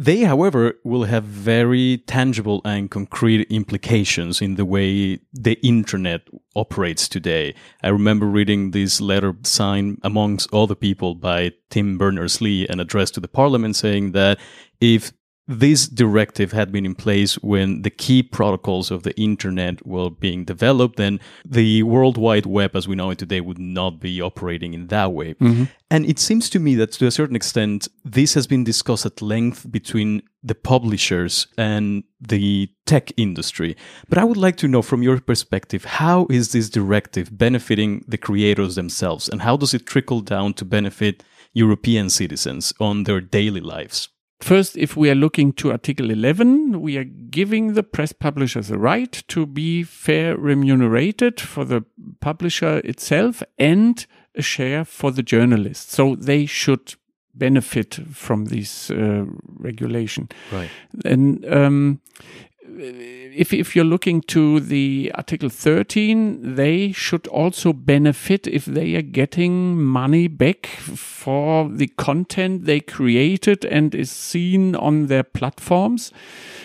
They, 0.00 0.22
however, 0.22 0.78
will 0.82 1.04
have 1.04 1.24
very 1.24 1.98
tangible 2.06 2.62
and 2.64 2.90
concrete 2.90 3.46
implications 3.50 4.40
in 4.40 4.54
the 4.54 4.64
way 4.64 5.18
the 5.34 5.60
internet 5.62 6.22
operates 6.56 7.06
today. 7.06 7.54
I 7.82 7.88
remember 7.88 8.24
reading 8.24 8.70
this 8.70 9.02
letter 9.02 9.34
signed, 9.42 9.98
amongst 10.02 10.54
other 10.54 10.74
people, 10.74 11.16
by 11.16 11.52
Tim 11.68 11.98
Berners 11.98 12.40
Lee 12.40 12.66
and 12.66 12.80
addressed 12.80 13.12
to 13.14 13.20
the 13.20 13.28
parliament 13.28 13.76
saying 13.76 14.12
that 14.12 14.40
if 14.80 15.12
this 15.50 15.88
directive 15.88 16.52
had 16.52 16.70
been 16.70 16.86
in 16.86 16.94
place 16.94 17.34
when 17.42 17.82
the 17.82 17.90
key 17.90 18.22
protocols 18.22 18.92
of 18.92 19.02
the 19.02 19.18
internet 19.20 19.84
were 19.84 20.08
being 20.08 20.44
developed, 20.44 20.96
then 20.96 21.18
the 21.44 21.82
World 21.82 22.16
Wide 22.16 22.46
Web 22.46 22.76
as 22.76 22.86
we 22.86 22.94
know 22.94 23.10
it 23.10 23.18
today 23.18 23.40
would 23.40 23.58
not 23.58 23.98
be 23.98 24.22
operating 24.22 24.74
in 24.74 24.86
that 24.86 25.12
way. 25.12 25.34
Mm-hmm. 25.34 25.64
And 25.90 26.06
it 26.06 26.20
seems 26.20 26.48
to 26.50 26.60
me 26.60 26.76
that 26.76 26.92
to 26.92 27.06
a 27.06 27.10
certain 27.10 27.34
extent, 27.34 27.88
this 28.04 28.34
has 28.34 28.46
been 28.46 28.62
discussed 28.62 29.04
at 29.04 29.20
length 29.20 29.68
between 29.72 30.22
the 30.40 30.54
publishers 30.54 31.48
and 31.58 32.04
the 32.20 32.70
tech 32.86 33.10
industry. 33.16 33.76
But 34.08 34.18
I 34.18 34.24
would 34.24 34.36
like 34.36 34.56
to 34.58 34.68
know 34.68 34.82
from 34.82 35.02
your 35.02 35.18
perspective, 35.18 35.84
how 35.84 36.28
is 36.30 36.52
this 36.52 36.70
directive 36.70 37.36
benefiting 37.36 38.04
the 38.06 38.18
creators 38.18 38.76
themselves? 38.76 39.28
And 39.28 39.42
how 39.42 39.56
does 39.56 39.74
it 39.74 39.84
trickle 39.84 40.20
down 40.20 40.54
to 40.54 40.64
benefit 40.64 41.24
European 41.54 42.08
citizens 42.08 42.72
on 42.78 43.02
their 43.02 43.20
daily 43.20 43.60
lives? 43.60 44.08
First, 44.40 44.76
if 44.76 44.96
we 44.96 45.10
are 45.10 45.14
looking 45.14 45.52
to 45.54 45.70
Article 45.70 46.10
11, 46.10 46.80
we 46.80 46.96
are 46.96 47.04
giving 47.04 47.74
the 47.74 47.82
press 47.82 48.12
publishers 48.12 48.70
a 48.70 48.78
right 48.78 49.12
to 49.28 49.44
be 49.46 49.82
fair 49.82 50.36
remunerated 50.36 51.40
for 51.40 51.64
the 51.64 51.84
publisher 52.20 52.78
itself 52.78 53.42
and 53.58 54.06
a 54.34 54.42
share 54.42 54.84
for 54.84 55.12
the 55.12 55.22
journalist. 55.22 55.90
So 55.90 56.16
they 56.16 56.46
should 56.46 56.94
benefit 57.34 57.98
from 58.12 58.46
this 58.46 58.90
uh, 58.90 59.24
regulation. 59.58 60.28
Right. 60.50 60.70
And 61.04 61.44
um, 61.52 62.00
if, 62.80 63.52
if 63.52 63.76
you're 63.76 63.84
looking 63.84 64.22
to 64.22 64.60
the 64.60 65.12
Article 65.14 65.48
13, 65.48 66.54
they 66.54 66.92
should 66.92 67.26
also 67.28 67.72
benefit 67.72 68.46
if 68.46 68.64
they 68.64 68.94
are 68.96 69.02
getting 69.02 69.80
money 69.82 70.28
back 70.28 70.66
for 70.66 71.68
the 71.68 71.88
content 71.88 72.64
they 72.64 72.80
created 72.80 73.64
and 73.64 73.94
is 73.94 74.10
seen 74.10 74.74
on 74.74 75.06
their 75.06 75.22
platforms. 75.22 76.12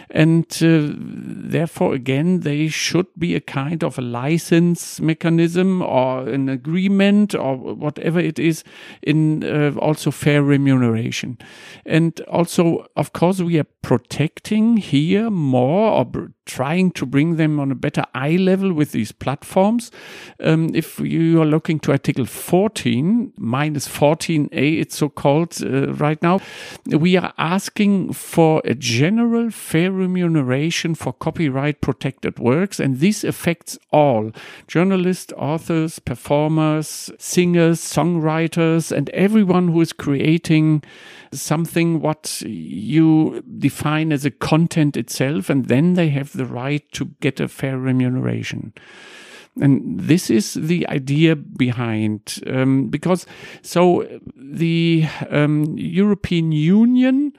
And 0.10 0.46
uh, 0.62 0.94
therefore, 0.96 1.94
again, 1.94 2.42
they 2.42 2.68
should 2.68 3.08
be 3.18 3.36
a 3.36 3.42
kind 3.42 3.84
of 3.84 3.98
a 3.98 4.02
license 4.02 5.02
mechanism 5.02 5.82
or 5.82 6.28
an 6.30 6.48
agreement 6.48 7.36
or 7.36 7.58
whatever 7.58 8.20
it 8.20 8.40
is 8.40 8.64
in 9.02 9.44
uh, 9.44 9.74
also 9.78 10.12
fair 10.12 10.44
remuneration. 10.44 11.38
And 11.86 12.20
also, 12.22 12.88
of 12.96 13.14
course, 13.14 13.42
we 13.42 13.60
are 13.60 13.68
protecting 13.82 14.78
here 14.78 15.30
more 15.30 15.92
or 15.92 16.05
trying 16.46 16.92
to 16.92 17.06
bring 17.06 17.38
them 17.38 17.60
on 17.60 17.72
a 17.72 17.76
better 17.76 18.06
eye 18.14 18.36
level 18.36 18.72
with 18.74 18.92
these 18.92 19.12
platforms. 19.12 19.92
Um, 20.40 20.70
if 20.74 21.00
you 21.00 21.42
are 21.42 21.46
looking 21.46 21.80
to 21.82 21.92
Article 21.92 22.26
14, 22.26 23.34
minus 23.38 23.88
14a, 23.88 24.80
it's 24.80 24.98
so 24.98 25.10
called 25.10 25.58
uh, 25.64 25.94
right 25.94 26.22
now, 26.22 26.40
we 26.86 27.18
are 27.18 27.34
asking 27.38 28.14
for 28.14 28.62
a 28.64 28.76
general 28.76 29.50
fair 29.50 29.92
remuneration 29.92 30.96
for 30.96 31.14
copyright 31.14 31.82
protected 31.82 32.40
works, 32.40 32.80
and 32.80 33.00
this 33.00 33.24
affects 33.24 33.78
all 33.92 34.32
journalists, 34.68 35.34
authors, 35.38 36.00
performers, 36.00 37.12
singers, 37.18 37.80
songwriters, 37.80 38.92
and 38.92 39.10
everyone 39.10 39.70
who 39.70 39.82
is 39.82 39.94
creating 39.94 40.84
something 41.32 42.02
what 42.02 42.42
you 42.46 43.44
define 43.58 44.12
as 44.12 44.26
a 44.26 44.32
content 44.32 44.96
itself, 44.96 45.50
and 45.50 45.66
then 45.66 45.95
they 45.96 46.10
have 46.10 46.34
the 46.34 46.46
right 46.46 46.84
to 46.94 47.06
get 47.20 47.40
a 47.40 47.48
fair 47.48 47.78
remuneration. 47.78 48.74
And 49.60 50.00
this 50.00 50.30
is 50.30 50.54
the 50.54 50.88
idea 50.90 51.36
behind, 51.36 52.42
um, 52.46 52.90
because 52.90 53.26
so 53.62 54.06
the 54.36 55.06
um, 55.30 55.78
European 55.78 56.52
Union 56.52 57.32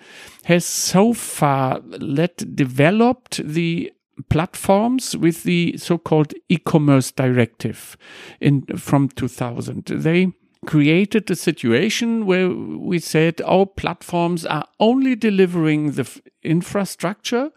has 0.44 0.64
so 0.64 1.12
far 1.12 1.80
let 1.98 2.56
developed 2.56 3.46
the 3.46 3.92
platforms 4.30 5.14
with 5.14 5.42
the 5.42 5.76
so-called 5.76 6.32
e-commerce 6.48 7.12
directive 7.12 7.98
in 8.40 8.62
from 8.78 9.10
2000. 9.10 9.84
They 9.84 10.32
created 10.66 11.30
a 11.30 11.36
situation 11.36 12.26
where 12.26 12.48
we 12.48 12.98
said 12.98 13.40
our 13.42 13.66
platforms 13.66 14.46
are 14.46 14.66
only 14.80 15.14
delivering 15.14 15.92
the 15.92 16.20
infrastructure 16.42 17.50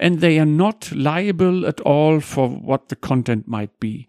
and 0.00 0.20
they 0.20 0.38
are 0.38 0.46
not 0.46 0.90
liable 0.92 1.66
at 1.66 1.80
all 1.82 2.20
for 2.20 2.48
what 2.48 2.88
the 2.88 2.96
content 2.96 3.46
might 3.46 3.78
be. 3.78 4.08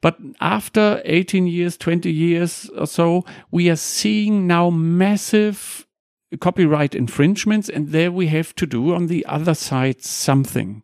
But 0.00 0.18
after 0.40 1.02
18 1.04 1.46
years, 1.46 1.76
20 1.78 2.12
years 2.12 2.68
or 2.76 2.86
so, 2.86 3.24
we 3.50 3.68
are 3.70 3.76
seeing 3.76 4.46
now 4.46 4.70
massive 4.70 5.86
copyright 6.38 6.94
infringements, 6.94 7.68
and 7.68 7.88
there 7.88 8.12
we 8.12 8.28
have 8.28 8.54
to 8.54 8.66
do 8.66 8.94
on 8.94 9.08
the 9.08 9.26
other 9.26 9.54
side 9.54 10.02
something. 10.04 10.82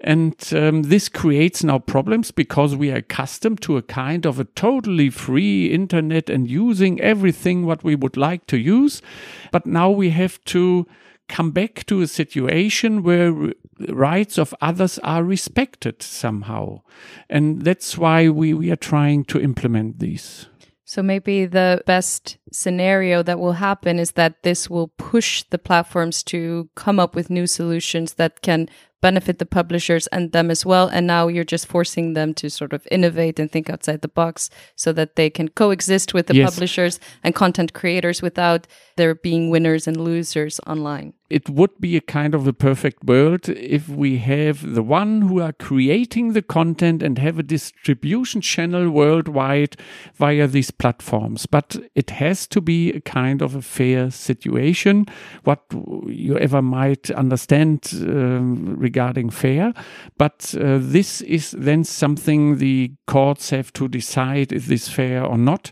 And 0.00 0.36
um, 0.52 0.82
this 0.84 1.08
creates 1.08 1.64
now 1.64 1.80
problems 1.80 2.30
because 2.30 2.76
we 2.76 2.92
are 2.92 2.96
accustomed 2.96 3.62
to 3.62 3.78
a 3.78 3.82
kind 3.82 4.26
of 4.26 4.38
a 4.38 4.44
totally 4.44 5.10
free 5.10 5.72
internet 5.72 6.30
and 6.30 6.48
using 6.48 7.00
everything 7.00 7.66
what 7.66 7.82
we 7.82 7.96
would 7.96 8.16
like 8.16 8.46
to 8.48 8.58
use. 8.58 9.02
But 9.50 9.66
now 9.66 9.90
we 9.90 10.10
have 10.10 10.44
to 10.44 10.86
come 11.28 11.50
back 11.50 11.84
to 11.86 12.00
a 12.00 12.06
situation 12.06 13.02
where 13.02 13.52
rights 13.88 14.38
of 14.38 14.54
others 14.60 14.98
are 15.00 15.24
respected 15.24 16.02
somehow. 16.02 16.82
And 17.28 17.62
that's 17.62 17.98
why 17.98 18.28
we, 18.28 18.54
we 18.54 18.70
are 18.70 18.76
trying 18.76 19.24
to 19.26 19.40
implement 19.40 19.98
these. 19.98 20.46
So 20.84 21.02
maybe 21.02 21.46
the 21.46 21.82
best 21.84 22.38
scenario 22.52 23.22
that 23.22 23.38
will 23.38 23.52
happen 23.54 23.98
is 23.98 24.12
that 24.12 24.42
this 24.42 24.70
will 24.70 24.88
push 24.88 25.42
the 25.50 25.58
platforms 25.58 26.22
to 26.24 26.68
come 26.74 27.00
up 27.00 27.14
with 27.14 27.30
new 27.30 27.46
solutions 27.46 28.14
that 28.14 28.42
can 28.42 28.68
benefit 29.02 29.38
the 29.38 29.46
publishers 29.46 30.08
and 30.08 30.32
them 30.32 30.50
as 30.50 30.66
well. 30.66 30.88
And 30.88 31.06
now 31.06 31.28
you're 31.28 31.44
just 31.44 31.66
forcing 31.66 32.14
them 32.14 32.34
to 32.34 32.50
sort 32.50 32.72
of 32.72 32.88
innovate 32.90 33.38
and 33.38 33.50
think 33.50 33.70
outside 33.70 34.00
the 34.00 34.08
box 34.08 34.50
so 34.74 34.92
that 34.94 35.16
they 35.16 35.30
can 35.30 35.48
coexist 35.48 36.14
with 36.14 36.26
the 36.26 36.34
yes. 36.34 36.50
publishers 36.50 36.98
and 37.22 37.34
content 37.34 37.72
creators 37.72 38.20
without 38.20 38.66
there 38.96 39.14
being 39.14 39.50
winners 39.50 39.86
and 39.86 39.96
losers 39.96 40.58
online. 40.66 41.12
It 41.28 41.48
would 41.48 41.80
be 41.80 41.96
a 41.96 42.00
kind 42.00 42.34
of 42.34 42.46
a 42.46 42.52
perfect 42.52 43.04
world 43.04 43.48
if 43.48 43.88
we 43.88 44.18
have 44.18 44.74
the 44.74 44.82
one 44.82 45.22
who 45.22 45.40
are 45.40 45.52
creating 45.52 46.32
the 46.32 46.42
content 46.42 47.02
and 47.02 47.18
have 47.18 47.38
a 47.38 47.42
distribution 47.42 48.40
channel 48.40 48.90
worldwide 48.90 49.76
via 50.14 50.46
these 50.46 50.70
platforms. 50.70 51.46
But 51.46 51.76
it 51.94 52.10
has 52.10 52.35
to 52.48 52.60
be 52.60 52.92
a 52.92 53.00
kind 53.00 53.40
of 53.40 53.54
a 53.54 53.62
fair 53.62 54.10
situation. 54.10 55.06
What 55.44 55.60
you 56.08 56.36
ever 56.38 56.60
might 56.60 57.08
understand 57.12 57.88
um, 57.94 58.76
regarding 58.76 59.30
fair. 59.30 59.72
But 60.18 60.54
uh, 60.60 60.78
this 60.80 61.20
is 61.20 61.52
then 61.52 61.84
something 61.84 62.58
the 62.58 62.92
courts 63.06 63.50
have 63.50 63.72
to 63.74 63.86
decide 63.86 64.52
is 64.52 64.66
this 64.66 64.88
fair 64.88 65.24
or 65.24 65.38
not. 65.38 65.70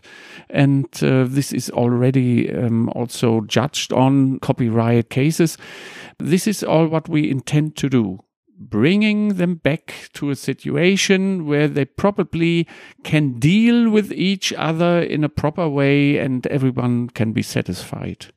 And 0.49 0.87
uh, 1.03 1.25
this 1.27 1.51
is 1.51 1.69
already 1.71 2.53
um, 2.53 2.89
also 2.95 3.41
judged 3.41 3.91
on 3.91 4.39
copyright 4.39 5.09
cases. 5.09 5.57
This 6.19 6.47
is 6.47 6.63
all 6.63 6.87
what 6.87 7.09
we 7.09 7.29
intend 7.29 7.75
to 7.77 7.89
do 7.89 8.19
bringing 8.57 9.35
them 9.35 9.55
back 9.55 10.09
to 10.13 10.29
a 10.29 10.35
situation 10.35 11.45
where 11.45 11.67
they 11.67 11.85
probably 11.85 12.67
can 13.03 13.39
deal 13.39 13.89
with 13.89 14.11
each 14.11 14.53
other 14.53 14.99
in 14.99 15.23
a 15.23 15.29
proper 15.29 15.67
way 15.67 16.17
and 16.17 16.47
everyone 16.47 17.09
can 17.09 17.33
be 17.33 17.41
satisfied. 17.41 18.27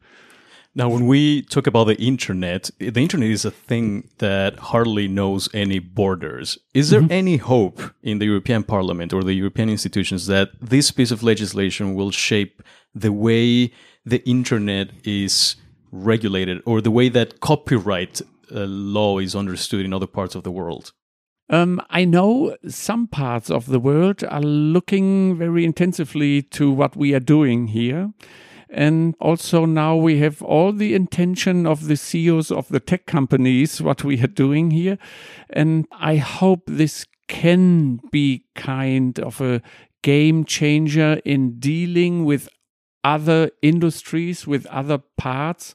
Now, 0.75 0.89
when 0.89 1.07
we 1.07 1.43
talk 1.43 1.67
about 1.67 1.85
the 1.85 1.97
internet, 1.97 2.71
the 2.79 3.01
internet 3.01 3.31
is 3.31 3.45
a 3.45 3.51
thing 3.51 4.09
that 4.19 4.59
hardly 4.59 5.09
knows 5.09 5.49
any 5.53 5.81
borders. 5.81 6.59
Is 6.73 6.91
there 6.91 7.01
mm-hmm. 7.01 7.13
any 7.13 7.37
hope 7.37 7.81
in 8.03 8.19
the 8.19 8.27
European 8.27 8.63
Parliament 8.63 9.13
or 9.13 9.25
the 9.25 9.35
European 9.35 9.71
institutions 9.71 10.27
that 10.27 10.51
this 10.61 10.93
piece 10.93 11.11
of 11.11 11.25
legislation 11.25 11.95
will 11.95 12.13
shape 12.13 12.63
the 12.95 13.13
way 13.13 13.73
the 14.05 14.23
internet 14.29 14.91
is 15.05 15.57
regulated 15.91 16.63
or 16.65 16.81
the 16.81 16.91
way 16.91 17.09
that 17.09 17.41
copyright 17.41 18.21
uh, 18.55 18.65
law 18.65 19.19
is 19.19 19.35
understood 19.35 19.85
in 19.85 19.93
other 19.93 20.07
parts 20.07 20.35
of 20.35 20.43
the 20.43 20.51
world? 20.51 20.93
Um, 21.51 21.81
I 21.89 22.05
know 22.05 22.57
some 22.69 23.07
parts 23.07 23.51
of 23.51 23.67
the 23.67 23.81
world 23.81 24.23
are 24.25 24.43
looking 24.43 25.37
very 25.39 25.65
intensively 25.65 26.43
to 26.43 26.71
what 26.71 26.95
we 26.95 27.15
are 27.15 27.21
doing 27.21 27.69
here. 27.69 28.13
And 28.71 29.15
also 29.19 29.65
now 29.65 29.97
we 29.97 30.19
have 30.19 30.43
all 30.43 30.73
the 30.73 30.95
intention 30.95 31.67
of 31.67 31.87
the 31.87 31.97
CEOs 31.97 32.51
of 32.51 32.69
the 32.69 32.81
tech 32.81 33.07
companies, 33.07 33.81
what 33.81 34.05
we 34.05 34.21
are 34.23 34.27
doing 34.27 34.71
here. 34.71 34.99
And 35.49 35.87
I 35.93 36.17
hope 36.17 36.65
this 36.67 37.07
can 37.29 38.01
be 38.13 38.45
kind 38.55 39.19
of 39.21 39.41
a 39.41 39.63
game 40.03 40.45
changer 40.45 41.21
in 41.25 41.59
dealing 41.59 42.27
with 42.27 42.49
other 43.05 43.51
industries, 43.63 44.47
with 44.47 44.67
other 44.67 44.99
parts, 45.17 45.75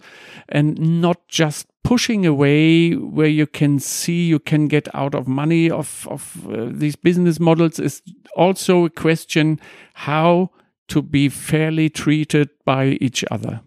and 0.50 1.02
not 1.02 1.28
just 1.28 1.68
pushing 1.84 2.26
away 2.26 2.94
where 2.94 3.28
you 3.28 3.46
can 3.46 3.80
see 3.80 4.26
you 4.26 4.40
can 4.40 4.68
get 4.68 4.94
out 4.96 5.14
of 5.14 5.28
money 5.28 5.70
of, 5.70 6.08
of 6.10 6.48
uh, 6.48 6.70
these 6.72 6.96
business 6.96 7.40
models 7.40 7.78
is 7.78 8.02
also 8.36 8.86
a 8.86 8.90
question 8.90 9.60
how 9.94 10.50
to 10.88 11.02
be 11.02 11.30
fairly 11.30 11.90
treated 11.90 12.50
by 12.66 12.98
each 13.02 13.24
other. 13.30 13.62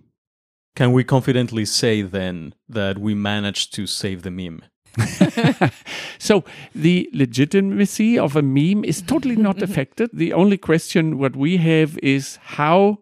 Can 0.74 0.92
we 0.92 1.04
confidently 1.04 1.64
say 1.64 2.02
then 2.02 2.54
that 2.68 2.98
we 2.98 3.14
managed 3.14 3.72
to 3.74 3.86
save 3.86 4.22
the 4.22 4.30
meme? 4.30 4.62
so 6.18 6.44
the 6.74 7.08
legitimacy 7.12 8.18
of 8.18 8.36
a 8.36 8.42
meme 8.42 8.84
is 8.84 9.02
totally 9.02 9.36
not 9.36 9.62
affected. 9.66 10.10
The 10.12 10.32
only 10.32 10.58
question 10.58 11.18
what 11.18 11.36
we 11.36 11.56
have 11.58 11.98
is 11.98 12.38
how 12.42 12.98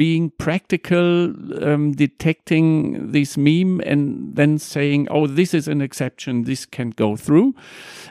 being 0.00 0.30
practical, 0.30 1.34
um, 1.62 1.92
detecting 1.92 3.12
this 3.12 3.36
meme 3.36 3.82
and 3.84 4.34
then 4.34 4.58
saying, 4.58 5.06
oh, 5.10 5.26
this 5.26 5.52
is 5.52 5.68
an 5.68 5.82
exception, 5.82 6.44
this 6.44 6.64
can 6.64 6.88
go 6.88 7.16
through. 7.16 7.54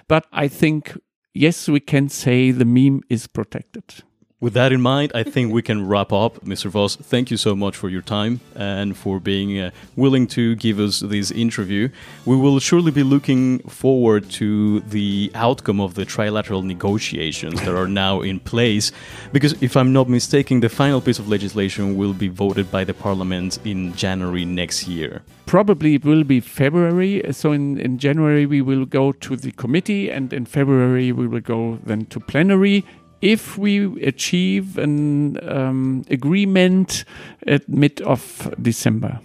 But 0.07 0.27
I 0.31 0.49
think, 0.49 0.95
yes, 1.33 1.67
we 1.67 1.79
can 1.79 2.07
say 2.07 2.51
the 2.51 2.63
meme 2.63 3.01
is 3.09 3.25
protected. 3.25 4.03
With 4.41 4.53
that 4.53 4.71
in 4.71 4.79
mind, 4.79 5.11
I 5.13 5.23
think 5.23 5.51
we 5.51 5.61
can 5.61 5.85
wrap 5.85 6.13
up. 6.13 6.45
Mr. 6.45 6.67
Voss, 6.67 6.95
thank 6.95 7.29
you 7.29 7.35
so 7.35 7.57
much 7.57 7.75
for 7.75 7.89
your 7.89 8.01
time 8.01 8.39
and 8.55 8.95
for 8.95 9.19
being 9.19 9.59
uh, 9.59 9.71
willing 9.97 10.27
to 10.27 10.55
give 10.55 10.79
us 10.79 11.01
this 11.01 11.29
interview. 11.29 11.89
We 12.25 12.37
will 12.37 12.57
surely 12.59 12.91
be 12.91 13.03
looking 13.03 13.59
forward 13.67 14.29
to 14.39 14.79
the 14.79 15.29
outcome 15.35 15.81
of 15.81 15.95
the 15.95 16.05
trilateral 16.05 16.63
negotiations 16.63 17.59
that 17.59 17.75
are 17.75 17.89
now 17.89 18.21
in 18.21 18.39
place, 18.39 18.93
because 19.33 19.61
if 19.61 19.75
I'm 19.75 19.91
not 19.91 20.07
mistaken, 20.07 20.61
the 20.61 20.69
final 20.69 21.01
piece 21.01 21.19
of 21.19 21.27
legislation 21.27 21.97
will 21.97 22.13
be 22.13 22.29
voted 22.29 22.71
by 22.71 22.85
the 22.85 22.93
parliament 22.93 23.59
in 23.65 23.93
January 23.93 24.45
next 24.45 24.87
year. 24.87 25.21
Probably 25.47 25.95
it 25.95 26.05
will 26.05 26.23
be 26.23 26.39
February. 26.39 27.23
So 27.31 27.51
in, 27.51 27.77
in 27.77 27.97
January, 27.97 28.45
we 28.45 28.61
will 28.61 28.85
go 28.85 29.11
to 29.11 29.35
the 29.35 29.51
committee, 29.51 30.09
and 30.09 30.31
in 30.31 30.45
February, 30.45 31.11
we 31.11 31.27
will 31.27 31.41
go 31.41 31.79
then 31.83 32.05
to 32.05 32.21
plenary 32.21 32.85
if 33.21 33.57
we 33.57 34.01
achieve 34.03 34.77
an 34.77 35.37
um, 35.49 36.05
agreement 36.09 37.03
at 37.47 37.67
mid 37.67 38.01
of 38.01 38.53
December. 38.61 39.19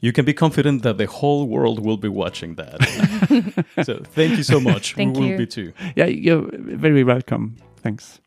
You 0.00 0.12
can 0.12 0.24
be 0.24 0.34
confident 0.34 0.82
that 0.82 0.98
the 0.98 1.06
whole 1.06 1.48
world 1.48 1.84
will 1.84 1.96
be 1.96 2.08
watching 2.08 2.56
that. 2.56 3.64
so 3.84 4.02
thank 4.12 4.36
you 4.36 4.42
so 4.42 4.60
much. 4.60 4.94
Thank 4.94 5.16
we 5.16 5.22
will 5.22 5.28
you. 5.30 5.38
be 5.38 5.46
too. 5.46 5.72
Yeah, 5.96 6.06
you're 6.06 6.48
very 6.52 7.02
welcome. 7.02 7.56
Thanks. 7.78 8.20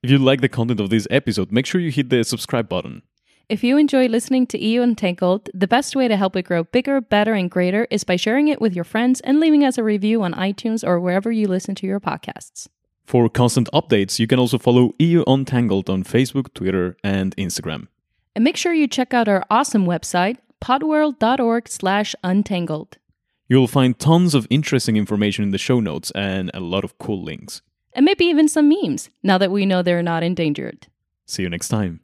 If 0.00 0.12
you 0.12 0.18
like 0.18 0.40
the 0.40 0.48
content 0.48 0.78
of 0.80 0.90
this 0.90 1.08
episode, 1.10 1.50
make 1.50 1.66
sure 1.66 1.80
you 1.80 1.90
hit 1.90 2.08
the 2.08 2.22
subscribe 2.22 2.68
button. 2.68 3.02
If 3.48 3.64
you 3.64 3.78
enjoy 3.78 4.08
listening 4.08 4.46
to 4.48 4.62
EU 4.62 4.82
Untangled, 4.82 5.48
the 5.54 5.66
best 5.66 5.96
way 5.96 6.06
to 6.06 6.18
help 6.18 6.36
it 6.36 6.42
grow 6.42 6.64
bigger, 6.64 7.00
better, 7.00 7.32
and 7.32 7.50
greater 7.50 7.86
is 7.90 8.04
by 8.04 8.16
sharing 8.16 8.48
it 8.48 8.60
with 8.60 8.74
your 8.74 8.84
friends 8.84 9.22
and 9.22 9.40
leaving 9.40 9.64
us 9.64 9.78
a 9.78 9.82
review 9.82 10.22
on 10.22 10.34
iTunes 10.34 10.86
or 10.86 11.00
wherever 11.00 11.32
you 11.32 11.48
listen 11.48 11.74
to 11.76 11.86
your 11.86 11.98
podcasts. 11.98 12.68
For 13.06 13.26
constant 13.30 13.70
updates, 13.72 14.18
you 14.18 14.26
can 14.26 14.38
also 14.38 14.58
follow 14.58 14.92
EU 14.98 15.24
Untangled 15.26 15.88
on 15.88 16.04
Facebook, 16.04 16.52
Twitter, 16.52 16.98
and 17.02 17.34
Instagram. 17.36 17.88
And 18.34 18.44
make 18.44 18.58
sure 18.58 18.74
you 18.74 18.86
check 18.86 19.14
out 19.14 19.28
our 19.28 19.42
awesome 19.48 19.86
website, 19.86 20.36
podworld.org 20.62 21.68
slash 21.68 22.14
untangled. 22.22 22.98
You'll 23.48 23.66
find 23.66 23.98
tons 23.98 24.34
of 24.34 24.46
interesting 24.50 24.98
information 24.98 25.42
in 25.42 25.52
the 25.52 25.56
show 25.56 25.80
notes 25.80 26.10
and 26.10 26.50
a 26.52 26.60
lot 26.60 26.84
of 26.84 26.98
cool 26.98 27.22
links. 27.24 27.62
And 27.94 28.04
maybe 28.04 28.26
even 28.26 28.46
some 28.46 28.68
memes, 28.68 29.08
now 29.22 29.38
that 29.38 29.50
we 29.50 29.64
know 29.64 29.82
they're 29.82 30.02
not 30.02 30.22
endangered. 30.22 30.88
See 31.24 31.44
you 31.44 31.48
next 31.48 31.68
time. 31.68 32.00